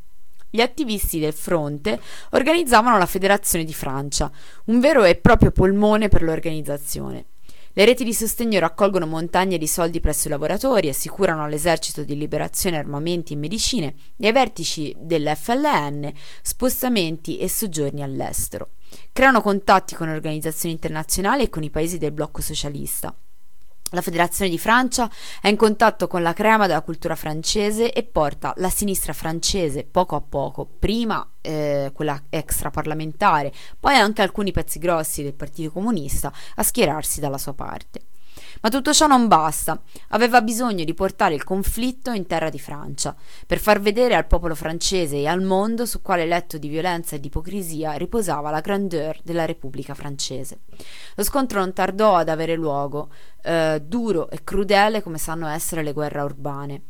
gli 0.49 0.59
attivisti 0.59 1.19
del 1.19 1.31
fronte 1.31 2.01
organizzavano 2.31 2.97
la 2.97 3.05
Federazione 3.05 3.63
di 3.63 3.73
Francia, 3.73 4.29
un 4.65 4.81
vero 4.81 5.05
e 5.05 5.15
proprio 5.15 5.51
polmone 5.51 6.09
per 6.09 6.21
l'organizzazione. 6.21 7.27
Le 7.71 7.85
reti 7.85 8.03
di 8.03 8.13
sostegno 8.13 8.59
raccolgono 8.59 9.05
montagne 9.05 9.57
di 9.57 9.67
soldi 9.67 10.01
presso 10.01 10.27
i 10.27 10.31
lavoratori, 10.31 10.89
assicurano 10.89 11.45
all'esercito 11.45 12.03
di 12.03 12.17
liberazione 12.17 12.75
armamenti 12.75 13.31
e 13.31 13.37
medicine 13.37 13.95
e 14.17 14.27
ai 14.27 14.33
vertici 14.33 14.93
dell'FLN 14.99 16.11
spostamenti 16.41 17.37
e 17.37 17.47
soggiorni 17.47 18.03
all'estero. 18.03 18.71
Creano 19.13 19.41
contatti 19.41 19.95
con 19.95 20.09
organizzazioni 20.09 20.73
internazionali 20.73 21.43
e 21.43 21.49
con 21.49 21.63
i 21.63 21.69
paesi 21.69 21.97
del 21.97 22.11
blocco 22.11 22.41
socialista. 22.41 23.15
La 23.93 24.01
Federazione 24.01 24.49
di 24.49 24.57
Francia 24.57 25.07
è 25.39 25.49
in 25.49 25.55
contatto 25.55 26.07
con 26.07 26.23
la 26.23 26.33
crema 26.33 26.65
della 26.65 26.81
cultura 26.81 27.15
francese 27.15 27.93
e 27.93 28.01
porta 28.01 28.51
la 28.57 28.69
sinistra 28.69 29.13
francese 29.13 29.83
poco 29.83 30.15
a 30.15 30.21
poco, 30.21 30.67
prima 30.79 31.29
eh, 31.41 31.91
quella 31.93 32.23
extraparlamentare, 32.29 33.53
poi 33.79 33.93
anche 33.93 34.23
alcuni 34.23 34.51
pezzi 34.51 34.79
grossi 34.79 35.21
del 35.21 35.35
Partito 35.35 35.71
Comunista 35.71 36.33
a 36.55 36.63
schierarsi 36.63 37.19
dalla 37.19 37.37
sua 37.37 37.53
parte. 37.53 38.12
Ma 38.63 38.69
tutto 38.69 38.93
ciò 38.93 39.07
non 39.07 39.27
basta. 39.27 39.81
Aveva 40.11 40.41
bisogno 40.41 40.85
di 40.85 40.93
portare 40.93 41.35
il 41.35 41.43
conflitto 41.43 42.11
in 42.11 42.25
terra 42.25 42.49
di 42.49 42.59
Francia, 42.59 43.13
per 43.45 43.59
far 43.59 43.81
vedere 43.81 44.15
al 44.15 44.25
popolo 44.25 44.55
francese 44.55 45.17
e 45.17 45.27
al 45.27 45.41
mondo 45.41 45.85
su 45.85 46.01
quale 46.01 46.25
letto 46.25 46.57
di 46.57 46.69
violenza 46.69 47.17
e 47.17 47.19
di 47.19 47.27
ipocrisia 47.27 47.91
riposava 47.95 48.51
la 48.51 48.61
grandeur 48.61 49.19
della 49.21 49.43
Repubblica 49.43 49.93
francese. 49.93 50.59
Lo 51.15 51.23
scontro 51.25 51.59
non 51.59 51.73
tardò 51.73 52.15
ad 52.15 52.29
avere 52.29 52.55
luogo, 52.55 53.09
eh, 53.41 53.81
duro 53.85 54.29
e 54.29 54.45
crudele 54.45 55.03
come 55.03 55.17
sanno 55.17 55.49
essere 55.49 55.83
le 55.83 55.91
guerre 55.91 56.21
urbane. 56.21 56.83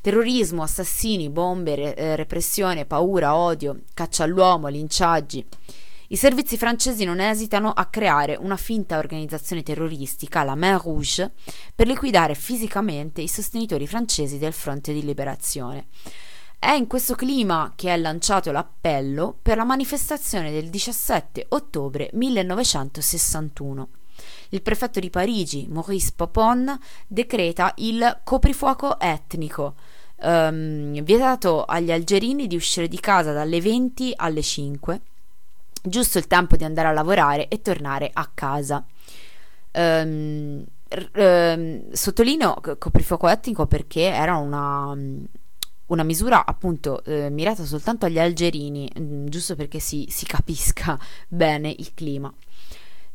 Terrorismo, 0.00 0.62
assassini, 0.62 1.28
bombe, 1.28 1.74
re- 1.74 1.94
eh, 1.94 2.16
repressione, 2.16 2.86
paura, 2.86 3.36
odio, 3.36 3.80
caccia 3.92 4.24
all'uomo, 4.24 4.68
linciaggi. 4.68 5.46
I 6.10 6.16
servizi 6.16 6.56
francesi 6.56 7.04
non 7.04 7.20
esitano 7.20 7.70
a 7.70 7.84
creare 7.84 8.34
una 8.34 8.56
finta 8.56 8.96
organizzazione 8.96 9.62
terroristica, 9.62 10.42
la 10.42 10.54
Main 10.54 10.78
Rouge, 10.78 11.32
per 11.74 11.86
liquidare 11.86 12.34
fisicamente 12.34 13.20
i 13.20 13.28
sostenitori 13.28 13.86
francesi 13.86 14.38
del 14.38 14.54
fronte 14.54 14.94
di 14.94 15.04
liberazione. 15.04 15.88
È 16.58 16.70
in 16.70 16.86
questo 16.86 17.14
clima 17.14 17.74
che 17.76 17.92
è 17.92 17.96
lanciato 17.98 18.50
l'appello 18.50 19.36
per 19.42 19.58
la 19.58 19.64
manifestazione 19.64 20.50
del 20.50 20.70
17 20.70 21.44
ottobre 21.50 22.08
1961. 22.14 23.88
Il 24.48 24.62
prefetto 24.62 25.00
di 25.00 25.10
Parigi, 25.10 25.66
Maurice 25.68 26.12
Popon, 26.16 26.74
decreta 27.06 27.74
il 27.76 28.20
coprifuoco 28.24 28.98
etnico, 28.98 29.74
um, 30.22 31.02
vietato 31.02 31.64
agli 31.66 31.92
algerini 31.92 32.46
di 32.46 32.56
uscire 32.56 32.88
di 32.88 32.98
casa 32.98 33.34
dalle 33.34 33.60
20 33.60 34.14
alle 34.16 34.40
5 34.42 35.00
giusto 35.88 36.18
il 36.18 36.26
tempo 36.26 36.56
di 36.56 36.64
andare 36.64 36.88
a 36.88 36.92
lavorare 36.92 37.48
e 37.48 37.60
tornare 37.60 38.10
a 38.12 38.30
casa. 38.32 38.84
Um, 39.72 40.64
um, 41.14 41.92
sottolineo 41.92 42.60
coprifuoco 42.78 43.28
etnico 43.28 43.66
perché 43.66 44.02
era 44.02 44.36
una, 44.36 44.96
una 45.86 46.02
misura 46.02 46.44
appunto 46.44 47.02
eh, 47.04 47.30
mirata 47.30 47.64
soltanto 47.64 48.06
agli 48.06 48.18
algerini, 48.18 48.90
mm, 48.98 49.26
giusto 49.26 49.54
perché 49.56 49.78
si, 49.78 50.06
si 50.08 50.24
capisca 50.26 50.98
bene 51.28 51.74
il 51.76 51.92
clima. 51.94 52.32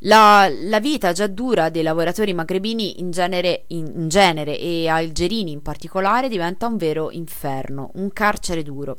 La, 0.06 0.50
la, 0.50 0.80
vita 0.80 1.12
già 1.12 1.26
dura 1.26 1.70
dei 1.70 1.82
lavoratori 1.82 2.34
magrebini 2.34 3.00
in 3.00 3.10
genere, 3.10 3.64
in, 3.68 3.90
in 3.94 4.08
genere 4.08 4.58
e 4.58 4.86
algerini 4.86 5.50
in 5.52 5.62
particolare 5.62 6.28
diventa 6.28 6.66
un 6.66 6.76
vero 6.76 7.10
inferno, 7.10 7.90
un 7.94 8.12
carcere 8.12 8.62
duro. 8.62 8.98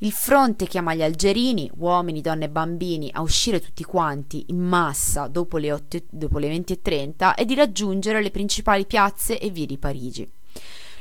Il 0.00 0.12
fronte 0.12 0.66
chiama 0.66 0.94
gli 0.94 1.02
algerini, 1.02 1.68
uomini, 1.78 2.20
donne 2.20 2.44
e 2.44 2.48
bambini, 2.48 3.10
a 3.12 3.20
uscire 3.20 3.60
tutti 3.60 3.82
quanti 3.82 4.44
in 4.48 4.58
massa 4.58 5.26
dopo 5.26 5.58
le, 5.58 5.72
8, 5.72 6.04
dopo 6.10 6.38
le 6.38 6.48
20.30 6.56 7.34
e 7.34 7.44
di 7.44 7.56
raggiungere 7.56 8.22
le 8.22 8.30
principali 8.30 8.86
piazze 8.86 9.40
e 9.40 9.50
vie 9.50 9.66
di 9.66 9.76
Parigi. 9.76 10.30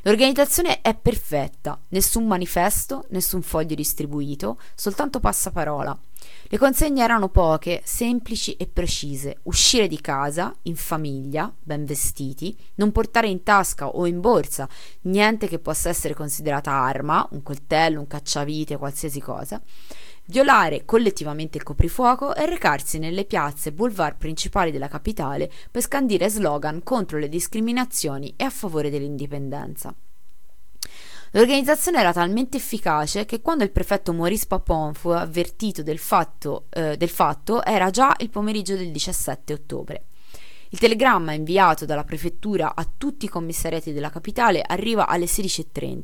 L'organizzazione 0.07 0.79
è 0.79 0.95
perfetta, 0.95 1.77
nessun 1.89 2.27
manifesto, 2.27 3.07
nessun 3.09 3.41
foglio 3.41 3.75
distribuito, 3.75 4.57
soltanto 4.73 5.19
passaparola. 5.19 5.99
Le 6.47 6.57
consegne 6.57 7.03
erano 7.03 7.27
poche, 7.27 7.81
semplici 7.83 8.53
e 8.53 8.67
precise. 8.67 9.39
Uscire 9.43 9.89
di 9.89 9.99
casa, 9.99 10.55
in 10.61 10.77
famiglia, 10.77 11.53
ben 11.61 11.83
vestiti, 11.83 12.57
non 12.75 12.93
portare 12.93 13.27
in 13.27 13.43
tasca 13.43 13.89
o 13.89 14.05
in 14.05 14.21
borsa 14.21 14.69
niente 15.01 15.49
che 15.49 15.59
possa 15.59 15.89
essere 15.89 16.13
considerata 16.13 16.71
arma, 16.71 17.27
un 17.31 17.43
coltello, 17.43 17.99
un 17.99 18.07
cacciavite, 18.07 18.77
qualsiasi 18.77 19.19
cosa 19.19 19.61
violare 20.27 20.85
collettivamente 20.85 21.57
il 21.57 21.63
coprifuoco 21.63 22.35
e 22.35 22.45
recarsi 22.45 22.99
nelle 22.99 23.25
piazze 23.25 23.69
e 23.69 23.71
boulevard 23.71 24.17
principali 24.17 24.71
della 24.71 24.87
capitale 24.87 25.51
per 25.69 25.81
scandire 25.81 26.29
slogan 26.29 26.83
contro 26.83 27.17
le 27.17 27.29
discriminazioni 27.29 28.33
e 28.35 28.43
a 28.43 28.49
favore 28.49 28.89
dell'indipendenza. 28.89 29.93
L'organizzazione 31.31 31.99
era 31.99 32.13
talmente 32.13 32.57
efficace 32.57 33.25
che 33.25 33.41
quando 33.41 33.63
il 33.63 33.71
prefetto 33.71 34.13
Maurice 34.13 34.47
Papon 34.47 34.93
fu 34.93 35.09
avvertito 35.09 35.83
del 35.83 35.99
fatto, 35.99 36.65
eh, 36.69 36.95
del 36.95 37.09
fatto 37.09 37.63
era 37.63 37.89
già 37.89 38.15
il 38.19 38.29
pomeriggio 38.29 38.75
del 38.75 38.91
17 38.91 39.53
ottobre. 39.53 40.05
Il 40.69 40.79
telegramma 40.79 41.33
inviato 41.33 41.85
dalla 41.85 42.03
prefettura 42.03 42.75
a 42.75 42.85
tutti 42.97 43.25
i 43.25 43.29
commissariati 43.29 43.93
della 43.93 44.09
capitale 44.09 44.61
arriva 44.65 45.07
alle 45.07 45.25
16.30. 45.25 46.03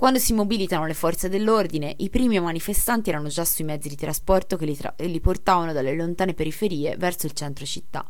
Quando 0.00 0.18
si 0.18 0.32
mobilitano 0.32 0.86
le 0.86 0.94
forze 0.94 1.28
dell'ordine, 1.28 1.94
i 1.98 2.08
primi 2.08 2.40
manifestanti 2.40 3.10
erano 3.10 3.28
già 3.28 3.44
sui 3.44 3.64
mezzi 3.64 3.90
di 3.90 3.96
trasporto 3.96 4.56
che 4.56 4.64
li, 4.64 4.74
tra- 4.74 4.94
li 4.96 5.20
portavano 5.20 5.74
dalle 5.74 5.94
lontane 5.94 6.32
periferie 6.32 6.96
verso 6.96 7.26
il 7.26 7.32
centro 7.32 7.66
città. 7.66 8.02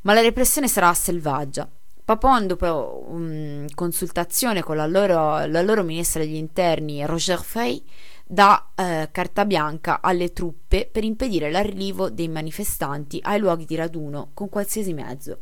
Ma 0.00 0.14
la 0.14 0.22
repressione 0.22 0.68
sarà 0.68 0.94
selvaggia. 0.94 1.68
Papon, 2.02 2.46
dopo 2.46 3.04
um, 3.06 3.66
consultazione 3.74 4.62
con 4.62 4.76
la 4.76 4.86
loro, 4.86 5.44
la 5.44 5.60
loro 5.60 5.82
ministra 5.82 6.22
degli 6.22 6.36
interni, 6.36 7.04
Roger 7.04 7.42
Fay, 7.42 7.84
dà 8.24 8.70
eh, 8.74 9.10
carta 9.12 9.44
bianca 9.44 10.00
alle 10.00 10.32
truppe 10.32 10.88
per 10.90 11.04
impedire 11.04 11.50
l'arrivo 11.50 12.08
dei 12.08 12.28
manifestanti 12.28 13.18
ai 13.20 13.38
luoghi 13.38 13.66
di 13.66 13.74
raduno 13.74 14.30
con 14.32 14.48
qualsiasi 14.48 14.94
mezzo. 14.94 15.38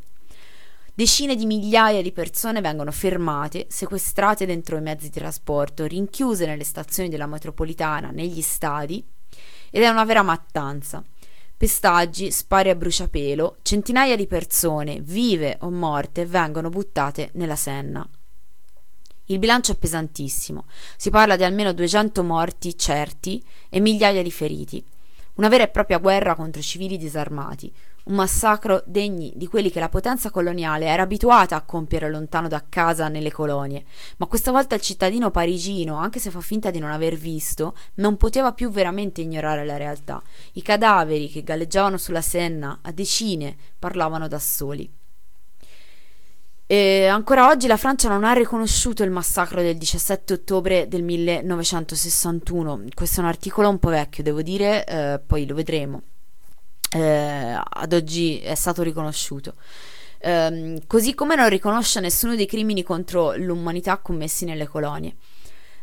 Decine 1.00 1.34
di 1.34 1.46
migliaia 1.46 2.02
di 2.02 2.12
persone 2.12 2.60
vengono 2.60 2.92
fermate, 2.92 3.64
sequestrate 3.70 4.44
dentro 4.44 4.76
i 4.76 4.82
mezzi 4.82 5.08
di 5.08 5.18
trasporto, 5.18 5.86
rinchiuse 5.86 6.44
nelle 6.44 6.62
stazioni 6.62 7.08
della 7.08 7.24
metropolitana, 7.24 8.10
negli 8.10 8.42
stadi, 8.42 9.02
ed 9.70 9.82
è 9.82 9.88
una 9.88 10.04
vera 10.04 10.20
mattanza. 10.20 11.02
Pestaggi, 11.56 12.30
spari 12.30 12.68
a 12.68 12.74
bruciapelo, 12.74 13.60
centinaia 13.62 14.14
di 14.14 14.26
persone, 14.26 15.00
vive 15.00 15.56
o 15.62 15.70
morte, 15.70 16.26
vengono 16.26 16.68
buttate 16.68 17.30
nella 17.32 17.56
Senna. 17.56 18.06
Il 19.24 19.38
bilancio 19.38 19.72
è 19.72 19.76
pesantissimo, 19.76 20.66
si 20.98 21.08
parla 21.08 21.36
di 21.36 21.44
almeno 21.44 21.72
200 21.72 22.22
morti 22.22 22.76
certi 22.76 23.42
e 23.70 23.80
migliaia 23.80 24.22
di 24.22 24.30
feriti. 24.30 24.84
Una 25.36 25.48
vera 25.48 25.64
e 25.64 25.68
propria 25.68 25.96
guerra 25.96 26.34
contro 26.34 26.60
civili 26.60 26.98
disarmati, 26.98 27.72
un 28.04 28.14
massacro 28.14 28.82
degni 28.86 29.32
di 29.36 29.46
quelli 29.46 29.70
che 29.70 29.80
la 29.80 29.88
potenza 29.88 30.30
coloniale 30.30 30.86
era 30.86 31.02
abituata 31.02 31.56
a 31.56 31.62
compiere 31.62 32.10
lontano 32.10 32.48
da 32.48 32.64
casa 32.68 33.08
nelle 33.08 33.30
colonie, 33.30 33.84
ma 34.16 34.26
questa 34.26 34.50
volta 34.50 34.74
il 34.74 34.80
cittadino 34.80 35.30
parigino, 35.30 35.96
anche 35.96 36.18
se 36.18 36.30
fa 36.30 36.40
finta 36.40 36.70
di 36.70 36.78
non 36.78 36.90
aver 36.90 37.16
visto, 37.16 37.74
non 37.94 38.16
poteva 38.16 38.52
più 38.52 38.70
veramente 38.70 39.20
ignorare 39.20 39.64
la 39.64 39.76
realtà. 39.76 40.22
I 40.52 40.62
cadaveri 40.62 41.28
che 41.28 41.42
galleggiavano 41.42 41.96
sulla 41.96 42.22
Senna 42.22 42.78
a 42.82 42.92
decine 42.92 43.56
parlavano 43.78 44.28
da 44.28 44.38
soli. 44.38 44.90
E 46.66 47.06
ancora 47.06 47.48
oggi 47.48 47.66
la 47.66 47.76
Francia 47.76 48.08
non 48.08 48.22
ha 48.22 48.32
riconosciuto 48.32 49.02
il 49.02 49.10
massacro 49.10 49.60
del 49.60 49.76
17 49.76 50.34
ottobre 50.34 50.86
del 50.86 51.02
1961. 51.02 52.84
Questo 52.94 53.18
è 53.18 53.22
un 53.24 53.28
articolo 53.28 53.68
un 53.68 53.80
po' 53.80 53.88
vecchio, 53.88 54.22
devo 54.22 54.40
dire, 54.40 54.86
eh, 54.86 55.20
poi 55.26 55.46
lo 55.46 55.56
vedremo. 55.56 56.02
Eh, 56.92 57.60
ad 57.62 57.92
oggi 57.92 58.40
è 58.40 58.54
stato 58.54 58.82
riconosciuto. 58.82 59.54
Eh, 60.18 60.82
così 60.86 61.14
come 61.14 61.36
non 61.36 61.48
riconosce 61.48 62.00
nessuno 62.00 62.34
dei 62.34 62.46
crimini 62.46 62.82
contro 62.82 63.34
l'umanità 63.36 63.98
commessi 63.98 64.44
nelle 64.44 64.66
colonie. 64.66 65.14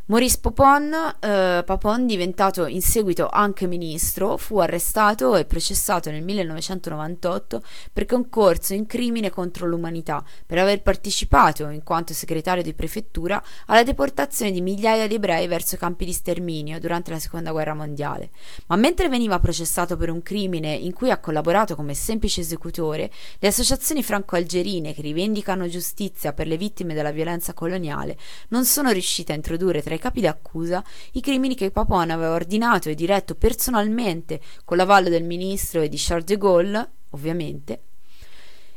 Maurice 0.10 0.38
Papon, 0.40 0.94
eh, 1.20 1.64
Papon, 1.66 2.08
diventato 2.08 2.66
in 2.66 2.82
seguito 2.82 3.28
anche 3.28 3.68
ministro, 3.68 4.38
fu 4.38 4.58
arrestato 4.58 5.36
e 5.36 5.44
processato 5.44 6.10
nel 6.10 6.24
1998 6.24 7.62
per 7.92 8.06
concorso 8.06 8.74
in 8.74 8.86
crimine 8.86 9.30
contro 9.30 9.68
l'umanità, 9.68 10.24
per 10.46 10.60
aver 10.60 10.82
partecipato, 10.82 11.68
in 11.68 11.84
quanto 11.84 12.14
segretario 12.14 12.64
di 12.64 12.74
prefettura, 12.74 13.44
alla 13.66 13.84
deportazione 13.84 14.52
di 14.52 14.62
migliaia 14.62 15.08
di 15.08 15.16
ebrei 15.16 15.46
verso 15.48 15.76
campi 15.76 16.06
di 16.06 16.14
sterminio 16.14 16.80
durante 16.80 17.12
la 17.12 17.20
seconda 17.20 17.52
guerra 17.52 17.74
mondiale. 17.74 18.30
Ma 18.68 18.78
mentre 18.78 19.10
veniva 19.10 19.42
processato 19.42 19.98
per 19.98 20.10
un 20.10 20.22
crimine 20.22 20.74
in 20.74 20.94
cui 20.94 21.12
ha 21.12 21.18
collaborato 21.18 21.76
come 21.76 21.94
semplice 21.94 22.40
esecutore, 22.40 23.12
le 23.40 23.48
associazioni 23.50 24.02
franco-algerine 24.02 24.94
che 24.94 25.02
rivendicano 25.02 25.68
giustizia 25.68 26.32
per 26.32 26.48
le 26.48 26.56
vittime 26.56 26.94
della 26.94 27.12
violenza 27.12 27.54
coloniale 27.54 28.18
non 28.50 28.64
sono 28.64 28.92
riuscite 28.92 29.34
a 29.34 29.36
introdurre 29.36 29.82
tra 29.82 29.96
i 29.98 30.00
capi 30.00 30.22
d'accusa 30.22 30.84
i 31.14 31.22
crimini 31.22 31.56
che 31.56 31.72
Papon 31.72 32.10
aveva 32.10 32.34
ordinato 32.34 32.90
e 32.90 32.96
diretto 32.96 33.36
personalmente 33.36 34.40
con 34.64 34.78
l'avallo 34.78 35.10
del 35.10 35.24
ministro 35.24 35.82
e 35.82 35.90
di 35.90 35.98
Charles 35.98 36.26
de 36.26 36.38
Gaulle, 36.38 36.90
ovviamente. 37.12 37.82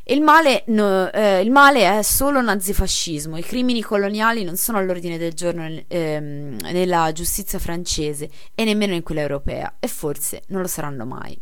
Il 0.04 0.22
male, 0.22 0.64
no, 0.66 1.10
eh, 1.12 1.40
il 1.40 1.52
male, 1.52 1.98
è 1.98 2.02
solo 2.02 2.40
nazifascismo, 2.40 3.36
i 3.36 3.42
crimini 3.42 3.80
coloniali 3.80 4.42
non 4.42 4.56
sono 4.56 4.78
all'ordine 4.78 5.18
del 5.18 5.34
giorno 5.34 5.68
ehm, 5.86 6.56
nella 6.72 7.12
giustizia 7.12 7.60
francese 7.60 8.28
e 8.54 8.64
nemmeno 8.64 8.94
in 8.94 9.04
quella 9.04 9.20
europea 9.20 9.76
e 9.78 9.86
forse 9.86 10.42
non 10.48 10.62
lo 10.62 10.66
saranno 10.66 11.06
mai. 11.06 11.38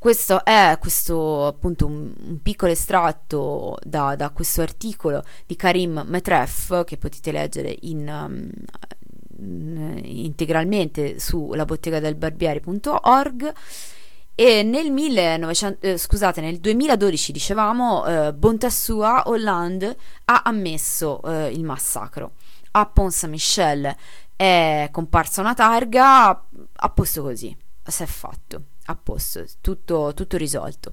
Questo 0.00 0.44
è 0.46 0.78
questo, 0.80 1.46
appunto 1.46 1.84
un, 1.84 2.10
un 2.18 2.40
piccolo 2.40 2.72
estratto 2.72 3.76
da, 3.84 4.16
da, 4.16 4.30
questo 4.30 4.62
articolo 4.62 5.22
di 5.44 5.56
Karim 5.56 6.04
Metref 6.06 6.84
che 6.84 6.96
potete 6.96 7.30
leggere 7.30 7.76
in, 7.82 8.08
um, 8.08 8.48
integralmente 10.02 11.18
su 11.18 11.52
labottegadelbarbieri.org 11.52 13.52
e 14.34 14.62
nel, 14.62 14.90
1900, 14.90 15.86
eh, 15.86 15.98
scusate, 15.98 16.40
nel 16.40 16.60
2012 16.60 17.32
dicevamo 17.32 18.06
eh, 18.06 18.34
sua 18.70 19.24
Hollande 19.26 19.98
ha 20.24 20.40
ammesso 20.46 21.20
eh, 21.24 21.50
il 21.50 21.62
massacro. 21.62 22.32
A 22.70 22.86
Pont 22.86 23.12
Saint-Michel 23.12 23.94
è 24.34 24.88
comparsa 24.90 25.42
una 25.42 25.52
targa 25.52 26.42
a 26.76 26.88
posto 26.88 27.20
così 27.20 27.54
si 27.90 28.02
è 28.02 28.06
fatto 28.06 28.62
a 28.90 28.96
posto, 28.96 29.44
tutto, 29.60 30.12
tutto 30.14 30.36
risolto. 30.36 30.92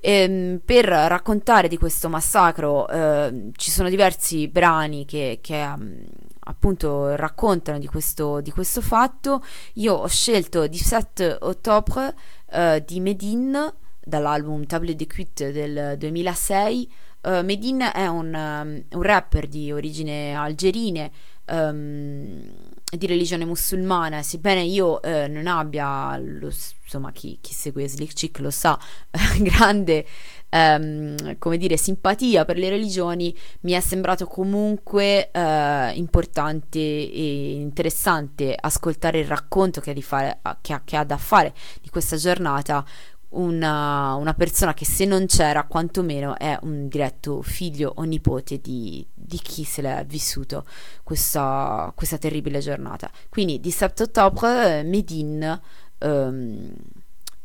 E, 0.00 0.12
ehm, 0.12 0.60
per 0.64 0.86
raccontare 0.86 1.68
di 1.68 1.76
questo 1.76 2.08
massacro 2.08 2.88
eh, 2.88 3.50
ci 3.56 3.70
sono 3.70 3.88
diversi 3.88 4.48
brani 4.48 5.04
che, 5.04 5.40
che 5.42 5.54
um, 5.54 6.04
appunto 6.40 7.14
raccontano 7.16 7.78
di 7.78 7.86
questo, 7.86 8.40
di 8.40 8.50
questo, 8.50 8.80
fatto. 8.80 9.42
Io 9.74 9.94
ho 9.94 10.06
scelto 10.06 10.66
17 10.66 11.38
ottobre 11.40 12.14
eh, 12.50 12.82
di 12.86 13.00
Medin 13.00 13.72
dall'album 14.00 14.64
Table 14.64 14.94
de 14.94 15.06
Cuite 15.06 15.52
del 15.52 15.96
2006. 15.98 16.92
Uh, 17.20 17.42
Medin 17.42 17.90
è 17.92 18.06
un, 18.06 18.32
um, 18.32 18.84
un, 18.90 19.02
rapper 19.02 19.48
di 19.48 19.72
origine 19.72 20.34
algerine. 20.34 21.10
Um, 21.46 22.48
di 22.96 23.06
religione 23.06 23.44
musulmana, 23.44 24.22
sebbene 24.22 24.62
io 24.62 25.02
eh, 25.02 25.28
non 25.28 25.46
abbia, 25.46 26.16
lo, 26.16 26.50
insomma 26.84 27.12
chi, 27.12 27.38
chi, 27.40 27.52
segue 27.52 27.86
Slick 27.86 28.14
Chick 28.14 28.38
lo 28.38 28.50
sa, 28.50 28.78
grande, 29.40 30.06
ehm, 30.48 31.36
come 31.38 31.58
dire, 31.58 31.76
simpatia 31.76 32.46
per 32.46 32.56
le 32.56 32.70
religioni, 32.70 33.36
mi 33.60 33.72
è 33.72 33.80
sembrato 33.80 34.26
comunque 34.26 35.30
eh, 35.30 35.92
importante 35.96 36.78
e 36.78 37.52
interessante 37.52 38.56
ascoltare 38.58 39.18
il 39.20 39.26
racconto 39.26 39.80
che 39.82 39.90
ha, 39.90 40.00
fare, 40.00 40.40
che, 40.62 40.72
ha, 40.72 40.80
che 40.82 40.96
ha 40.96 41.04
da 41.04 41.18
fare 41.18 41.52
di 41.82 41.90
questa 41.90 42.16
giornata 42.16 42.84
una, 43.30 44.14
una, 44.14 44.34
persona 44.34 44.72
che 44.72 44.84
se 44.84 45.04
non 45.04 45.26
c'era 45.26 45.64
quantomeno 45.64 46.36
è 46.38 46.58
un 46.62 46.88
diretto 46.88 47.42
figlio 47.42 47.92
o 47.96 48.02
nipote 48.04 48.60
di, 48.60 49.06
di 49.12 49.38
chi 49.38 49.64
se 49.64 49.82
l'è 49.82 50.04
vissuto 50.06 50.64
questa, 51.02 51.92
questa 51.94 52.18
terribile 52.18 52.60
giornata. 52.60 53.10
Quindi 53.28 53.60
17 53.60 54.04
ottobre, 54.04 54.82
Medin, 54.82 55.60
um, 55.98 56.74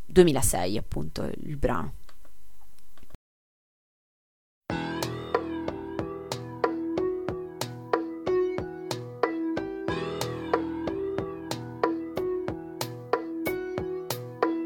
2006 0.06 0.78
appunto 0.78 1.30
il 1.44 1.58
brano. 1.58 1.94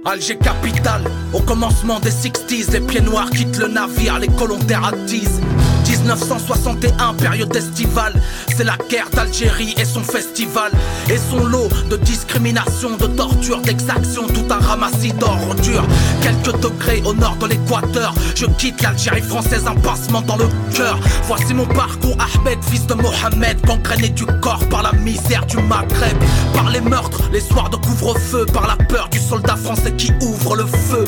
Alger 0.07 0.37
capitale, 0.37 1.03
au 1.33 1.41
commencement 1.41 1.99
des 1.99 2.11
60s, 2.11 2.71
les 2.71 2.79
pieds 2.79 3.01
noirs 3.01 3.29
quittent 3.29 3.57
le 3.57 3.67
navire, 3.67 4.19
les 4.19 4.29
colons 4.29 4.57
attisent. 4.71 5.41
1961, 6.07 7.15
période 7.15 7.53
estivale. 7.53 8.13
C'est 8.55 8.63
la 8.63 8.77
guerre 8.89 9.09
d'Algérie 9.11 9.75
et 9.77 9.83
son 9.83 10.01
festival. 10.01 10.71
Et 11.09 11.17
son 11.17 11.45
lot 11.45 11.69
de 11.89 11.97
discrimination, 11.97 12.95
de 12.95 13.07
torture, 13.07 13.61
d'exaction, 13.61 14.25
tout 14.27 14.45
un 14.49 14.59
ramassis 14.59 15.11
d'ordures. 15.13 15.85
Quelques 16.21 16.57
degrés 16.61 17.01
au 17.05 17.13
nord 17.13 17.35
de 17.37 17.47
l'équateur. 17.47 18.13
Je 18.35 18.45
quitte 18.45 18.81
l'Algérie 18.81 19.21
française, 19.21 19.65
un 19.67 19.75
passement 19.75 20.21
dans 20.21 20.37
le 20.37 20.47
cœur. 20.73 20.97
Voici 21.23 21.53
mon 21.53 21.65
parcours, 21.65 22.15
Ahmed, 22.19 22.59
fils 22.63 22.87
de 22.87 22.93
Mohamed, 22.93 23.59
gangréné 23.65 24.09
du 24.09 24.25
corps 24.41 24.63
par 24.69 24.83
la 24.83 24.93
misère 24.93 25.45
du 25.45 25.57
Maghreb. 25.57 26.17
Par 26.53 26.69
les 26.69 26.81
meurtres, 26.81 27.29
les 27.33 27.41
soirs 27.41 27.69
de 27.69 27.75
couvre-feu, 27.75 28.45
par 28.53 28.67
la 28.67 28.77
peur 28.85 29.09
du 29.09 29.19
soldat 29.19 29.57
français 29.57 29.91
qui 29.97 30.13
ouvre 30.21 30.55
le 30.55 30.65
feu. 30.65 31.03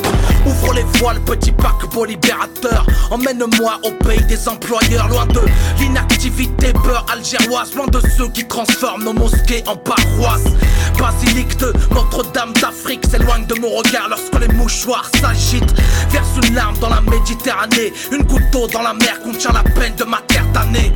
Ouvre 0.46 0.74
les 0.74 0.84
voiles, 1.00 1.20
petit 1.22 1.52
paquebot 1.52 2.06
libérateur. 2.06 2.86
Emmène-moi 3.12 3.80
au 3.84 3.92
pays 4.04 4.24
des 4.26 4.48
employeurs, 4.50 5.08
loin 5.08 5.26
de 5.28 5.42
l'inactivité 5.80 6.74
peur 6.74 7.06
algéroise, 7.12 7.74
loin 7.76 7.88
de 7.88 8.02
ceux 8.18 8.28
qui 8.30 8.46
transforment 8.48 9.04
nos 9.04 9.14
mosquées 9.14 9.64
en 9.68 9.76
paroisses. 9.76 10.54
Basilique 10.98 11.58
de 11.58 11.72
Notre-Dame 11.94 12.54
d'Afrique 12.54 13.06
s'éloigne 13.10 13.46
de 13.46 13.56
mon 13.56 13.70
regard 13.70 14.10
lorsque 14.10 14.40
les 14.40 14.54
mouchoirs 14.54 15.10
s'agitent. 15.22 15.74
Verse 16.10 16.28
une 16.44 16.56
larme 16.56 16.78
dans 16.80 16.90
la 16.90 17.02
Méditerranée, 17.02 17.94
une 18.12 18.24
goutte 18.24 18.50
d'eau 18.52 18.68
dans 18.68 18.82
la 18.82 18.94
mer 18.94 19.22
contient 19.24 19.54
la 19.54 19.64
peine 19.64 19.96
de 19.96 20.04
ma 20.04 20.22
terre 20.28 20.46
damnée. 20.54 20.94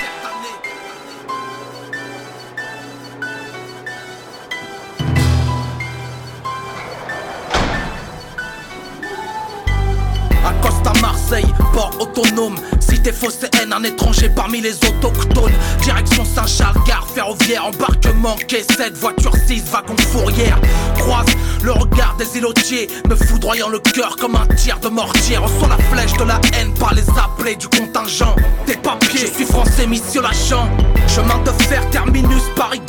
Port 11.74 11.92
autonome. 12.00 12.56
Cité 12.80 13.12
phocéenne, 13.12 13.74
un 13.74 13.84
étranger 13.84 14.30
parmi 14.30 14.62
les 14.62 14.76
autochtones. 14.86 15.54
Direction 15.82 16.24
Saint-Charles, 16.26 16.78
gare 16.86 17.08
ferroviaire, 17.14 17.66
embarquement, 17.66 18.36
quai 18.48 18.64
7, 18.64 18.96
voiture 18.96 19.34
6, 19.48 19.64
wagon 19.72 19.96
fourrière. 20.12 20.60
Croise 20.98 21.26
le 21.64 21.72
regard 21.72 22.16
des 22.18 22.38
îlotiers, 22.38 22.88
me 23.10 23.16
foudroyant 23.16 23.70
le 23.70 23.80
cœur 23.80 24.16
comme 24.18 24.36
un 24.36 24.46
tir 24.56 24.80
de 24.80 24.90
mortier. 24.90 25.38
Reçois 25.38 25.70
la 25.70 25.78
flèche 25.78 26.14
de 26.18 26.24
la 26.24 26.40
haine 26.60 26.74
par 26.76 26.94
les 26.94 27.10
appelés 27.10 27.56
du 27.56 27.68
contingent. 27.68 28.36
Des 28.68 28.76
papiers, 28.76 29.22
je 29.22 29.34
suis 29.34 29.46
français, 29.46 29.88
mission. 29.88 30.22
Chemin 31.08 31.40
de 31.44 31.64
fer, 31.64 31.90
terminus, 31.90 32.44
Paris. 32.56 32.82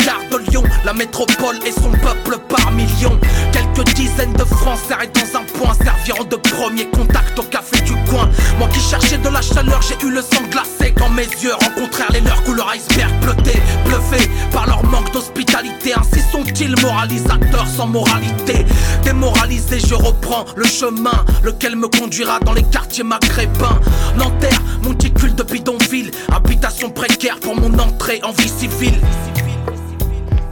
La 0.85 0.93
métropole 0.93 1.57
et 1.67 1.73
son 1.73 1.91
peuple 1.93 2.39
par 2.47 2.71
millions. 2.73 3.19
Quelques 3.53 3.89
dizaines 3.95 4.35
de 4.35 4.45
Français 4.45 4.93
arrêtent 4.93 5.15
dans 5.15 5.39
un 5.39 5.45
point, 5.45 5.73
serviront 5.83 6.25
de 6.25 6.37
premier 6.37 6.87
contact 6.91 7.39
au 7.39 7.43
café 7.43 7.81
du 7.81 7.93
coin. 8.11 8.29
Moi 8.59 8.69
qui 8.69 8.81
cherchais 8.81 9.17
de 9.17 9.29
la 9.31 9.41
chaleur, 9.41 9.81
j'ai 9.81 10.07
eu 10.07 10.11
le 10.11 10.21
sang 10.21 10.43
glacé 10.51 10.93
quand 10.95 11.09
mes 11.09 11.23
yeux 11.23 11.55
rencontrèrent 11.55 12.13
les 12.13 12.21
leurs 12.21 12.43
couleur 12.45 12.71
iceberg 12.75 13.11
bleuté, 13.23 13.59
bluffé 13.87 14.29
par 14.53 14.67
leur 14.67 14.85
manque 14.85 15.11
d'hospitalité. 15.11 15.95
Ainsi 15.97 16.21
sont-ils 16.31 16.79
moralisateurs 16.83 17.67
sans 17.67 17.87
moralité. 17.87 18.67
Démoralisé, 19.05 19.81
je 19.81 19.95
reprends 19.95 20.45
le 20.55 20.67
chemin, 20.67 21.25
lequel 21.43 21.77
me 21.77 21.89
conduira 21.89 22.41
dans 22.41 22.53
les 22.53 22.63
quartiers 22.63 23.05
maghrébins. 23.05 23.81
Nanterre, 24.19 24.61
monticule 24.83 25.35
de 25.35 25.45
bidonville, 25.45 26.11
habitation 26.31 26.91
précaire 26.91 27.41
pour 27.41 27.59
mon 27.59 27.73
entrée 27.79 28.21
en 28.23 28.33
vie 28.33 28.51
civile. 28.51 29.01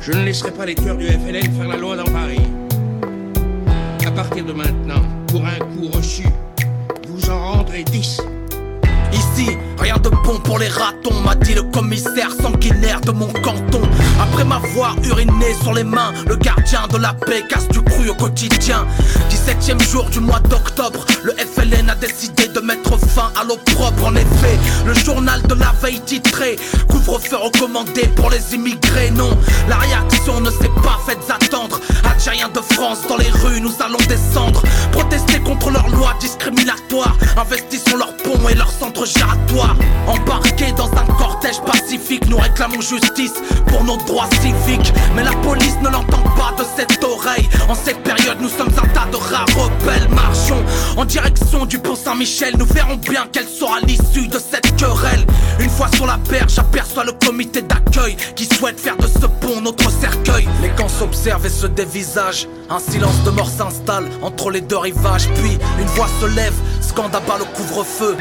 Je 0.03 0.11
ne 0.11 0.25
laisserai 0.25 0.51
pas 0.51 0.67
les 0.67 0.75
cœurs 0.75 0.97
du 0.97 1.07
FLN 1.07 1.53
faire 1.57 1.69
la 1.69 1.77
loi 1.77 1.95
dans 1.95 2.11
Paris. 2.11 2.41
À 4.05 4.11
partir 4.11 4.45
de 4.45 4.53
maintenant, 4.53 5.01
pour 5.29 5.47
un 5.47 5.57
coup 5.59 5.87
reçu, 5.97 6.25
vous 7.07 7.31
en 7.31 7.53
rendrez 7.53 7.85
10. 7.85 8.21
Ici, 9.13 9.57
rien 9.83 9.97
de 9.99 10.09
bon 10.09 10.39
pour 10.45 10.59
les 10.59 10.69
ratons, 10.69 11.21
m'a 11.25 11.35
dit 11.35 11.55
le 11.55 11.63
commissaire 11.63 12.31
sanguinaire 12.41 13.01
de 13.01 13.11
mon 13.11 13.27
canton. 13.27 13.83
Après 14.21 14.45
m'avoir 14.45 14.97
uriné 15.03 15.55
sur 15.61 15.75
les 15.75 15.83
mains, 15.83 16.13
le 16.27 16.37
gardien 16.37 16.87
de 16.89 16.99
la 16.99 17.13
paix 17.13 17.43
casse 17.49 17.69
du 17.69 17.83
cru 17.83 18.09
au 18.09 18.15
quotidien. 18.15 18.87
17ème 19.29 19.83
jour 19.83 20.05
du 20.11 20.21
mois 20.21 20.39
d'octobre, 20.39 21.05
le 21.25 21.33
FLN 21.33 21.91
a 21.91 21.97
décidé 21.97 22.47
de 22.49 22.61
mettre 22.61 22.97
fin 22.99 23.33
à 23.41 23.45
l'opprobre. 23.45 24.07
En 24.07 24.15
effet, 24.15 24.57
le 24.87 24.95
journal 24.95 25.43
de 25.43 25.55
la 25.55 25.73
veille 25.83 26.01
titré 26.01 26.57
Couvre-feu 26.89 27.37
recommandé 27.37 28.03
pour 28.15 28.31
les 28.31 28.55
immigrés. 28.55 29.11
Non, 29.11 29.37
la 29.69 29.77
réaction 29.77 30.41
ne 30.41 30.51
s'est 30.51 30.71
pas 30.83 30.99
faite 31.07 31.19
attendre. 31.29 31.81
Algériens 32.05 32.51
de 32.51 32.61
France 32.75 33.01
dans 33.09 33.17
les 33.17 33.31
rues, 33.31 33.61
nous 33.61 33.75
allons 33.85 33.99
descendre. 34.09 34.63
Protester 34.93 35.41
contre 35.41 35.71
leurs 35.71 35.89
lois 35.89 36.15
discriminatoires. 36.21 37.17
Investissons 37.37 37.97
leurs 37.97 38.17
ponts 38.19 38.49
et 38.49 38.55
leurs 38.55 38.71
centres 38.71 39.07
Embarqués 40.07 40.73
dans 40.73 40.91
un 40.93 41.05
cortège 41.19 41.61
pacifique, 41.61 42.27
nous 42.29 42.37
réclamons 42.37 42.81
justice 42.81 43.35
pour 43.69 43.85
nos 43.85 43.97
droits 43.99 44.29
civiques. 44.41 44.93
Mais 45.15 45.25
la 45.25 45.33
police 45.43 45.77
ne 45.83 45.89
l'entend 45.89 46.23
pas 46.37 46.55
de 46.59 46.65
cette 46.77 47.03
oreille. 47.05 47.49
En 47.69 47.75
cette 47.75 48.03
période, 48.03 48.39
nous 48.41 48.49
sommes 48.49 48.73
un 48.77 48.89
tas 48.89 49.07
de 49.11 49.17
rares 49.17 49.47
rebelles. 49.57 50.09
Marchons 50.11 50.63
en 50.97 51.05
direction 51.05 51.67
du 51.67 51.79
pont 51.79 51.95
Saint-Michel. 51.95 52.57
Nous 52.59 52.67
verrons 52.67 52.97
bien 52.97 53.27
quelle 53.33 53.47
sera 53.47 53.81
l'issue 53.81 54.29
de 54.29 54.39
cette 54.39 54.77
querelle. 54.77 55.25
Une 55.61 55.71
fois 55.71 55.89
sur 55.95 56.07
la 56.07 56.17
berge, 56.17 56.55
j'aperçois 56.55 57.05
le 57.05 57.13
comité 57.13 57.63
d'accueil 57.63 58.17
qui 58.35 58.47
souhaite 58.47 58.81
faire 58.81 58.97
de 58.97 59.07
ce 59.07 59.27
pont 59.27 59.61
notre 59.63 59.91
cercueil. 59.91 60.49
Les 60.63 60.71
camps 60.71 60.89
s'observent 60.89 61.47
et 61.47 61.51
se 61.51 61.67
dévisagent. 61.67 62.49
Un 62.71 62.81
silence 62.81 63.23
de 63.25 63.31
mort 63.31 63.49
s'installe 63.49 64.09
entre 64.23 64.51
les 64.51 64.61
deux 64.61 64.79
rivages. 64.79 65.29
Puis 65.37 65.59
une 65.81 65.87
voix 65.89 66.09
se 66.21 66.27
lève, 66.27 66.55
scande 66.81 67.15
à 67.15 67.21
bas 67.21 67.39
le 67.39 67.45
couvre-feu 67.45 68.17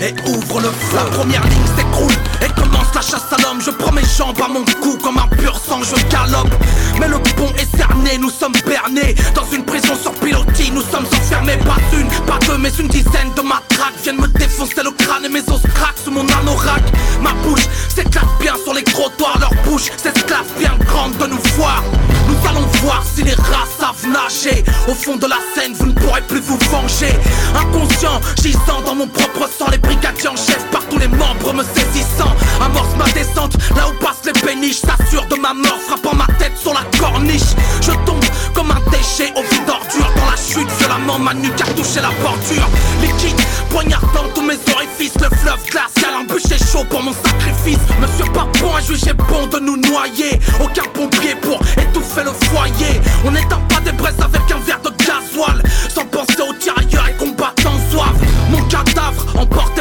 et 0.00 0.14
ouvre 0.28 0.60
le 0.60 0.68
feu. 0.68 0.96
La 0.96 1.04
première 1.04 1.44
ligne 1.44 1.66
s'écroule 1.76 2.12
et 2.42 2.60
commence 2.60 2.94
la 2.94 3.00
chasse 3.00 3.26
à 3.32 3.40
l'homme. 3.42 3.60
Je 3.60 3.70
prends 3.70 3.92
mes 3.92 4.04
jambes 4.04 4.40
à 4.42 4.48
mon 4.48 4.64
cou 4.80 4.98
comme 5.02 5.18
un 5.18 5.28
pur 5.28 5.56
sang, 5.56 5.80
je 5.82 5.96
galope. 6.08 6.54
Mais 6.98 7.08
le 7.08 7.18
pont 7.36 7.52
est 7.56 7.76
cerné, 7.76 8.18
nous 8.18 8.30
sommes 8.30 8.54
bernés 8.66 9.14
dans 9.34 9.46
une 9.52 9.64
prison 9.64 9.94
sur 10.00 10.12
pilotis. 10.12 10.70
Nous 10.72 10.82
sommes 10.82 11.06
enfermés, 11.06 11.56
pas 11.58 11.78
une, 11.98 12.08
pas 12.26 12.38
deux, 12.46 12.58
mais 12.58 12.72
une 12.78 12.88
dizaine 12.88 13.32
de 13.36 13.42
matraques 13.42 14.00
viennent 14.02 14.20
me 14.20 14.28
défoncer 14.28 14.82
le 14.82 14.90
crâne 14.90 15.24
et 15.24 15.28
mes 15.28 15.48
os 15.48 15.62
craquent 15.74 15.98
sous 16.04 16.10
mon 16.10 16.26
anorak. 16.28 16.82
Ma 17.22 17.32
bouche 17.44 17.68
s'éclate 17.94 18.24
bien 18.40 18.54
sur 18.64 18.74
les 18.74 18.84
trottoirs, 18.84 19.38
leur 19.38 19.52
bouche 19.64 19.90
s'esclave 19.96 20.46
bien 20.58 20.76
grande 20.86 21.16
de 21.18 21.26
nous 21.26 21.42
voir. 21.56 21.82
Nous 22.28 22.48
allons 22.48 22.66
voir 22.82 23.02
si 23.14 23.22
les 23.22 23.34
rats 23.34 23.68
savent 23.78 24.06
nager. 24.08 24.64
Au 24.88 24.94
fond 24.94 25.16
de 25.16 25.26
la 25.26 25.38
scène, 25.54 25.72
vous 25.74 25.86
ne 25.86 25.92
pourrez 25.92 26.22
plus 26.22 26.40
vous 26.40 26.58
venger. 26.70 27.12
Inconscient, 27.54 28.20
gisant 28.40 28.80
dans 28.84 28.94
mon 28.94 29.08
propre 29.08 29.48
sang, 29.58 29.66
les 29.70 29.78
brigadiers 29.90 30.28
en 30.28 30.36
chef 30.36 30.64
par 30.70 30.84
tous 30.88 30.98
les 30.98 31.08
membres 31.08 31.52
me 31.52 31.64
saisissant. 31.64 32.32
Amorce 32.64 32.94
ma 32.96 33.10
descente, 33.12 33.56
là 33.74 33.88
où 33.88 34.04
passent 34.04 34.24
les 34.24 34.32
péniches, 34.32 34.80
s'assure 34.80 35.26
de 35.26 35.36
ma 35.36 35.52
mort, 35.52 35.80
frappant 35.86 36.14
ma 36.14 36.26
tête 36.38 36.56
sur 36.56 36.72
la 36.72 36.84
corniche. 36.98 37.54
Je 37.80 37.92
tombe 38.06 38.24
comme 38.54 38.70
un 38.70 38.90
déchet 38.90 39.32
au 39.36 39.42
vide 39.42 39.66
d'ordure 39.66 40.12
dans 40.16 40.30
la 40.30 40.36
chute, 40.36 40.70
violemment 40.78 41.18
ma 41.18 41.34
nuque 41.34 41.60
a 41.60 41.72
touché 41.74 42.00
la 42.00 42.10
bordure. 42.22 42.68
Liquide, 43.02 43.40
poignardant 43.70 44.28
tous 44.34 44.42
mes 44.42 44.58
orifices, 44.74 45.14
le 45.20 45.28
fleuve 45.36 45.62
glacial, 45.70 46.12
un 46.20 46.24
bûcher 46.24 46.58
chaud 46.58 46.84
pour 46.88 47.02
mon 47.02 47.12
sacrifice. 47.12 47.80
Monsieur 48.00 48.30
pas 48.32 48.46
bon 48.60 48.74
à 48.74 48.80
juger 48.80 49.14
bon 49.14 49.46
de 49.46 49.58
nous 49.58 49.76
noyer. 49.76 50.38
Aucun 50.62 50.88
pompier 50.94 51.34
pour 51.42 51.60
étouffer 51.76 52.24
le 52.24 52.32
foyer. 52.48 53.00
On 53.24 53.30
n'éteint 53.32 53.62
pas 53.68 53.80
des 53.80 53.92
braises 53.92 54.20
avec 54.22 54.42
un 54.50 54.58
verre 54.64 54.80
de 54.82 54.90
gasoil, 55.04 55.62
sans 55.88 56.04
penser 56.04 56.42
aux 56.48 56.54
tirailleurs 56.54 57.08
et 57.08 57.14
combattants 57.14 57.80
soif. 57.90 58.14
Mon 58.50 58.62
cadavre, 58.64 59.24
emporté 59.38 59.79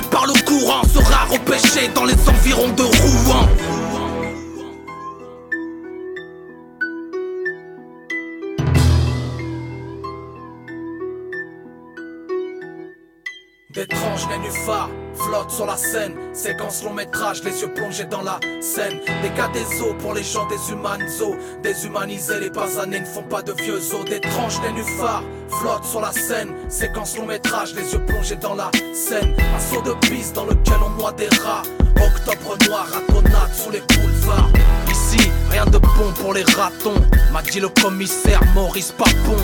courant, 0.69 0.83
sera 0.93 1.25
repêché 1.25 1.89
dans 1.93 2.05
les 2.05 2.15
environs 2.27 2.69
de 2.69 2.83
Rouen. 2.83 3.98
D'étranges 13.79 14.27
nénuphars 14.27 14.89
flottent 15.15 15.51
sur 15.51 15.65
la 15.65 15.77
scène. 15.77 16.13
Séquence 16.33 16.83
long 16.83 16.93
métrage, 16.93 17.41
les 17.45 17.61
yeux 17.61 17.73
plongés 17.73 18.03
dans 18.03 18.21
la 18.21 18.37
scène. 18.59 18.99
Des 19.21 19.29
cas 19.29 19.47
des 19.53 19.81
eaux 19.81 19.93
pour 19.93 20.13
les 20.13 20.21
gens 20.21 20.45
des 20.47 20.69
humanos 20.69 21.23
Déshumanisés, 21.63 22.41
les 22.41 22.49
basanés 22.49 22.99
ne 22.99 23.05
font 23.05 23.23
pas 23.23 23.41
de 23.41 23.53
vieux 23.53 23.77
os. 23.77 24.03
D'étranges 24.03 24.59
nénuphars 24.63 25.23
flottent 25.47 25.85
sur 25.85 26.01
la 26.01 26.11
scène. 26.11 26.49
Séquence 26.67 27.15
long 27.15 27.25
métrage, 27.25 27.73
les 27.73 27.93
yeux 27.93 28.05
plongés 28.05 28.35
dans 28.35 28.55
la 28.55 28.69
scène. 28.93 29.33
Un 29.55 29.59
saut 29.59 29.81
de 29.81 29.93
piste 30.09 30.35
dans 30.35 30.45
lequel 30.45 30.79
on 30.85 30.89
noie 31.01 31.13
des 31.13 31.29
rats. 31.41 31.63
Octobre 32.05 32.57
noir, 32.67 32.85
ratonnade 32.85 33.53
sous 33.53 33.71
les 33.71 33.79
boulevards. 33.79 34.49
Ici, 34.91 35.31
rien 35.51 35.65
de 35.65 35.77
bon 35.77 36.11
pour 36.19 36.33
les 36.33 36.43
ratons. 36.43 37.01
M'a 37.31 37.41
dit 37.43 37.61
le 37.61 37.69
commissaire 37.69 38.41
Maurice 38.53 38.91
Papon 38.91 39.37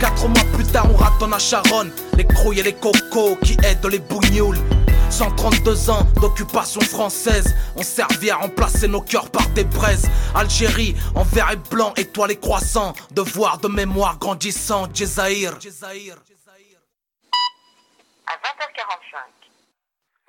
Quatre 0.00 0.28
mois 0.28 0.44
plus 0.54 0.64
tard, 0.72 0.86
on 0.90 0.96
ratonne 0.96 1.34
à 1.34 1.38
Charonne 1.38 1.92
Les 2.16 2.26
crouilles 2.26 2.60
et 2.60 2.62
les 2.62 2.74
cocos 2.74 3.36
qui 3.44 3.56
aident 3.62 3.86
les 3.86 3.98
bougnoules 3.98 4.58
132 5.10 5.90
ans 5.90 6.04
d'occupation 6.20 6.80
française 6.80 7.54
ont 7.76 7.82
servi 7.82 8.30
à 8.30 8.36
remplacer 8.36 8.88
nos 8.88 9.02
cœurs 9.02 9.30
par 9.30 9.46
des 9.50 9.64
braises. 9.64 10.08
Algérie 10.34 10.94
en 11.16 11.24
vert 11.24 11.50
et 11.50 11.56
blanc, 11.56 11.92
étoilé 11.96 12.38
croissant, 12.38 12.94
devoir 13.10 13.58
de 13.58 13.68
mémoire 13.68 14.18
grandissant, 14.18 14.86
Djezaïr. 14.94 15.52
À 15.52 15.56
20h45, 18.36 19.18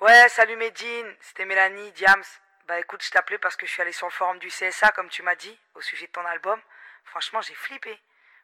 Ouais, 0.00 0.28
salut 0.28 0.56
Medine, 0.56 1.06
c'était 1.20 1.44
Mélanie, 1.44 1.92
Diams. 1.92 2.24
Bah 2.66 2.80
écoute, 2.80 3.02
je 3.04 3.10
t'appelais 3.10 3.38
parce 3.38 3.54
que 3.56 3.66
je 3.66 3.72
suis 3.72 3.82
allé 3.82 3.92
sur 3.92 4.08
le 4.08 4.12
forum 4.12 4.38
du 4.40 4.48
CSA, 4.48 4.90
comme 4.90 5.08
tu 5.08 5.22
m'as 5.22 5.36
dit, 5.36 5.56
au 5.76 5.80
sujet 5.80 6.08
de 6.08 6.12
ton 6.12 6.26
album. 6.26 6.60
Franchement, 7.04 7.40
j'ai 7.40 7.54
flippé. 7.54 7.96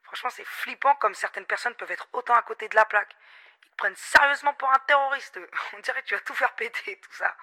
Franchement, 0.08 0.30
c'est 0.30 0.44
flippant 0.44 0.94
comme 0.96 1.14
certaines 1.14 1.44
personnes 1.44 1.74
peuvent 1.74 1.90
être 1.90 2.08
autant 2.14 2.34
à 2.34 2.42
côté 2.42 2.66
de 2.68 2.74
la 2.74 2.86
plaque. 2.86 3.14
Ils 3.62 3.70
te 3.70 3.76
prennent 3.76 3.96
sérieusement 3.96 4.54
pour 4.54 4.70
un 4.70 4.78
terroriste. 4.86 5.38
On 5.74 5.78
dirait 5.80 6.02
que 6.02 6.08
tu 6.08 6.14
vas 6.14 6.20
tout 6.20 6.34
faire 6.34 6.52
péter, 6.54 6.96
tout 6.96 7.12
ça. 7.12 7.36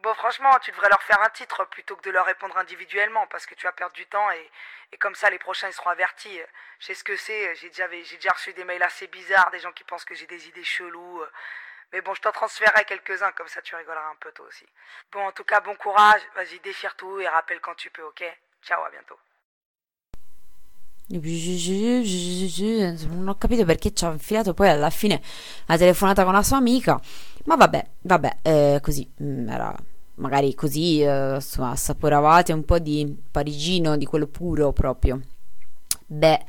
Bon, 0.00 0.14
franchement, 0.14 0.56
tu 0.60 0.70
devrais 0.70 0.88
leur 0.88 1.02
faire 1.02 1.20
un 1.22 1.28
titre 1.30 1.64
plutôt 1.64 1.96
que 1.96 2.02
de 2.02 2.10
leur 2.10 2.24
répondre 2.24 2.56
individuellement 2.56 3.26
parce 3.26 3.46
que 3.46 3.56
tu 3.56 3.66
vas 3.66 3.72
perdre 3.72 3.94
du 3.94 4.06
temps 4.06 4.30
et, 4.30 4.50
et 4.92 4.96
comme 4.96 5.16
ça, 5.16 5.28
les 5.28 5.40
prochains, 5.40 5.72
seront 5.72 5.90
avertis. 5.90 6.40
Je 6.78 6.86
sais 6.86 6.94
ce 6.94 7.02
que 7.02 7.16
c'est. 7.16 7.56
J'ai 7.56 7.68
déjà, 7.68 7.90
j'ai 7.90 8.16
déjà 8.16 8.30
reçu 8.30 8.52
des 8.52 8.62
mails 8.62 8.82
assez 8.84 9.08
bizarres, 9.08 9.50
des 9.50 9.58
gens 9.58 9.72
qui 9.72 9.82
pensent 9.82 10.04
que 10.04 10.14
j'ai 10.14 10.28
des 10.28 10.46
idées 10.46 10.62
cheloues. 10.62 11.24
Mais 11.92 12.00
bon, 12.00 12.14
je 12.14 12.20
t'en 12.20 12.32
transférerai 12.32 12.84
quelques-uns, 12.84 13.32
comme 13.32 13.48
ça 13.48 13.62
tu 13.62 13.74
rigoleras 13.74 14.10
un 14.10 14.16
peu 14.16 14.30
toi 14.32 14.46
aussi. 14.46 14.68
Bon, 15.10 15.26
en 15.26 15.32
tout 15.32 15.44
cas, 15.44 15.60
bon 15.60 15.74
courage. 15.74 16.22
Vas-y, 16.34 16.60
déchire 16.60 16.94
tout 16.96 17.18
et 17.18 17.28
rappelle 17.28 17.60
quand 17.60 17.74
tu 17.74 17.90
peux, 17.90 18.02
ok? 18.02 18.24
Ciao, 18.62 18.84
à 18.84 18.90
bientôt. 18.90 19.18
Non 23.08 23.28
ho 23.28 23.34
capito 23.36 23.64
perché 23.64 23.92
ci 23.94 24.04
ha 24.04 24.10
infilato 24.10 24.52
poi 24.52 24.68
alla 24.68 24.90
fine 24.90 25.22
la 25.66 25.78
telefonata 25.78 26.24
con 26.24 26.34
la 26.34 26.42
sua 26.42 26.58
amica. 26.58 27.00
Ma 27.44 27.56
vabbè, 27.56 27.88
vabbè, 28.02 28.36
eh, 28.42 28.78
così 28.82 29.10
mm, 29.22 29.48
era 29.48 29.74
magari 30.16 30.54
così, 30.54 31.00
eh, 31.00 31.36
insomma, 31.36 31.70
assaporavate 31.70 32.52
un 32.52 32.64
po' 32.64 32.78
di 32.78 33.16
parigino, 33.30 33.96
di 33.96 34.04
quello 34.04 34.26
puro 34.26 34.72
proprio. 34.72 35.20
Beh, 36.06 36.44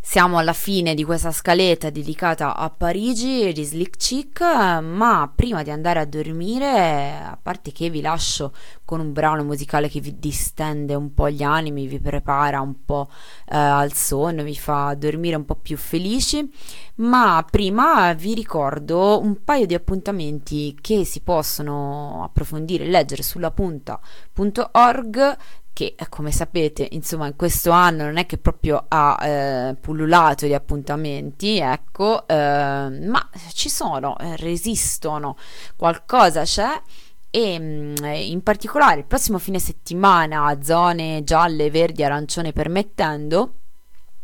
siamo 0.00 0.38
alla 0.38 0.52
fine 0.52 0.94
di 0.94 1.04
questa 1.04 1.32
scaletta 1.32 1.90
dedicata 1.90 2.56
a 2.56 2.70
Parigi 2.70 3.52
di 3.52 3.64
Slick 3.64 3.96
Chick, 3.96 4.40
ma 4.40 5.30
prima 5.34 5.62
di 5.62 5.70
andare 5.70 5.98
a 5.98 6.06
dormire, 6.06 7.18
a 7.20 7.38
parte 7.40 7.72
che 7.72 7.90
vi 7.90 8.00
lascio 8.00 8.54
con 8.84 9.00
un 9.00 9.12
brano 9.12 9.44
musicale 9.44 9.88
che 9.88 10.00
vi 10.00 10.18
distende 10.18 10.94
un 10.94 11.12
po' 11.12 11.28
gli 11.28 11.42
animi, 11.42 11.86
vi 11.86 12.00
prepara 12.00 12.60
un 12.60 12.84
po' 12.86 13.08
eh, 13.50 13.56
al 13.56 13.92
sonno, 13.92 14.44
vi 14.44 14.56
fa 14.56 14.94
dormire 14.94 15.36
un 15.36 15.44
po' 15.44 15.56
più 15.56 15.76
felici, 15.76 16.48
ma 16.96 17.44
prima 17.50 18.12
vi 18.14 18.32
ricordo 18.32 19.20
un 19.20 19.44
paio 19.44 19.66
di 19.66 19.74
appuntamenti 19.74 20.78
che 20.80 21.04
si 21.04 21.20
possono 21.20 22.22
approfondire 22.24 22.84
e 22.84 22.88
leggere 22.88 23.22
sulla 23.22 23.50
punta.org 23.50 25.36
che 25.78 25.94
come 26.08 26.32
sapete 26.32 26.88
insomma 26.90 27.28
in 27.28 27.36
questo 27.36 27.70
anno 27.70 28.02
non 28.02 28.16
è 28.16 28.26
che 28.26 28.36
proprio 28.36 28.84
ha 28.88 29.16
eh, 29.24 29.76
pullulato 29.80 30.44
di 30.44 30.52
appuntamenti 30.52 31.58
ecco 31.60 32.26
eh, 32.26 32.34
ma 32.34 33.30
ci 33.52 33.68
sono 33.68 34.18
eh, 34.18 34.34
resistono 34.38 35.36
qualcosa 35.76 36.42
c'è 36.42 36.82
e 37.30 37.58
mm, 37.60 37.94
in 38.06 38.42
particolare 38.42 38.98
il 38.98 39.04
prossimo 39.04 39.38
fine 39.38 39.60
settimana 39.60 40.58
zone 40.60 41.22
gialle 41.22 41.70
verdi 41.70 42.02
arancione 42.02 42.52
permettendo 42.52 43.52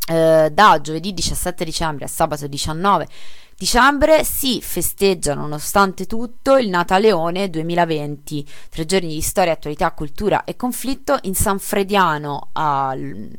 eh, 0.08 0.50
da 0.52 0.80
giovedì 0.82 1.14
17 1.14 1.64
dicembre 1.64 2.06
a 2.06 2.08
sabato 2.08 2.48
19 2.48 3.06
dicembre 3.64 4.24
si 4.24 4.60
festeggia 4.60 5.32
nonostante 5.32 6.04
tutto 6.04 6.58
il 6.58 6.68
Nataleone 6.68 7.48
2020, 7.48 8.46
tre 8.68 8.84
giorni 8.84 9.14
di 9.14 9.22
storia, 9.22 9.52
attualità, 9.52 9.90
cultura 9.92 10.44
e 10.44 10.54
conflitto 10.54 11.16
in 11.22 11.34
San 11.34 11.58
Frediano, 11.58 12.50
al, 12.52 13.30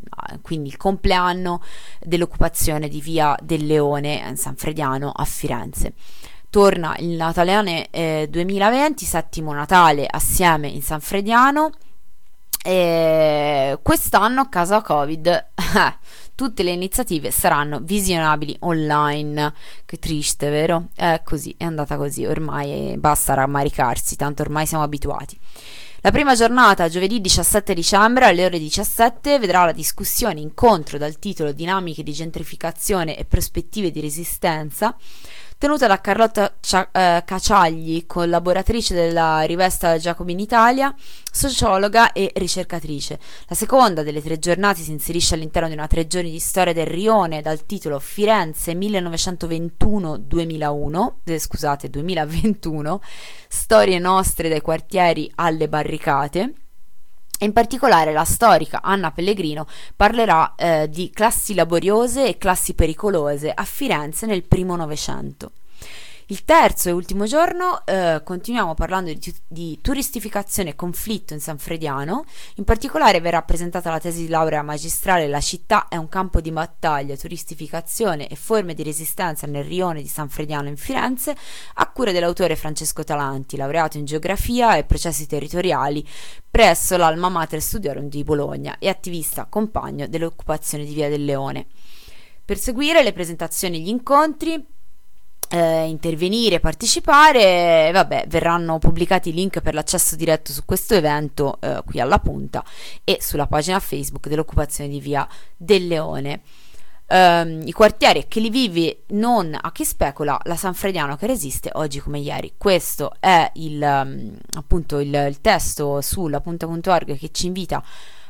quindi 0.41 0.69
il 0.69 0.77
compleanno 0.77 1.61
dell'occupazione 2.01 2.87
di 2.87 3.01
Via 3.01 3.37
del 3.39 3.67
Leone 3.67 4.25
in 4.27 4.35
San 4.35 4.55
Frediano 4.55 5.11
a 5.11 5.25
Firenze. 5.25 5.93
Torna 6.49 6.95
il 6.97 7.09
Nataleone 7.09 7.89
eh, 7.91 8.27
2020, 8.27 9.05
settimo 9.05 9.53
Natale 9.53 10.07
assieme 10.09 10.67
in 10.69 10.81
San 10.81 11.01
Frediano. 11.01 11.69
E 12.63 13.77
quest'anno 13.83 14.41
a 14.41 14.49
causa 14.49 14.81
Covid 14.81 15.49
tutte 16.35 16.63
le 16.63 16.71
iniziative 16.71 17.31
saranno 17.31 17.79
visionabili 17.81 18.55
online. 18.59 19.53
Che 19.85 19.97
triste, 19.97 20.49
vero? 20.49 20.89
È 20.93 21.21
così, 21.23 21.55
è 21.57 21.63
andata 21.63 21.97
così, 21.97 22.25
ormai 22.25 22.95
basta 22.97 23.33
rammaricarsi, 23.33 24.15
tanto 24.15 24.41
ormai 24.41 24.65
siamo 24.65 24.83
abituati. 24.83 25.37
La 26.01 26.11
prima 26.11 26.35
giornata, 26.35 26.87
giovedì 26.87 27.19
17 27.19 27.73
dicembre 27.73 28.25
alle 28.25 28.45
ore 28.45 28.59
17, 28.59 29.39
vedrà 29.39 29.65
la 29.65 29.71
discussione 29.71 30.39
incontro 30.39 30.99
dal 30.99 31.17
titolo 31.17 31.51
Dinamiche 31.51 32.03
di 32.03 32.13
gentrificazione 32.13 33.17
e 33.17 33.25
prospettive 33.25 33.89
di 33.89 34.01
resistenza 34.01 34.95
tenuta 35.57 35.87
da 35.87 36.01
Carlotta 36.01 36.55
Cia- 36.59 36.89
eh, 36.91 37.23
Caciagli, 37.25 38.05
collaboratrice 38.05 38.93
della 38.93 39.41
rivista 39.41 39.97
Giacobin 39.97 40.39
Italia, 40.39 40.93
sociologa 41.31 42.11
e 42.11 42.31
ricercatrice. 42.35 43.19
La 43.47 43.55
seconda 43.55 44.03
delle 44.03 44.21
tre 44.21 44.37
giornate 44.39 44.81
si 44.81 44.91
inserisce 44.91 45.35
all'interno 45.35 45.67
di 45.67 45.73
una 45.73 45.87
tre 45.87 46.07
giorni 46.07 46.31
di 46.31 46.39
storia 46.39 46.73
del 46.73 46.87
Rione 46.87 47.41
dal 47.41 47.65
titolo 47.65 47.99
Firenze 47.99 48.73
1921-2001, 48.73 51.13
eh, 51.23 51.39
scusate, 51.39 51.89
2021, 51.89 53.01
storie 53.47 53.99
nostre 53.99 54.49
dai 54.49 54.61
quartieri 54.61 55.31
alle 55.35 55.69
barricate. 55.69 56.53
In 57.39 57.51
particolare 57.51 58.13
la 58.13 58.23
storica 58.23 58.81
Anna 58.81 59.11
Pellegrino 59.11 59.67
parlerà 59.95 60.55
eh, 60.55 60.89
di 60.89 61.09
classi 61.09 61.53
laboriose 61.53 62.27
e 62.27 62.37
classi 62.37 62.73
pericolose 62.73 63.51
a 63.51 63.63
Firenze 63.63 64.25
nel 64.25 64.43
primo 64.43 64.75
Novecento. 64.77 65.51
Il 66.29 66.43
terzo 66.43 66.89
e 66.89 66.91
ultimo 66.91 67.25
giorno 67.25 67.85
eh, 67.85 68.21
continuiamo 68.23 68.73
parlando 68.73 69.13
di, 69.13 69.35
di, 69.47 69.77
turistificazione 69.79 70.71
e 70.71 70.75
conflitto 70.75 71.33
in 71.33 71.39
San 71.39 71.59
Frediano, 71.59 72.25
in 72.55 72.63
particolare 72.63 73.21
verrà 73.21 73.43
presentata 73.43 73.91
la 73.91 73.99
tesi 73.99 74.21
di 74.21 74.27
laurea 74.27 74.63
magistrale 74.63 75.27
La 75.27 75.39
città 75.39 75.87
è 75.87 75.97
un 75.97 76.09
campo 76.09 76.41
di 76.41 76.51
battaglia, 76.51 77.15
turistificazione 77.15 78.27
e 78.27 78.35
forme 78.35 78.73
di 78.73 78.81
resistenza 78.81 79.45
nel 79.45 79.65
rione 79.65 80.01
di 80.01 80.07
San 80.07 80.27
Frediano 80.27 80.67
in 80.67 80.77
Firenze, 80.77 81.35
a 81.75 81.91
cura 81.91 82.11
dell'autore 82.11 82.55
Francesco 82.55 83.03
Talanti, 83.03 83.55
laureato 83.55 83.99
in 83.99 84.05
geografia 84.05 84.77
e 84.77 84.83
processi 84.83 85.27
territoriali 85.27 86.03
presso 86.49 86.97
l'Alma 86.97 87.29
Mater 87.29 87.61
Studiorum 87.61 88.09
di 88.09 88.23
Bologna 88.23 88.79
e 88.79 88.89
attivista 88.89 89.45
compagno 89.45 90.07
dell'occupazione 90.07 90.85
di 90.85 90.93
Via 90.95 91.07
del 91.07 91.23
Leone. 91.23 91.67
Per 92.43 92.57
seguire 92.57 93.03
le 93.03 93.13
presentazioni 93.13 93.77
e 93.77 93.79
gli 93.81 93.89
incontri 93.89 94.73
eh, 95.49 95.85
intervenire, 95.87 96.59
partecipare, 96.59 97.89
vabbè, 97.91 98.25
verranno 98.27 98.79
pubblicati 98.79 99.29
i 99.29 99.33
link 99.33 99.61
per 99.61 99.73
l'accesso 99.73 100.15
diretto 100.15 100.51
su 100.51 100.63
questo 100.65 100.93
evento 100.93 101.57
eh, 101.61 101.81
qui 101.85 101.99
alla 101.99 102.19
punta 102.19 102.63
e 103.03 103.17
sulla 103.21 103.47
pagina 103.47 103.79
Facebook 103.79 104.27
dell'occupazione 104.27 104.89
di 104.89 104.99
Via 104.99 105.27
del 105.55 105.87
Leone. 105.87 106.41
Um, 107.07 107.61
I 107.63 107.71
quartieri 107.71 108.25
che 108.27 108.39
li 108.39 108.49
vivi 108.49 109.03
non 109.09 109.55
a 109.59 109.71
chi 109.71 109.85
specula, 109.85 110.39
la 110.45 110.55
San 110.55 110.73
Frediano 110.73 111.15
che 111.17 111.27
resiste 111.27 111.69
oggi 111.73 111.99
come 111.99 112.17
ieri. 112.17 112.53
Questo 112.57 113.13
è 113.19 113.51
il, 113.55 113.79
um, 113.79 114.35
appunto 114.55 114.99
il, 114.99 115.13
il 115.13 115.39
testo 115.39 116.01
sulla 116.01 116.41
punta.org 116.41 117.15
che 117.15 117.29
ci 117.31 117.45
invita 117.45 117.83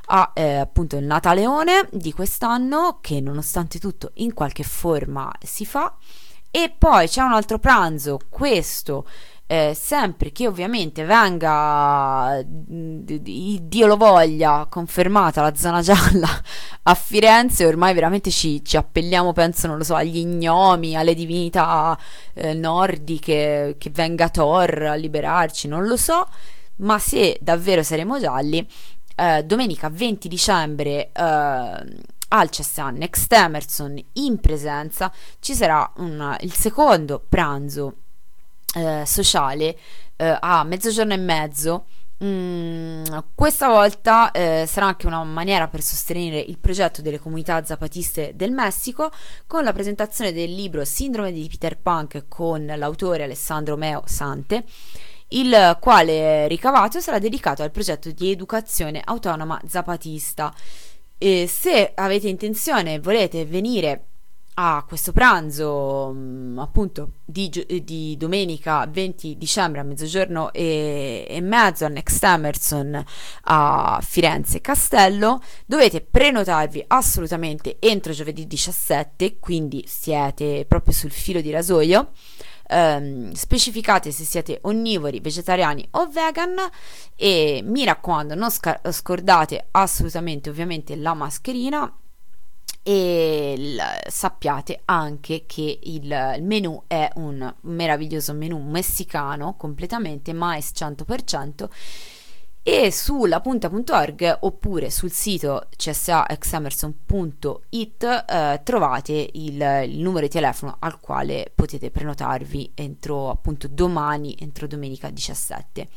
a 0.07 0.31
eh, 0.33 0.55
appunto 0.57 0.97
il 0.97 1.05
Nataleone 1.05 1.87
di 1.91 2.11
quest'anno 2.11 2.99
che 3.01 3.21
nonostante 3.21 3.79
tutto 3.79 4.11
in 4.15 4.33
qualche 4.33 4.63
forma 4.63 5.31
si 5.41 5.65
fa 5.65 5.95
e 6.55 6.73
poi 6.75 7.09
c'è 7.09 7.21
un 7.21 7.33
altro 7.33 7.59
pranzo, 7.59 8.17
questo 8.29 9.05
eh, 9.45 9.73
sempre 9.77 10.31
che 10.31 10.47
ovviamente 10.47 11.03
venga, 11.03 12.41
Dio 12.47 13.87
lo 13.87 13.97
voglia, 13.97 14.65
confermata 14.69 15.41
la 15.41 15.53
zona 15.53 15.81
gialla 15.83 16.29
a 16.83 16.95
Firenze, 16.95 17.65
ormai 17.65 17.93
veramente 17.93 18.31
ci, 18.31 18.63
ci 18.63 18.77
appelliamo, 18.77 19.33
penso, 19.33 19.67
non 19.67 19.77
lo 19.77 19.83
so, 19.83 19.95
agli 19.95 20.25
gnomi, 20.25 20.95
alle 20.95 21.13
divinità 21.13 21.99
eh, 22.33 22.53
nordiche, 22.53 23.75
che 23.77 23.89
venga 23.89 24.29
Thor 24.29 24.81
a 24.83 24.93
liberarci, 24.95 25.67
non 25.67 25.85
lo 25.85 25.97
so, 25.97 26.25
ma 26.77 26.97
se 26.99 27.37
davvero 27.41 27.83
saremo 27.83 28.17
gialli, 28.17 28.65
eh, 29.17 29.43
domenica 29.43 29.89
20 29.89 30.29
dicembre 30.29 31.11
eh, 31.11 32.14
al 32.29 32.49
CSA 32.49 32.89
Next 32.89 33.31
Emerson 33.31 34.03
in 34.13 34.39
presenza 34.39 35.11
ci 35.39 35.53
sarà 35.53 35.91
un, 35.97 36.35
il 36.41 36.53
secondo 36.53 37.23
pranzo 37.27 37.95
eh, 38.75 39.03
sociale 39.05 39.77
eh, 40.15 40.37
a 40.39 40.63
mezzogiorno 40.63 41.13
e 41.13 41.17
mezzo. 41.17 41.85
Mm, 42.23 43.03
questa 43.35 43.67
volta 43.67 44.31
eh, 44.31 44.63
sarà 44.67 44.85
anche 44.85 45.05
una 45.05 45.21
maniera 45.25 45.67
per 45.67 45.81
sostenere 45.81 46.39
il 46.39 46.57
progetto 46.59 47.01
delle 47.01 47.19
comunità 47.19 47.61
zapatiste 47.65 48.31
del 48.35 48.51
Messico 48.51 49.11
con 49.45 49.65
la 49.65 49.73
presentazione 49.73 50.31
del 50.31 50.53
libro 50.53 50.85
Sindrome 50.85 51.33
di 51.33 51.45
Peter 51.49 51.77
Punk 51.77 52.25
con 52.29 52.65
l'autore 52.65 53.23
Alessandro 53.23 53.75
Meo 53.75 54.03
Sante 54.05 54.63
il 55.29 55.77
quale 55.81 56.47
ricavato 56.47 56.99
sarà 57.01 57.19
dedicato 57.19 57.63
al 57.63 57.71
progetto 57.71 58.11
di 58.11 58.31
educazione 58.31 59.01
autonoma 59.03 59.59
zapatista 59.67 60.53
e 61.17 61.47
se 61.47 61.91
avete 61.95 62.27
intenzione 62.27 62.95
e 62.95 62.99
volete 62.99 63.45
venire 63.45 64.05
a 64.57 64.85
questo 64.87 65.11
pranzo 65.11 66.13
mh, 66.13 66.59
appunto 66.59 67.11
di, 67.25 67.49
di 67.83 68.15
domenica 68.17 68.87
20 68.89 69.37
dicembre 69.37 69.81
a 69.81 69.83
mezzogiorno 69.83 70.53
e, 70.53 71.25
e 71.27 71.41
mezzo 71.41 71.83
al 71.85 71.91
Next 71.91 72.23
Emerson 72.23 73.03
a 73.43 73.99
Firenze 74.01 74.61
Castello 74.61 75.41
dovete 75.65 75.99
prenotarvi 75.99 76.83
assolutamente 76.87 77.77
entro 77.79 78.13
giovedì 78.13 78.47
17 78.47 79.39
quindi 79.39 79.83
siete 79.87 80.65
proprio 80.65 80.93
sul 80.93 81.11
filo 81.11 81.41
di 81.41 81.51
rasoio 81.51 82.11
ehm, 82.67 83.31
specificate 83.31 84.11
se 84.11 84.23
siete 84.23 84.59
onnivori, 84.63 85.19
vegetariani 85.19 85.87
o 85.91 86.07
vegan. 86.07 86.55
E 87.15 87.61
mi 87.63 87.83
raccomando 87.85 88.35
non 88.35 88.51
sca- 88.51 88.81
scordate 88.91 89.67
assolutamente 89.71 90.49
ovviamente 90.49 90.95
la 90.95 91.13
mascherina 91.13 91.91
e 92.87 93.55
l- 93.57 94.09
sappiate 94.11 94.81
anche 94.85 95.45
che 95.47 95.79
il, 95.83 96.33
il 96.37 96.43
menù 96.43 96.83
è 96.85 97.09
un 97.15 97.51
meraviglioso 97.61 98.33
menù 98.33 98.59
messicano 98.59 99.55
completamente 99.55 100.33
mais 100.33 100.71
100% 100.75 101.67
e 102.67 102.91
sulla 102.91 103.41
punta.org 103.41 104.39
oppure 104.39 104.89
sul 104.89 105.11
sito 105.11 105.67
csaexamerson.it 105.75 108.25
eh, 108.27 108.61
trovate 108.63 109.29
il, 109.33 109.83
il, 109.87 109.99
numero 109.99 110.25
di 110.25 110.31
telefono 110.31 110.77
al 110.79 110.99
quale 110.99 111.51
potete 111.53 111.91
prenotarvi 111.91 112.71
entro 112.73 113.29
appunto 113.29 113.67
domani, 113.67 114.35
entro 114.39 114.65
domenica 114.65 115.11
17. 115.11 115.87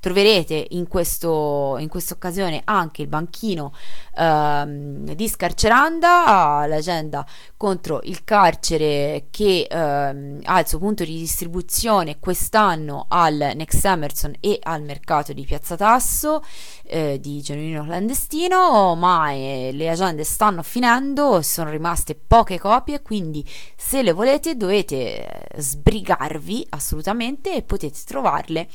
Troverete 0.00 0.66
in, 0.70 0.86
questo, 0.86 1.76
in 1.78 1.88
questa 1.88 2.14
occasione 2.14 2.60
anche 2.64 3.02
il 3.02 3.08
banchino 3.08 3.72
ehm, 4.16 5.12
di 5.12 5.28
Scarceranda, 5.28 6.64
l'agenda 6.66 7.26
contro 7.56 8.00
il 8.04 8.22
carcere 8.22 9.26
che 9.30 9.66
ehm, 9.68 10.40
ha 10.44 10.60
il 10.60 10.66
suo 10.68 10.78
punto 10.78 11.04
di 11.04 11.16
distribuzione 11.16 12.18
quest'anno 12.20 13.06
al 13.08 13.52
Next 13.54 13.84
Emerson 13.84 14.34
e 14.38 14.58
al 14.62 14.82
mercato 14.82 15.32
di 15.32 15.44
Piazza 15.44 15.76
Tasso 15.76 16.42
eh, 16.84 17.18
di 17.20 17.40
Genuino 17.42 17.84
Clandestino, 17.84 18.94
ma 18.94 19.32
eh, 19.32 19.70
le 19.72 19.90
agende 19.90 20.24
stanno 20.24 20.62
finendo, 20.62 21.42
sono 21.42 21.70
rimaste 21.70 22.14
poche 22.14 22.58
copie, 22.58 23.02
quindi 23.02 23.44
se 23.76 24.02
le 24.02 24.12
volete 24.12 24.56
dovete 24.56 25.26
eh, 25.56 25.60
sbrigarvi 25.60 26.66
assolutamente 26.70 27.54
e 27.54 27.62
potete 27.62 27.98
trovarle 28.04 28.68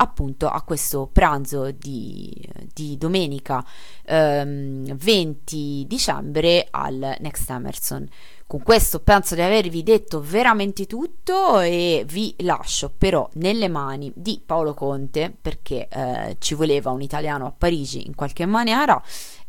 appunto 0.00 0.48
a 0.48 0.62
questo 0.62 1.08
pranzo 1.12 1.70
di, 1.70 2.34
di 2.72 2.96
domenica 2.96 3.64
ehm, 4.04 4.96
20 4.96 5.84
dicembre 5.86 6.66
al 6.70 7.16
Next 7.20 7.48
Emerson. 7.50 8.08
Con 8.46 8.62
questo 8.62 8.98
penso 9.00 9.36
di 9.36 9.42
avervi 9.42 9.84
detto 9.84 10.20
veramente 10.20 10.86
tutto 10.86 11.60
e 11.60 12.04
vi 12.08 12.34
lascio 12.38 12.92
però 12.96 13.28
nelle 13.34 13.68
mani 13.68 14.10
di 14.16 14.42
Paolo 14.44 14.74
Conte 14.74 15.32
perché 15.40 15.86
eh, 15.88 16.36
ci 16.40 16.54
voleva 16.54 16.90
un 16.90 17.00
italiano 17.00 17.46
a 17.46 17.54
Parigi 17.56 18.06
in 18.06 18.16
qualche 18.16 18.46
maniera 18.46 19.00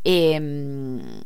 e 0.04 0.40
mh, 0.40 0.44
mm, 0.44 1.20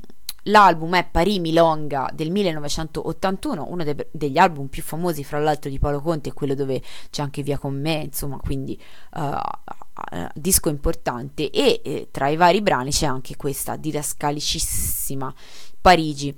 L'album 0.48 0.96
è 0.96 1.08
Parì 1.10 1.40
Milonga 1.40 2.10
del 2.14 2.30
1981, 2.30 3.66
uno 3.68 3.84
de- 3.84 4.10
degli 4.12 4.38
album 4.38 4.68
più 4.68 4.84
famosi 4.84 5.24
fra 5.24 5.40
l'altro 5.40 5.70
di 5.70 5.80
Paolo 5.80 6.02
Conte, 6.02 6.34
quello 6.34 6.54
dove 6.54 6.82
c'è 7.10 7.22
anche 7.22 7.42
Via 7.42 7.58
con 7.58 7.80
me, 7.80 8.04
insomma, 8.04 8.38
quindi 8.38 8.80
uh, 9.14 10.28
disco 10.34 10.70
importante 10.70 11.50
e 11.50 11.82
eh, 11.84 12.08
tra 12.12 12.28
i 12.28 12.36
vari 12.36 12.62
brani 12.62 12.92
c'è 12.92 13.08
anche 13.08 13.36
questa 13.36 13.76
didascalicissima 13.76 15.34
Parigi. 15.82 16.36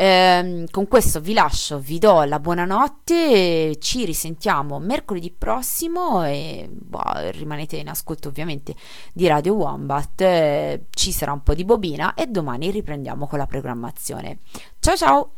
Ehm, 0.00 0.66
con 0.70 0.86
questo 0.86 1.18
vi 1.18 1.32
lascio, 1.32 1.80
vi 1.80 1.98
do 1.98 2.22
la 2.22 2.38
buonanotte, 2.38 3.78
ci 3.80 4.04
risentiamo 4.04 4.78
mercoledì 4.78 5.32
prossimo 5.36 6.24
e 6.24 6.68
boh, 6.70 7.02
rimanete 7.30 7.78
in 7.78 7.88
ascolto 7.88 8.28
ovviamente 8.28 8.76
di 9.12 9.26
Radio 9.26 9.54
Wombat, 9.54 10.20
eh, 10.20 10.84
ci 10.90 11.10
sarà 11.10 11.32
un 11.32 11.42
po' 11.42 11.54
di 11.54 11.64
bobina 11.64 12.14
e 12.14 12.26
domani 12.28 12.70
riprendiamo 12.70 13.26
con 13.26 13.40
la 13.40 13.46
programmazione. 13.46 14.38
Ciao 14.78 14.96
ciao! 14.96 15.37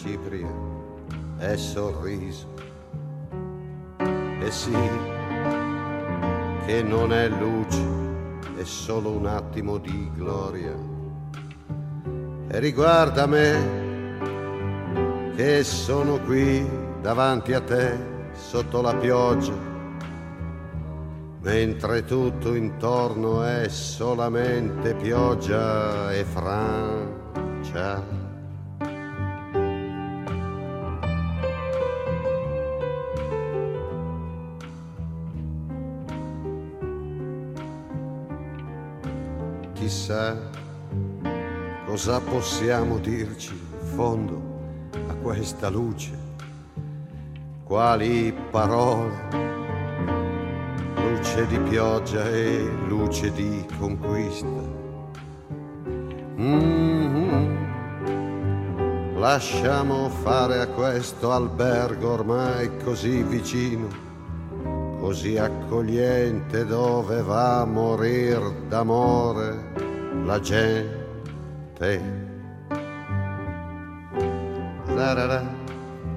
Cipria, 0.00 0.48
è 1.36 1.56
sorriso. 1.56 2.48
E 3.98 4.50
sì, 4.50 4.74
che 6.64 6.82
non 6.82 7.12
è 7.12 7.28
luce, 7.28 7.84
è 8.56 8.64
solo 8.64 9.10
un 9.10 9.26
attimo 9.26 9.76
di 9.76 10.10
gloria. 10.14 10.74
E 12.48 12.58
riguarda 12.58 13.26
me, 13.26 15.32
che 15.36 15.62
sono 15.64 16.18
qui 16.20 16.66
davanti 17.02 17.52
a 17.52 17.60
te, 17.60 18.08
sotto 18.32 18.80
la 18.80 18.94
pioggia 18.94 19.68
mentre 21.42 22.04
tutto 22.04 22.54
intorno 22.54 23.42
è 23.42 23.66
solamente 23.68 24.94
pioggia 24.94 26.12
e 26.12 26.22
Francia. 26.24 28.19
Chissà 40.10 40.36
cosa 41.86 42.20
possiamo 42.20 42.98
dirci 42.98 43.52
in 43.52 43.86
fondo 43.94 44.42
a 45.06 45.14
questa 45.14 45.68
luce, 45.68 46.10
quali 47.62 48.34
parole 48.50 49.14
luce 50.96 51.46
di 51.46 51.60
pioggia 51.60 52.28
e 52.28 52.68
luce 52.88 53.30
di 53.30 53.64
conquista. 53.78 54.48
Mm-hmm. 56.40 57.56
Lasciamo 59.16 60.08
fare 60.08 60.58
a 60.58 60.66
questo 60.66 61.30
albergo 61.30 62.14
ormai 62.14 62.68
così 62.82 63.22
vicino, 63.22 63.86
così 64.98 65.38
accogliente 65.38 66.66
dove 66.66 67.22
va 67.22 67.60
a 67.60 67.64
morir 67.64 68.40
d'amore 68.66 69.89
la 70.30 70.38
gente. 70.38 72.00
Zarara, 74.94 75.42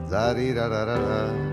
zarirarara. 0.07 1.52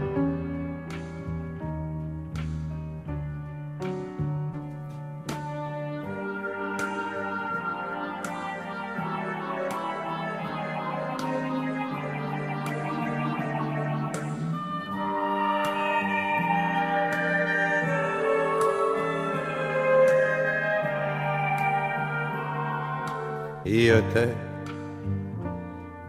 Io 24.01 24.07
e 24.07 24.13
te, 24.13 24.35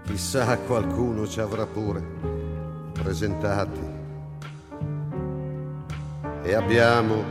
chissà 0.03 0.57
qualcuno 0.59 1.27
ci 1.27 1.41
avrà 1.41 1.65
pure 1.65 2.01
presentati. 2.93 3.81
E 6.43 6.53
abbiamo 6.53 7.25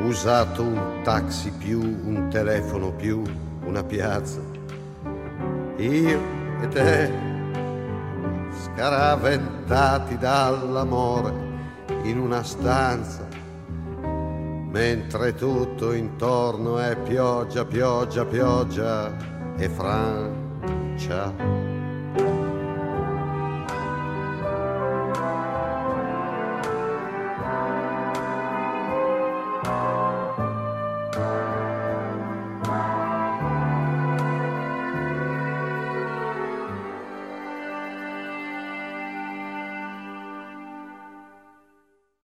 usato 0.00 0.62
un 0.62 1.00
taxi 1.02 1.50
più, 1.52 1.80
un 1.80 2.28
telefono 2.28 2.92
più, 2.92 3.22
una 3.64 3.82
piazza. 3.82 4.40
Io 5.78 6.20
e 6.60 6.68
te, 6.68 7.10
scaraventati 8.64 10.18
dall'amore 10.18 11.32
in 12.02 12.18
una 12.18 12.42
stanza 12.42 13.26
mentre 14.70 15.34
tutto 15.34 15.94
intorno 15.94 16.78
è 16.78 16.94
pioggia, 16.96 17.64
pioggia, 17.64 18.26
pioggia 18.26 19.36
e 19.58 19.68
Francia. 19.68 21.34